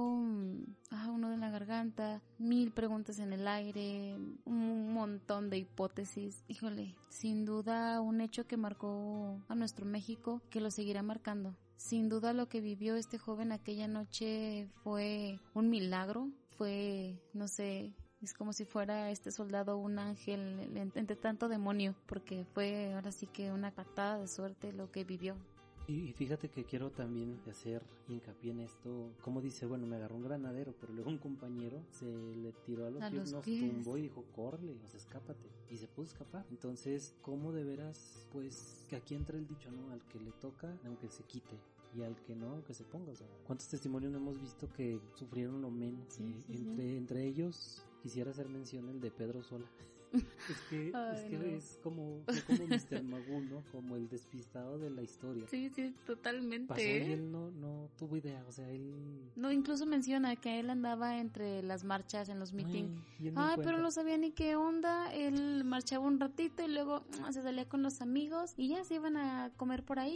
ah, 0.90 1.10
uno 1.10 1.32
en 1.32 1.40
la 1.40 1.50
garganta, 1.50 2.22
mil 2.38 2.72
preguntas 2.72 3.18
en 3.18 3.32
el 3.32 3.46
aire, 3.46 4.16
un 4.44 4.92
montón 4.92 5.50
de 5.50 5.58
hipótesis. 5.58 6.42
Híjole, 6.48 6.94
sin 7.08 7.44
duda 7.44 8.00
un 8.00 8.20
hecho 8.20 8.46
que 8.46 8.56
marcó 8.56 9.40
a 9.48 9.54
nuestro 9.54 9.86
México 9.86 10.42
que 10.50 10.60
lo 10.60 10.70
seguirá 10.70 11.02
marcando. 11.02 11.56
Sin 11.76 12.08
duda 12.08 12.32
lo 12.32 12.48
que 12.48 12.60
vivió 12.60 12.96
este 12.96 13.18
joven 13.18 13.52
aquella 13.52 13.88
noche 13.88 14.68
fue 14.82 15.38
un 15.54 15.68
milagro, 15.68 16.30
fue, 16.56 17.20
no 17.32 17.48
sé, 17.48 17.92
es 18.24 18.34
como 18.34 18.52
si 18.52 18.64
fuera 18.64 19.10
este 19.10 19.30
soldado 19.30 19.76
un 19.76 19.98
ángel 19.98 20.70
entre 20.94 21.16
tanto 21.16 21.48
demonio, 21.48 21.94
porque 22.06 22.44
fue 22.54 22.92
ahora 22.94 23.12
sí 23.12 23.26
que 23.26 23.52
una 23.52 23.70
patada 23.70 24.18
de 24.18 24.28
suerte 24.28 24.72
lo 24.72 24.90
que 24.90 25.04
vivió. 25.04 25.36
Y, 25.86 26.12
fíjate 26.14 26.48
que 26.48 26.64
quiero 26.64 26.90
también 26.90 27.38
hacer 27.50 27.82
hincapié 28.08 28.52
en 28.52 28.60
esto, 28.60 29.10
como 29.20 29.42
dice, 29.42 29.66
bueno, 29.66 29.86
me 29.86 29.96
agarró 29.96 30.16
un 30.16 30.22
granadero, 30.22 30.74
pero 30.80 30.94
luego 30.94 31.10
un 31.10 31.18
compañero 31.18 31.84
se 31.90 32.06
le 32.06 32.52
tiró 32.64 32.86
a 32.86 32.90
los 32.90 33.02
A 33.02 33.10
pies, 33.10 33.22
los 33.24 33.32
nos 33.32 33.44
pies. 33.44 33.70
tumbó 33.70 33.98
y 33.98 34.02
dijo, 34.02 34.24
córrele, 34.34 34.72
o 34.82 34.88
sea, 34.88 34.98
escápate, 34.98 35.46
y 35.68 35.76
se 35.76 35.86
pudo 35.86 36.06
escapar. 36.06 36.46
Entonces, 36.50 37.14
¿cómo 37.20 37.52
de 37.52 37.64
veras, 37.64 38.26
pues, 38.32 38.86
que 38.88 38.96
aquí 38.96 39.14
entra 39.14 39.36
el 39.36 39.46
dicho, 39.46 39.70
¿no? 39.70 39.92
Al 39.92 40.00
que 40.08 40.18
le 40.20 40.32
toca, 40.32 40.74
aunque 40.86 41.10
se 41.10 41.22
quite, 41.24 41.58
y 41.94 42.02
al 42.02 42.16
que 42.22 42.34
no, 42.34 42.64
que 42.64 42.72
se 42.72 42.84
ponga, 42.84 43.12
o 43.12 43.16
sea, 43.16 43.26
¿cuántos 43.46 43.68
testimonios 43.68 44.10
no 44.10 44.18
hemos 44.18 44.40
visto 44.40 44.72
que 44.72 44.98
sufrieron 45.14 45.60
lo 45.60 45.70
menos? 45.70 46.06
Sí, 46.08 46.24
sí, 46.46 46.56
sí. 46.56 46.62
entre, 46.62 46.96
entre 46.96 47.26
ellos, 47.26 47.83
quisiera 48.04 48.32
hacer 48.32 48.50
mención 48.50 48.90
el 48.90 49.00
de 49.00 49.10
Pedro 49.10 49.42
Sola. 49.42 49.64
Es 50.14 50.60
que, 50.70 50.92
Ay, 50.94 51.16
es, 51.16 51.24
que 51.24 51.38
no. 51.38 51.44
es 51.44 51.78
como, 51.82 52.24
como 52.46 52.66
Mr. 52.68 53.02
Magoo, 53.02 53.40
¿no? 53.40 53.62
Como 53.72 53.96
el 53.96 54.08
despistado 54.08 54.78
de 54.78 54.90
la 54.90 55.02
historia. 55.02 55.46
Sí, 55.48 55.70
sí, 55.74 55.94
totalmente. 56.06 56.68
Pasó 56.68 56.82
y 56.82 57.12
él 57.12 57.30
no, 57.30 57.50
no 57.50 57.90
tuvo 57.98 58.16
idea, 58.16 58.44
o 58.46 58.52
sea, 58.52 58.68
él... 58.70 59.30
No, 59.36 59.50
incluso 59.52 59.86
menciona 59.86 60.36
que 60.36 60.60
él 60.60 60.70
andaba 60.70 61.18
entre 61.18 61.62
las 61.62 61.84
marchas, 61.84 62.28
en 62.28 62.38
los 62.38 62.52
meetings. 62.52 62.90
y 63.18 63.28
él 63.28 63.34
no 63.34 63.40
Ay, 63.42 63.56
pero 63.62 63.78
no 63.78 63.90
sabía 63.90 64.16
ni 64.18 64.30
qué 64.32 64.56
onda. 64.56 65.12
Él 65.14 65.64
marchaba 65.64 66.06
un 66.06 66.20
ratito 66.20 66.62
y 66.64 66.68
luego 66.68 67.00
mm, 67.00 67.32
se 67.32 67.42
salía 67.42 67.68
con 67.68 67.82
los 67.82 68.00
amigos 68.00 68.54
y 68.56 68.68
ya 68.68 68.84
se 68.84 68.94
iban 68.94 69.16
a 69.16 69.52
comer 69.56 69.84
por 69.84 69.98
ahí. 69.98 70.14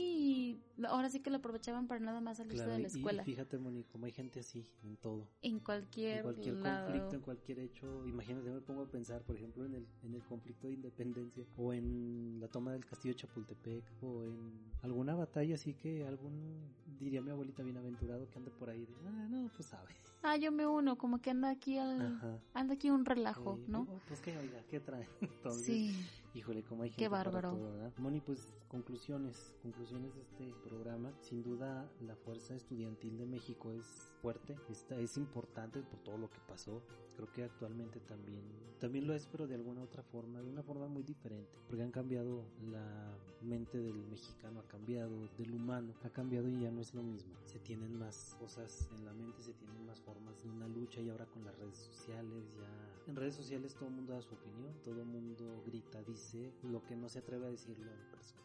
Y 0.79 0.85
ahora 0.87 1.11
sí 1.11 1.21
que 1.21 1.31
lo 1.31 1.39
aprovechaban 1.39 1.87
para 1.89 2.01
nada 2.01 2.21
más 2.21 2.37
salirse 2.37 2.59
Claro, 2.59 2.73
de 2.73 2.79
la 2.81 2.89
escuela. 2.89 3.23
Y 3.23 3.27
fíjate, 3.27 3.59
Moni, 3.59 3.85
como 3.85 4.07
hay 4.07 4.13
gente 4.13 4.41
así 4.41 4.67
en 4.85 4.97
todo. 4.97 5.27
En 5.43 5.59
cualquier, 5.59 6.19
En 6.19 6.23
cualquier 6.23 6.55
lado. 6.57 6.87
conflicto, 6.87 7.17
en 7.17 7.23
cualquier 7.23 7.59
hecho, 7.61 8.07
imagínate, 8.07 8.51
me 8.51 8.61
pongo 8.61 8.83
a 8.83 8.89
pensar, 8.91 9.23
por 9.23 9.37
ejemplo, 9.37 9.65
en 9.65 9.75
el, 9.75 9.88
en 10.03 10.15
el 10.15 10.23
conflicto 10.25 10.67
de 10.69 10.75
independencia, 10.75 11.45
o 11.57 11.73
en 11.73 12.39
la 12.41 12.49
toma 12.49 12.73
del 12.73 12.85
castillo 12.85 13.15
de 13.15 13.21
Chapultepec, 13.21 13.85
o 14.03 14.25
en 14.25 14.73
alguna 14.83 15.15
batalla 15.15 15.55
así 15.55 15.75
que 15.75 16.07
algún 16.07 16.73
diría 16.99 17.21
mi 17.21 17.31
abuelita 17.31 17.63
bienaventurado 17.63 18.29
que 18.31 18.39
anda 18.39 18.51
por 18.53 18.71
ahí 18.71 18.81
de, 18.87 18.95
ah, 19.07 19.27
no, 19.31 19.49
pues 19.55 19.69
sabe. 19.69 19.89
Ah, 20.23 20.37
yo 20.37 20.51
me 20.51 20.67
uno, 20.67 20.97
como 20.99 21.21
que 21.21 21.31
anda 21.31 21.51
aquí 21.51 21.79
al, 21.79 22.21
anda 22.55 22.75
aquí 22.75 22.91
un 22.91 23.05
relajo, 23.05 23.57
Eh, 23.59 23.65
¿no? 23.69 23.83
oh, 23.83 24.01
pues 24.09 24.21
que 24.21 24.37
oiga, 24.37 24.63
¿qué 24.69 24.81
trae? 24.81 25.07
Entonces, 25.21 25.65
Sí. 25.65 25.95
híjole, 26.35 26.63
como 26.65 26.83
hay 26.83 26.91
gente 26.91 27.05
Qué 27.05 27.11
para 27.11 27.25
bárbaro. 27.31 27.57
todo, 27.57 27.73
¿verdad? 27.73 27.93
Moni, 27.99 28.21
pues 28.21 28.53
conclusiones, 28.69 29.55
conclusiones 29.63 30.15
de 30.15 30.23
este 30.23 30.53
programa. 30.69 30.88
Sin 31.21 31.43
duda, 31.43 31.91
la 32.01 32.17
fuerza 32.17 32.55
estudiantil 32.55 33.19
de 33.19 33.27
México 33.27 33.73
es 33.73 34.11
fuerte, 34.21 34.57
esta 34.69 34.97
es 34.99 35.17
importante 35.17 35.81
por 35.83 36.01
todo 36.01 36.19
lo 36.19 36.31
que 36.31 36.41
pasó. 36.47 36.83
Creo 37.17 37.33
que 37.33 37.45
actualmente 37.45 38.01
también, 38.01 38.43
también 38.79 39.07
lo 39.07 39.15
es, 39.15 39.27
pero 39.27 39.47
de 39.47 39.55
alguna 39.55 39.83
otra 39.83 40.03
forma, 40.03 40.41
de 40.41 40.49
una 40.49 40.63
forma 40.63 40.87
muy 40.87 41.03
diferente, 41.03 41.59
porque 41.67 41.83
han 41.83 41.91
cambiado 41.91 42.45
la 42.71 43.17
mente 43.43 43.79
del 43.79 44.07
mexicano, 44.07 44.61
ha 44.61 44.69
cambiado 44.69 45.29
del 45.37 45.55
humano, 45.55 45.95
ha 46.05 46.11
cambiado 46.11 46.49
y 46.49 46.61
ya 46.61 46.71
no 46.71 46.81
es 46.81 46.95
lo 46.95 47.03
mismo. 47.03 47.35
Se 47.45 47.59
tienen 47.59 47.99
más 47.99 48.37
cosas 48.39 48.89
en 48.97 49.05
la 49.05 49.13
mente, 49.13 49.43
se 49.43 49.53
tienen 49.55 49.85
más 49.87 50.01
formas 50.01 50.43
de 50.43 50.51
una 50.51 50.69
lucha 50.69 51.01
y 51.01 51.11
ahora 51.11 51.27
con 51.27 51.45
las 51.45 51.57
redes 51.59 51.77
sociales 51.77 52.45
ya 52.57 52.89
en 53.09 53.17
redes 53.17 53.37
sociales 53.37 53.75
todo 53.75 53.89
el 53.89 53.95
mundo 53.95 54.13
da 54.13 54.21
su 54.21 54.35
opinión, 54.35 54.71
todo 54.85 55.01
el 55.01 55.07
mundo 55.09 55.63
grita, 55.67 56.03
dice 56.03 56.53
lo 56.63 56.85
que 56.85 56.95
no 56.95 57.09
se 57.09 57.21
atreve 57.21 57.47
a 57.47 57.51
decirlo. 57.51 57.91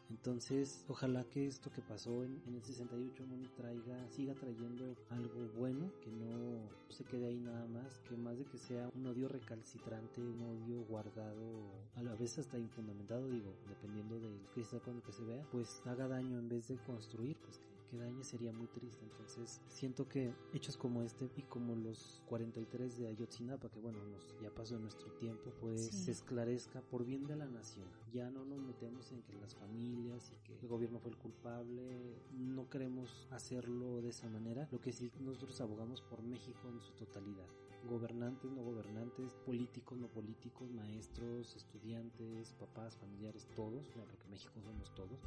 Entonces, 0.10 0.86
ojalá 0.88 1.26
que 1.26 1.48
esto 1.48 1.70
que 1.70 1.82
pasó 1.82 2.24
en 2.24 2.53
el 2.56 2.64
68 2.64 3.26
Moni 3.26 3.48
traiga, 3.56 4.08
siga 4.10 4.34
trayendo 4.34 4.96
algo 5.10 5.48
bueno, 5.58 5.92
que 6.02 6.12
no 6.12 6.70
se 6.90 7.04
quede 7.04 7.28
ahí 7.28 7.40
nada 7.40 7.66
más, 7.68 8.00
que 8.08 8.16
más 8.16 8.38
de 8.38 8.46
que 8.46 8.58
sea 8.58 8.90
un 8.96 9.06
odio 9.08 9.28
recalcitrante, 9.28 10.22
un 10.22 10.42
odio 10.42 10.84
guardado, 10.86 11.72
a 11.96 12.04
la 12.04 12.16
vez 12.16 12.38
hasta 12.38 12.58
infundamentado, 12.58 13.28
digo, 13.30 13.54
dependiendo 13.68 14.20
del 14.20 14.40
cristal 14.54 14.82
con 14.82 14.96
el 14.96 15.02
que 15.02 15.12
se 15.12 15.24
vea, 15.24 15.44
pues 15.52 15.82
haga 15.86 16.08
daño 16.08 16.38
en 16.40 16.50
vez 16.50 16.68
de 16.68 16.78
construir, 16.78 17.38
pues 17.38 17.58
que 17.58 17.73
que 17.94 18.00
dañe 18.00 18.24
sería 18.24 18.52
muy 18.52 18.66
triste. 18.68 19.06
Entonces, 19.06 19.62
siento 19.68 20.08
que 20.08 20.34
hechos 20.52 20.78
como 20.78 21.04
este 21.04 21.30
y 21.38 21.44
como 21.44 21.76
los 21.76 22.24
43 22.28 22.98
de 22.98 23.08
Ayotzinapa, 23.08 23.70
que 23.70 23.80
bueno, 23.80 24.00
nos, 24.08 24.36
ya 24.42 24.50
pasó 24.50 24.76
en 24.78 24.82
nuestro 24.82 25.12
tiempo, 25.14 25.52
pues 25.62 25.86
Sí. 25.90 26.06
se 26.06 26.12
esclarezca 26.12 26.82
por 26.82 27.06
bien 27.06 27.28
de 27.28 27.36
la 27.36 27.46
nación. 27.46 27.86
Ya 28.12 28.32
no 28.32 28.46
nos 28.46 28.60
metemos 28.62 29.12
en 29.12 29.22
que 29.22 29.34
las 29.36 29.54
familias 29.54 30.32
y 30.32 30.36
que 30.48 30.58
el 30.60 30.68
gobierno 30.68 31.00
fue 31.00 31.12
el 31.12 31.18
culpable. 31.18 32.18
No 32.32 32.68
queremos 32.68 33.28
hacerlo 33.30 34.02
de 34.02 34.10
esa 34.10 34.28
manera. 34.28 34.68
Lo 34.72 34.82
que 34.82 34.92
sí 34.92 35.12
nosotros 35.20 35.62
abogamos 35.62 36.02
por 36.02 36.24
México 36.24 36.70
en 36.70 36.82
su 36.82 36.94
totalidad. 36.94 37.46
Gobernantes, 37.88 38.50
no 38.50 38.64
gobernantes, 38.64 39.34
políticos, 39.46 40.00
no 40.00 40.08
políticos, 40.08 40.72
maestros, 40.72 41.56
estudiantes, 41.56 42.54
papás, 42.54 42.96
familiares, 42.98 43.46
todos, 43.56 43.88
porque 43.90 44.28
México 44.30 44.60
somos 44.62 44.94
todos 44.96 45.20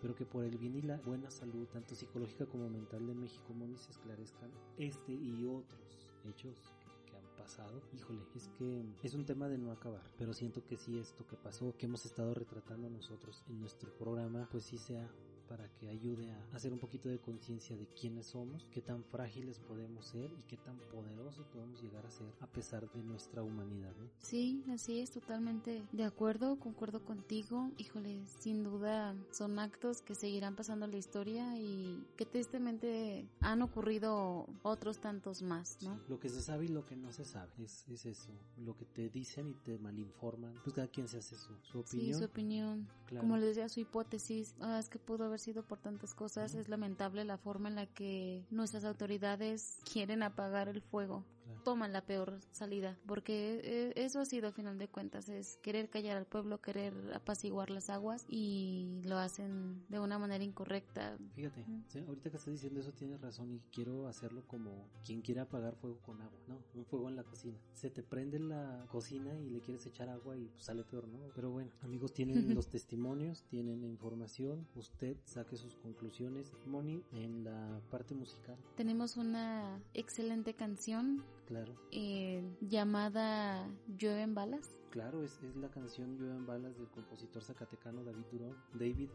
pero 0.00 0.14
que 0.14 0.24
por 0.24 0.44
el 0.44 0.56
bien 0.58 0.76
y 0.76 0.82
la 0.82 0.98
buena 0.98 1.30
salud, 1.30 1.66
tanto 1.68 1.94
psicológica 1.94 2.46
como 2.46 2.68
mental 2.68 3.06
de 3.06 3.14
México, 3.14 3.52
Moni, 3.54 3.76
se 3.76 3.90
esclarezcan 3.90 4.50
este 4.76 5.12
y 5.12 5.44
otros 5.44 6.12
hechos 6.24 6.72
que, 7.06 7.16
han 7.16 7.36
pasado. 7.36 7.80
Híjole, 7.94 8.20
es 8.34 8.48
que 8.58 8.84
es 9.02 9.14
un 9.14 9.24
tema 9.24 9.48
de 9.48 9.58
no 9.58 9.72
acabar, 9.72 10.02
pero 10.16 10.32
siento 10.32 10.64
que 10.64 10.76
sí 10.76 10.98
esto 10.98 11.26
que 11.26 11.36
pasó, 11.36 11.74
que 11.76 11.86
hemos 11.86 12.04
estado 12.04 12.34
retratando 12.34 12.88
nosotros 12.88 13.42
en 13.48 13.60
nuestro 13.60 13.92
programa, 13.96 14.48
pues 14.50 14.64
sí 14.64 14.78
sea 14.78 15.08
para 15.48 15.68
que 15.74 15.88
ayude 15.88 16.30
a 16.30 16.56
hacer 16.56 16.72
un 16.72 16.78
poquito 16.78 17.08
de 17.08 17.18
conciencia 17.18 17.76
de 17.76 17.86
quiénes 17.86 18.26
somos, 18.26 18.66
qué 18.70 18.82
tan 18.82 19.02
frágiles 19.04 19.58
podemos 19.60 20.06
ser 20.06 20.30
y 20.38 20.42
qué 20.48 20.56
tan 20.58 20.78
poderosos 20.92 21.46
podemos 21.46 21.80
llegar 21.82 22.04
a 22.06 22.10
ser 22.10 22.26
a 22.40 22.46
pesar 22.46 22.90
de 22.92 23.02
nuestra 23.02 23.42
humanidad, 23.42 23.94
¿no? 23.98 24.10
Sí, 24.20 24.62
así 24.70 25.00
es, 25.00 25.10
totalmente 25.10 25.82
de 25.92 26.04
acuerdo, 26.04 26.58
concuerdo 26.58 27.04
contigo. 27.04 27.70
Híjole, 27.78 28.24
sin 28.40 28.62
duda 28.64 29.14
son 29.32 29.58
actos 29.58 30.02
que 30.02 30.14
seguirán 30.14 30.54
pasando 30.56 30.84
en 30.84 30.92
la 30.92 30.98
historia 30.98 31.56
y 31.58 32.04
que 32.16 32.26
tristemente 32.26 33.26
han 33.40 33.62
ocurrido 33.62 34.46
otros 34.62 34.98
tantos 35.00 35.42
más, 35.42 35.78
¿no? 35.82 35.98
Lo 36.08 36.18
que 36.20 36.28
se 36.28 36.42
sabe 36.42 36.66
y 36.66 36.68
lo 36.68 36.84
que 36.84 36.96
no 36.96 37.12
se 37.12 37.24
sabe, 37.24 37.50
es, 37.58 37.88
es 37.88 38.04
eso. 38.06 38.32
Lo 38.58 38.76
que 38.76 38.84
te 38.84 39.08
dicen 39.08 39.48
y 39.48 39.54
te 39.54 39.78
malinforman, 39.78 40.54
pues 40.64 40.74
cada 40.74 40.88
quien 40.88 41.08
se 41.08 41.18
hace 41.18 41.36
su, 41.36 41.54
su 41.62 41.82
Sí, 41.84 41.96
opinión. 41.98 42.18
su 42.18 42.24
opinión. 42.24 42.88
Claro. 43.06 43.22
Como 43.22 43.36
les 43.38 43.56
decía, 43.56 43.68
su 43.68 43.80
hipótesis. 43.80 44.54
Ah, 44.60 44.78
es 44.78 44.88
que 44.90 44.98
pudo 44.98 45.24
haber 45.24 45.37
sido 45.38 45.62
por 45.62 45.78
tantas 45.78 46.14
cosas. 46.14 46.54
Es 46.54 46.68
lamentable 46.68 47.24
la 47.24 47.38
forma 47.38 47.68
en 47.68 47.76
la 47.76 47.86
que 47.86 48.44
nuestras 48.50 48.84
autoridades 48.84 49.78
quieren 49.90 50.22
apagar 50.22 50.68
el 50.68 50.82
fuego. 50.82 51.24
Toman 51.68 51.92
la 51.92 52.00
peor 52.00 52.40
salida. 52.50 52.96
Porque 53.06 53.60
eh, 53.62 53.92
eso 53.94 54.20
ha 54.20 54.24
sido, 54.24 54.48
a 54.48 54.52
final 54.52 54.78
de 54.78 54.88
cuentas, 54.88 55.28
es 55.28 55.58
querer 55.58 55.90
callar 55.90 56.16
al 56.16 56.24
pueblo, 56.24 56.62
querer 56.62 56.94
apaciguar 57.12 57.68
las 57.68 57.90
aguas 57.90 58.24
y 58.26 59.02
lo 59.04 59.18
hacen 59.18 59.84
de 59.90 60.00
una 60.00 60.18
manera 60.18 60.42
incorrecta. 60.42 61.18
Fíjate, 61.34 61.66
sí, 61.88 61.98
ahorita 61.98 62.30
que 62.30 62.38
estás 62.38 62.54
diciendo 62.54 62.80
eso 62.80 62.92
tienes 62.92 63.20
razón 63.20 63.52
y 63.52 63.60
quiero 63.70 64.08
hacerlo 64.08 64.44
como 64.46 64.88
quien 65.04 65.20
quiere 65.20 65.42
apagar 65.42 65.76
fuego 65.76 65.98
con 65.98 66.22
agua, 66.22 66.40
¿no? 66.48 66.58
Un 66.74 66.86
fuego 66.86 67.10
en 67.10 67.16
la 67.16 67.24
cocina. 67.24 67.58
Se 67.74 67.90
te 67.90 68.02
prende 68.02 68.38
la 68.38 68.86
cocina 68.90 69.38
y 69.38 69.50
le 69.50 69.60
quieres 69.60 69.84
echar 69.84 70.08
agua 70.08 70.38
y 70.38 70.46
pues, 70.46 70.64
sale 70.64 70.84
peor, 70.84 71.06
¿no? 71.06 71.18
Pero 71.34 71.50
bueno, 71.50 71.70
amigos, 71.82 72.14
tienen 72.14 72.54
los 72.54 72.70
testimonios, 72.70 73.44
tienen 73.44 73.82
la 73.82 73.88
información, 73.88 74.66
usted 74.74 75.18
saque 75.26 75.58
sus 75.58 75.76
conclusiones. 75.76 76.50
Moni, 76.64 77.04
en 77.12 77.44
la 77.44 77.82
parte 77.90 78.14
musical, 78.14 78.56
Tenemos 78.74 79.18
una 79.18 79.82
excelente 79.92 80.54
canción 80.54 81.22
claro. 81.48 81.74
eh, 81.90 82.42
llamada 82.60 83.66
Llueven 83.96 84.34
balas. 84.34 84.70
Claro, 84.90 85.22
es, 85.22 85.42
es 85.42 85.56
la 85.56 85.70
canción 85.70 86.16
Llueven 86.16 86.46
balas 86.46 86.76
del 86.76 86.88
compositor 86.88 87.42
zacatecano 87.42 88.04
David 88.04 88.24
Durón. 88.30 88.56
David, 88.74 89.10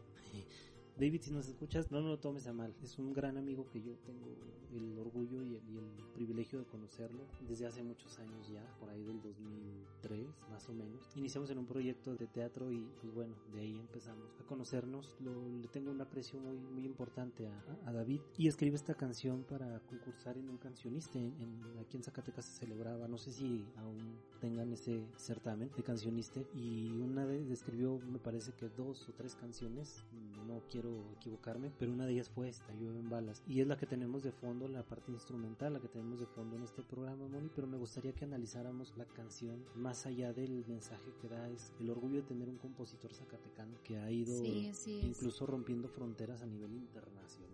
David, 0.96 1.22
si 1.22 1.32
nos 1.32 1.48
escuchas, 1.48 1.90
no, 1.90 2.00
no 2.00 2.08
lo 2.10 2.18
tomes 2.20 2.46
a 2.46 2.52
mal. 2.52 2.72
Es 2.80 2.98
un 3.00 3.12
gran 3.12 3.36
amigo 3.36 3.66
que 3.68 3.82
yo 3.82 3.94
tengo 4.06 4.26
el 4.72 4.96
orgullo 4.98 5.42
y 5.42 5.56
el, 5.56 5.62
y 5.68 5.78
el 5.78 5.84
privilegio 6.14 6.60
de 6.60 6.66
conocerlo 6.66 7.24
desde 7.48 7.66
hace 7.66 7.82
muchos 7.82 8.16
años 8.20 8.48
ya, 8.48 8.64
por 8.78 8.88
ahí 8.90 9.02
del 9.02 9.20
2003, 9.20 10.26
más 10.50 10.68
o 10.68 10.72
menos. 10.72 11.10
Iniciamos 11.16 11.50
en 11.50 11.58
un 11.58 11.66
proyecto 11.66 12.14
de 12.14 12.26
teatro 12.28 12.70
y 12.70 12.88
pues 13.00 13.12
bueno, 13.12 13.34
de 13.52 13.60
ahí 13.60 13.76
empezamos 13.78 14.38
a 14.40 14.44
conocernos. 14.46 15.16
Lo, 15.20 15.32
le 15.60 15.66
tengo 15.68 15.90
un 15.90 16.00
aprecio 16.00 16.38
muy, 16.38 16.58
muy 16.58 16.84
importante 16.86 17.48
a, 17.48 17.88
a 17.88 17.92
David 17.92 18.20
y 18.38 18.46
escribe 18.46 18.76
esta 18.76 18.94
canción 18.94 19.42
para 19.44 19.80
concursar 19.80 20.38
en 20.38 20.48
un 20.48 20.58
cancioniste. 20.58 21.18
En, 21.18 21.34
en- 21.40 21.78
aquí 21.80 21.96
en 21.96 22.04
Zacatecas 22.04 22.44
se 22.44 22.60
celebraba, 22.60 23.08
no 23.08 23.18
sé 23.18 23.32
si 23.32 23.66
aún 23.76 24.16
tengan 24.40 24.72
ese 24.72 25.04
certamen 25.16 25.70
de 25.76 25.82
cancioniste 25.82 26.46
y 26.54 26.88
una 26.98 27.26
de 27.26 27.52
escribió 27.52 27.98
me 27.98 28.18
parece 28.20 28.52
que 28.52 28.68
dos 28.68 29.08
o 29.08 29.12
tres 29.12 29.34
canciones, 29.34 30.04
no 30.54 30.62
quiero 30.70 31.12
equivocarme, 31.16 31.72
pero 31.78 31.92
una 31.92 32.06
de 32.06 32.12
ellas 32.12 32.30
fue 32.30 32.48
esta, 32.48 32.72
Llueven 32.74 33.08
balas 33.10 33.42
y 33.46 33.60
es 33.60 33.66
la 33.66 33.76
que 33.76 33.86
tenemos 33.86 34.22
de 34.22 34.32
fondo, 34.32 34.68
la 34.68 34.82
parte 34.84 35.10
instrumental, 35.10 35.72
la 35.72 35.80
que 35.80 35.88
tenemos 35.88 36.20
de 36.20 36.26
fondo 36.26 36.56
en 36.56 36.62
este 36.62 36.82
programa, 36.82 37.26
Moni, 37.26 37.50
pero 37.54 37.66
me 37.66 37.76
gustaría 37.76 38.12
que 38.12 38.24
analizáramos 38.24 38.96
la 38.96 39.04
canción 39.04 39.64
más 39.74 40.06
allá 40.06 40.32
del 40.32 40.64
mensaje 40.66 41.12
que 41.20 41.28
da, 41.28 41.48
es 41.50 41.72
el 41.80 41.90
orgullo 41.90 42.16
de 42.16 42.22
tener 42.28 42.48
un 42.48 42.58
compositor 42.58 43.12
zacatecano 43.12 43.76
que 43.82 43.98
ha 43.98 44.10
ido 44.10 44.32
Sí, 44.42 44.66
es. 44.68 44.86
incluso 44.86 45.46
rompiendo 45.46 45.88
fronteras 45.88 46.42
a 46.42 46.46
nivel 46.46 46.72
internacional 46.72 47.53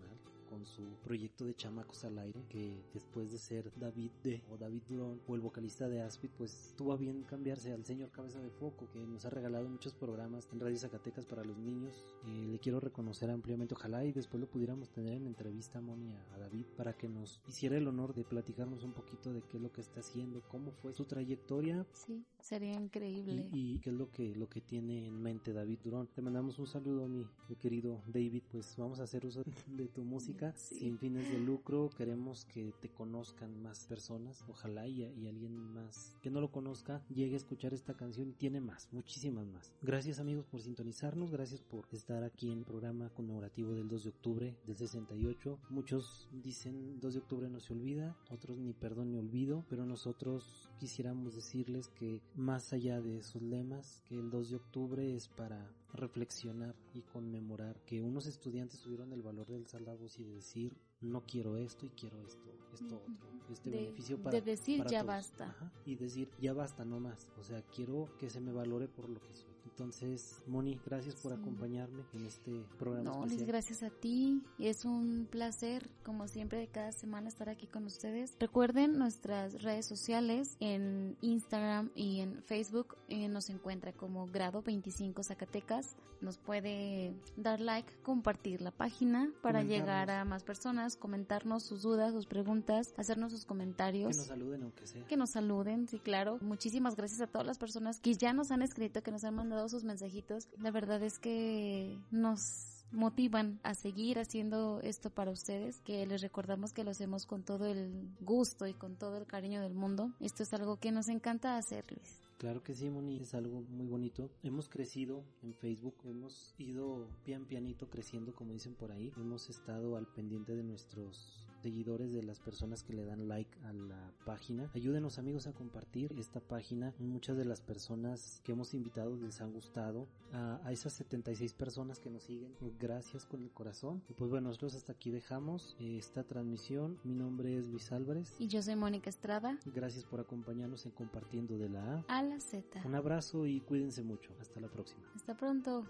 con 0.51 0.67
su 0.67 0.83
proyecto 1.05 1.45
de 1.47 1.55
Chamacos 1.55 2.05
al 2.05 2.19
Aire, 2.19 2.45
que 2.49 2.83
después 2.93 3.31
de 3.31 3.39
ser 3.39 3.73
David 3.77 4.11
D 4.25 4.43
o 4.51 4.57
David 4.59 4.83
Durón 4.89 5.21
o 5.29 5.35
el 5.37 5.41
vocalista 5.41 5.89
de 5.89 6.03
Aspid, 6.03 6.31
pues 6.37 6.75
tuvo 6.77 6.93
a 6.93 6.97
bien 6.97 7.23
cambiarse 7.23 7.73
al 7.73 7.85
señor 7.85 8.11
Cabeza 8.11 8.41
de 8.41 8.51
Foco, 8.51 8.89
que 8.93 8.99
nos 9.07 9.25
ha 9.25 9.31
regalado 9.31 9.69
muchos 9.69 9.95
programas 9.95 10.49
en 10.53 10.59
Radio 10.61 10.77
Zacatecas 10.77 11.25
para 11.25 11.45
los 11.45 11.57
niños. 11.57 12.03
Eh, 12.27 12.49
le 12.51 12.59
quiero 12.59 12.81
reconocer 12.81 13.31
ampliamente, 13.31 13.75
ojalá 13.75 14.05
y 14.05 14.13
después 14.13 14.41
lo 14.41 14.51
pudiéramos 14.51 14.91
tener 14.91 15.15
en 15.15 15.27
entrevista, 15.29 15.81
Moni, 15.81 16.11
a, 16.13 16.35
a 16.35 16.39
David, 16.41 16.67
para 16.77 16.93
que 16.97 17.09
nos 17.09 17.41
hiciera 17.49 17.77
el 17.77 17.87
honor 17.87 18.13
de 18.15 18.25
platicarnos 18.25 18.83
un 18.83 18.93
poquito 18.93 19.33
de 19.33 19.43
qué 19.43 19.57
es 19.59 19.63
lo 19.63 19.71
que 19.73 19.81
está 19.83 20.01
haciendo, 20.01 20.43
cómo 20.51 20.73
fue 20.73 20.93
su 20.93 21.05
trayectoria 21.05 21.87
Sí, 21.93 22.25
sería 22.41 22.75
increíble. 22.75 23.49
y, 23.53 23.75
y 23.77 23.79
qué 23.79 23.91
es 23.91 23.97
lo 23.97 24.11
que 24.11 24.35
lo 24.35 24.49
que 24.49 24.61
tiene 24.61 25.07
en 25.07 25.23
mente 25.23 25.53
David 25.53 25.79
Durón. 25.85 26.09
Te 26.15 26.23
mandamos 26.23 26.59
un 26.59 26.67
saludo, 26.67 27.07
mi, 27.07 27.25
mi 27.49 27.57
querido 27.57 28.03
David. 28.09 28.43
Pues 28.51 28.75
vamos 28.77 28.99
a 29.01 29.05
hacer 29.05 29.25
uso 29.27 29.43
de 29.67 29.89
tu 29.89 30.03
música 30.03 30.40
sin 30.57 30.99
fines 30.99 31.31
de 31.31 31.39
lucro. 31.39 31.91
Queremos 31.97 32.45
que 32.47 32.73
te 32.81 32.89
conozcan 32.89 33.63
más 33.63 33.87
personas. 33.87 34.45
Ojalá 34.49 34.87
y, 34.87 35.03
y 35.05 35.29
alguien 35.29 35.57
más 35.57 36.17
que 36.23 36.31
no 36.31 36.41
lo 36.41 36.51
conozca 36.51 37.03
llegue 37.09 37.35
a 37.35 37.39
escuchar 37.39 37.75
esta 37.75 37.95
canción 37.95 38.31
y 38.31 38.33
tiene 38.33 38.61
más, 38.61 38.89
muchísimas 38.93 39.47
más. 39.47 39.73
Gracias 39.83 40.19
amigos 40.19 40.47
por 40.47 40.63
sintonizarnos. 40.63 41.31
Gracias 41.31 41.61
por 41.61 41.87
estar 41.93 42.23
aquí 42.25 42.51
en 42.51 42.59
el 42.59 42.65
programa 42.65 43.11
conmemorativo 43.11 43.75
del 43.75 43.89
2 43.89 44.05
de 44.05 44.11
octubre 44.11 44.57
del 44.67 44.77
68. 44.77 45.59
Muchos 45.71 46.29
dicen 46.33 47.01
2 47.01 47.15
de 47.15 47.21
octubre 47.21 47.49
no 47.49 47.61
se 47.61 47.73
olvida, 47.73 48.17
otros 48.31 48.59
ni 48.59 48.73
perdón 48.73 49.13
ni 49.13 49.19
olvido, 49.19 49.65
pero 49.69 49.85
nosotros 49.85 50.69
quisiéramos 50.79 51.35
decirles 51.35 51.89
que 51.89 52.21
más 52.35 52.73
allá 52.73 53.01
de 53.01 53.19
esos 53.19 53.43
lemas, 53.43 54.01
que 54.07 54.19
el 54.19 54.31
2 54.31 54.51
de 54.51 54.57
octubre 54.57 55.15
es 55.15 55.29
para 55.29 55.71
reflexionar 55.93 56.75
y 56.95 57.03
conmemorar 57.03 57.81
que 57.85 58.01
unos 58.03 58.27
estudiantes 58.27 58.81
tuvieron 58.81 59.13
el 59.13 59.23
valor 59.23 59.47
del 59.49 59.67
salabos 59.67 60.19
y 60.19 60.25
de 60.25 60.35
decir 60.35 60.77
no 61.01 61.23
quiero 61.27 61.57
esto 61.57 61.87
y 61.87 61.89
quiero 61.91 62.21
esto, 62.21 62.51
esto 62.73 62.97
otro, 62.97 63.29
este 63.51 63.71
De- 63.71 63.77
beneficio 63.79 64.23
para 64.23 64.37
de 64.41 64.43
decir, 64.43 64.79
para 64.79 64.91
"Ya 64.91 65.01
todos". 65.01 65.09
basta. 65.09 65.45
Ajá, 65.51 65.73
y 65.85 65.95
decir 65.97 66.29
ya 66.41 66.53
basta 66.53 66.85
no 66.85 67.01
más, 67.01 67.29
o 67.39 67.43
sea 67.43 67.63
quiero 67.75 68.09
que 68.19 68.31
se 68.31 68.41
me 68.41 68.53
valore 68.53 68.89
por 68.89 69.09
lo 69.09 69.21
que 69.21 69.35
soy. 69.35 69.51
Entonces, 69.65 70.43
Moni, 70.47 70.79
gracias 70.85 71.17
por 71.17 71.33
acompañarme 71.33 72.03
en 72.13 72.27
este 72.27 72.65
programa. 72.79 73.11
No, 73.11 73.27
gracias 73.47 73.83
a 73.83 73.91
ti. 73.91 74.43
Es 74.59 74.85
un 74.85 75.27
placer, 75.31 75.89
como 76.05 76.29
siempre, 76.29 76.69
cada 76.69 76.93
semana 76.93 77.29
estar 77.29 77.49
aquí 77.49 77.67
con 77.67 77.87
ustedes. 77.87 78.37
Recuerden 78.39 78.99
nuestras 78.99 79.63
redes 79.63 79.87
sociales 79.87 80.57
en 80.61 81.17
Instagram 81.21 81.91
y 81.95 82.21
en 82.21 82.43
Facebook. 82.43 82.97
eh, 83.09 83.29
nos 83.29 83.51
encuentra 83.51 83.93
como 83.93 84.27
Grado 84.27 84.63
25 84.63 85.23
Zacatecas. 85.23 85.97
Nos 86.21 86.37
puede 86.37 87.15
dar 87.37 87.61
like, 87.61 87.91
compartir 88.03 88.61
la 88.61 88.71
página 88.71 89.33
para 89.41 89.63
llegar 89.63 90.11
a 90.11 90.25
más 90.25 90.45
personas, 90.45 90.97
comentarnos 90.97 91.63
sus 91.63 91.83
dudas, 91.83 92.13
sus 92.13 92.27
preguntas, 92.27 92.93
hacernos 92.99 93.33
sus 93.33 93.47
comentarios. 93.47 94.11
Que 94.11 94.19
nos 94.19 94.27
saluden 94.27 94.63
aunque 94.63 94.87
sea. 94.87 95.07
Que 95.07 95.17
nos 95.17 95.31
saluden, 95.31 95.89
sí, 95.89 95.99
claro. 95.99 96.39
Muchísimas 96.43 96.95
gracias 96.95 97.23
a 97.23 97.27
todas 97.27 97.47
las 97.47 97.59
personas 97.59 98.01
que 98.01 98.15
ya 98.15 98.35
nos 98.35 98.51
han 98.51 98.61
escrito, 98.61 99.03
que 99.03 99.11
nos 99.11 99.25
han 99.25 99.35
mandado 99.35 99.50
sus 99.69 99.85
mensajitos. 99.85 100.49
La 100.59 100.71
verdad 100.71 101.03
es 101.03 101.19
que 101.19 101.99
nos 102.11 102.85
motivan 102.93 103.61
a 103.63 103.75
seguir 103.75 104.19
haciendo 104.19 104.81
esto 104.83 105.11
para 105.11 105.31
ustedes, 105.31 105.81
que 105.81 106.07
les 106.07 106.23
recordamos 106.23 106.73
que 106.73 106.85
lo 106.85 106.91
hacemos 106.91 107.27
con 107.27 107.45
todo 107.45 107.67
el 107.67 108.09
gusto 108.21 108.67
y 108.67 108.75
con 108.75 108.97
todo 108.97 109.17
el 109.17 109.27
cariño 109.27 109.61
del 109.61 109.75
mundo. 109.75 110.13
Esto 110.21 110.43
es 110.43 110.53
algo 110.53 110.79
que 110.79 110.93
nos 110.93 111.09
encanta 111.09 111.57
hacer, 111.57 111.85
Luis. 111.91 112.21
Claro 112.39 112.63
que 112.63 112.75
sí, 112.75 112.89
Moni, 112.89 113.19
es 113.19 113.35
algo 113.35 113.61
muy 113.69 113.87
bonito. 113.87 114.31
Hemos 114.43 114.69
crecido 114.69 115.23
en 115.43 115.53
Facebook, 115.53 115.95
hemos 116.05 116.55
ido 116.57 117.07
pian 117.23 117.45
pianito 117.45 117.91
creciendo, 117.91 118.35
como 118.35 118.55
dicen 118.55 118.75
por 118.75 118.93
ahí. 118.93 119.13
Hemos 119.19 119.51
estado 119.51 119.97
al 119.97 120.07
pendiente 120.07 120.57
de 120.57 120.63
nuestros 120.63 121.47
seguidores, 121.61 122.13
de 122.13 122.23
las 122.23 122.41
personas 122.41 122.83
que 122.83 122.93
le 122.93 123.05
dan 123.05 123.29
like 123.29 123.59
a 123.65 123.73
la 123.73 124.13
página. 124.25 124.71
Ayúdenos 124.75 125.19
amigos 125.19 125.47
a 125.47 125.53
compartir 125.53 126.15
esta 126.19 126.41
página. 126.41 126.95
Muchas 126.99 127.37
de 127.37 127.45
las 127.45 127.61
personas 127.61 128.41
que 128.45 128.53
hemos 128.53 128.75
invitado 128.75 129.17
les 129.17 129.41
han 129.41 129.53
gustado. 129.53 130.09
A, 130.33 130.61
a 130.65 130.73
esas 130.73 130.93
76 130.95 131.55
personas 131.55 131.99
que 131.99 132.11
nos 132.11 132.23
siguen, 132.23 132.55
gracias 132.79 133.27
con 133.27 133.43
el 133.43 133.51
corazón. 133.51 134.03
Y 134.09 134.15
pues 134.15 134.31
bueno, 134.31 134.49
nosotros 134.49 134.75
hasta 134.75 134.93
aquí 134.93 135.11
dejamos 135.11 135.77
eh, 135.79 135.99
esta 135.99 136.25
transmisión. 136.25 136.99
Mi 137.05 137.15
nombre 137.15 137.59
es 137.59 137.69
Luis 137.69 137.91
Álvarez. 137.93 138.35
Y 138.39 138.49
yo 138.49 138.63
soy 138.63 138.77
Mónica 138.77 139.11
Estrada. 139.11 139.59
Gracias 139.67 140.05
por 140.05 140.21
acompañarnos 140.21 140.87
en 140.87 140.93
Compartiendo 140.93 141.59
de 141.59 141.69
la 141.69 142.05
A. 142.09 142.19
A 142.19 142.23
la 142.23 142.41
Z. 142.41 142.83
Un 142.85 142.95
abrazo 142.95 143.47
y 143.47 143.61
cuídense 143.61 144.03
mucho. 144.03 144.33
Hasta 144.41 144.61
la 144.61 144.69
próxima. 144.69 145.03
Hasta 145.15 145.37
pronto. 145.37 145.85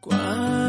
Cuando 0.00 0.59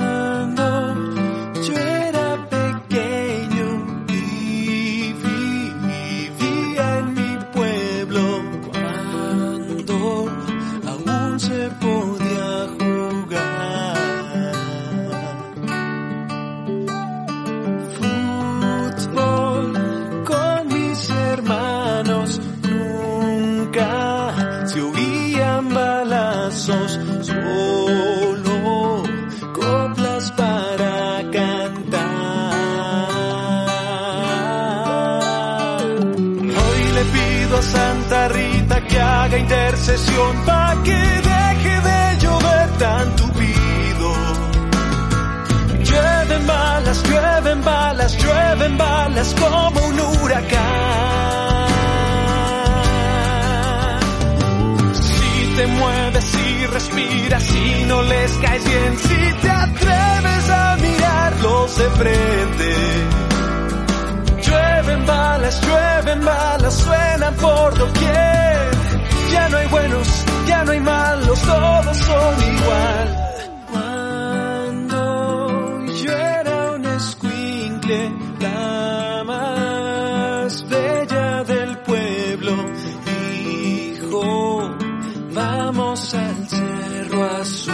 vamos 85.74 86.14
al 86.14 86.48
cerro 86.50 87.24
azul. 87.24 87.74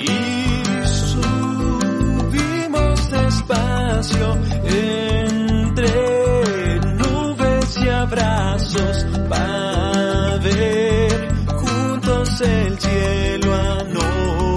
Y 0.00 0.66
subimos 0.86 3.10
despacio 3.10 4.38
entre 4.64 6.80
nubes 6.96 7.76
y 7.84 7.88
abrazos 7.88 9.06
para 9.28 10.38
ver 10.38 11.28
juntos 11.48 12.40
el 12.40 12.78
cielo 12.78 13.54
anochecer. 13.54 14.54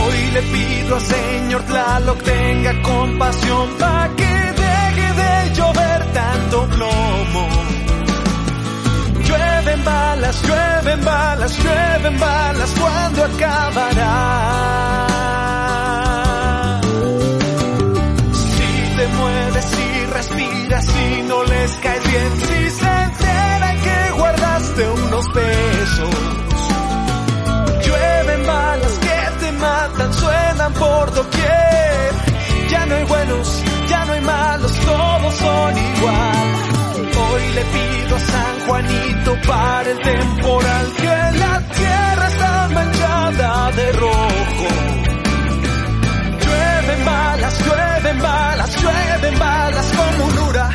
Hoy 0.00 0.30
le 0.34 0.42
pido 0.42 0.94
al 0.94 1.02
Señor 1.02 1.62
Tlaloc 1.64 2.22
tenga 2.22 2.80
compasión 2.82 3.74
para 3.78 4.14
que 4.14 4.27
llueven 10.36 11.04
balas, 11.04 11.58
llueven 11.58 12.18
balas, 12.18 12.70
cuando 12.78 13.24
acabará? 13.24 14.10
Si 18.32 18.96
te 18.96 19.06
mueves, 19.08 19.64
si 19.64 20.06
respiras, 20.06 20.84
si 20.84 21.22
no 21.22 21.44
les 21.44 21.72
caes 21.76 22.04
bien, 22.10 22.40
si 22.40 22.70
se 22.70 23.02
entera 23.04 23.74
que 23.84 24.10
guardaste 24.18 24.88
unos 24.90 25.28
pesos. 25.28 26.14
Llueven 27.86 28.46
balas 28.46 28.92
que 29.04 29.46
te 29.46 29.52
matan, 29.52 30.12
suenan 30.12 30.72
por 30.74 31.14
doquier. 31.14 32.12
Ya 32.68 32.86
no 32.86 32.94
hay 32.96 33.04
buenos, 33.04 33.62
ya 33.88 34.04
no 34.04 34.12
hay 34.12 34.20
malos, 34.20 34.72
todos 34.72 35.34
son 35.34 35.78
igual. 35.78 36.77
Hoy 37.16 37.42
le 37.54 37.64
pido 37.64 38.16
a 38.16 38.20
San 38.20 38.60
Juanito 38.66 39.36
para 39.46 39.90
el 39.90 39.98
temporal 40.00 40.86
que 40.96 41.38
la 41.38 41.60
tierra 41.78 42.28
está 42.28 42.68
manchada 42.72 43.72
de 43.72 43.92
rojo. 43.92 44.68
Llueven 46.44 47.04
balas, 47.04 47.54
llueven 47.64 48.18
balas, 48.22 48.82
llueven 48.82 49.38
balas 49.38 49.92
como 49.96 50.24
un 50.26 50.38
huracán. 50.38 50.67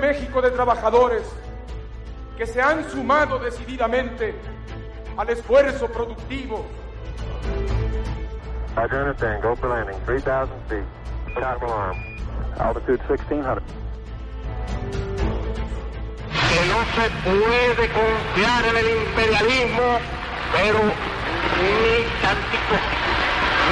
México 0.00 0.40
de 0.40 0.50
trabajadores 0.50 1.22
que 2.36 2.46
se 2.46 2.60
han 2.62 2.88
sumado 2.90 3.38
decididamente 3.38 4.34
al 5.16 5.28
esfuerzo 5.30 5.88
productivo. 5.88 6.64
Roger, 8.76 9.00
understand. 9.00 9.42
Go 9.42 9.56
for 9.56 9.70
landing. 9.70 9.98
3,000 10.06 10.48
feet. 10.68 10.84
Alarm. 11.36 11.96
Altitude 12.58 12.98
1600. 13.08 13.62
Que 16.48 16.60
no 16.68 16.80
se 16.94 17.10
puede 17.24 17.88
confiar 17.88 18.64
en 18.70 18.76
el 18.76 18.88
imperialismo, 18.98 19.98
pero 20.52 20.78
ni 21.58 22.04
tantito, 22.22 22.76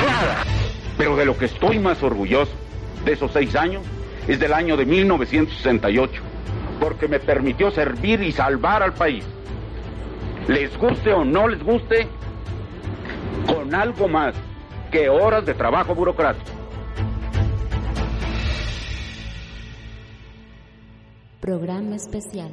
nada. 0.06 0.44
Pero 0.98 1.16
de 1.16 1.24
lo 1.24 1.36
que 1.36 1.44
estoy 1.46 1.78
más 1.78 2.02
orgulloso 2.02 2.52
de 3.04 3.12
esos 3.12 3.32
seis 3.32 3.54
años 3.54 3.82
es 4.28 4.40
del 4.40 4.52
año 4.52 4.76
de 4.76 4.86
1968, 4.86 6.22
porque 6.80 7.08
me 7.08 7.20
permitió 7.20 7.70
servir 7.70 8.22
y 8.22 8.32
salvar 8.32 8.82
al 8.82 8.92
país. 8.92 9.24
Les 10.48 10.76
guste 10.78 11.12
o 11.12 11.24
no 11.24 11.48
les 11.48 11.62
guste, 11.62 12.08
con 13.46 13.74
algo 13.74 14.08
más 14.08 14.34
que 14.90 15.08
horas 15.08 15.44
de 15.46 15.54
trabajo 15.54 15.94
burocrático. 15.94 16.50
Programa 21.40 21.96
especial. 21.96 22.50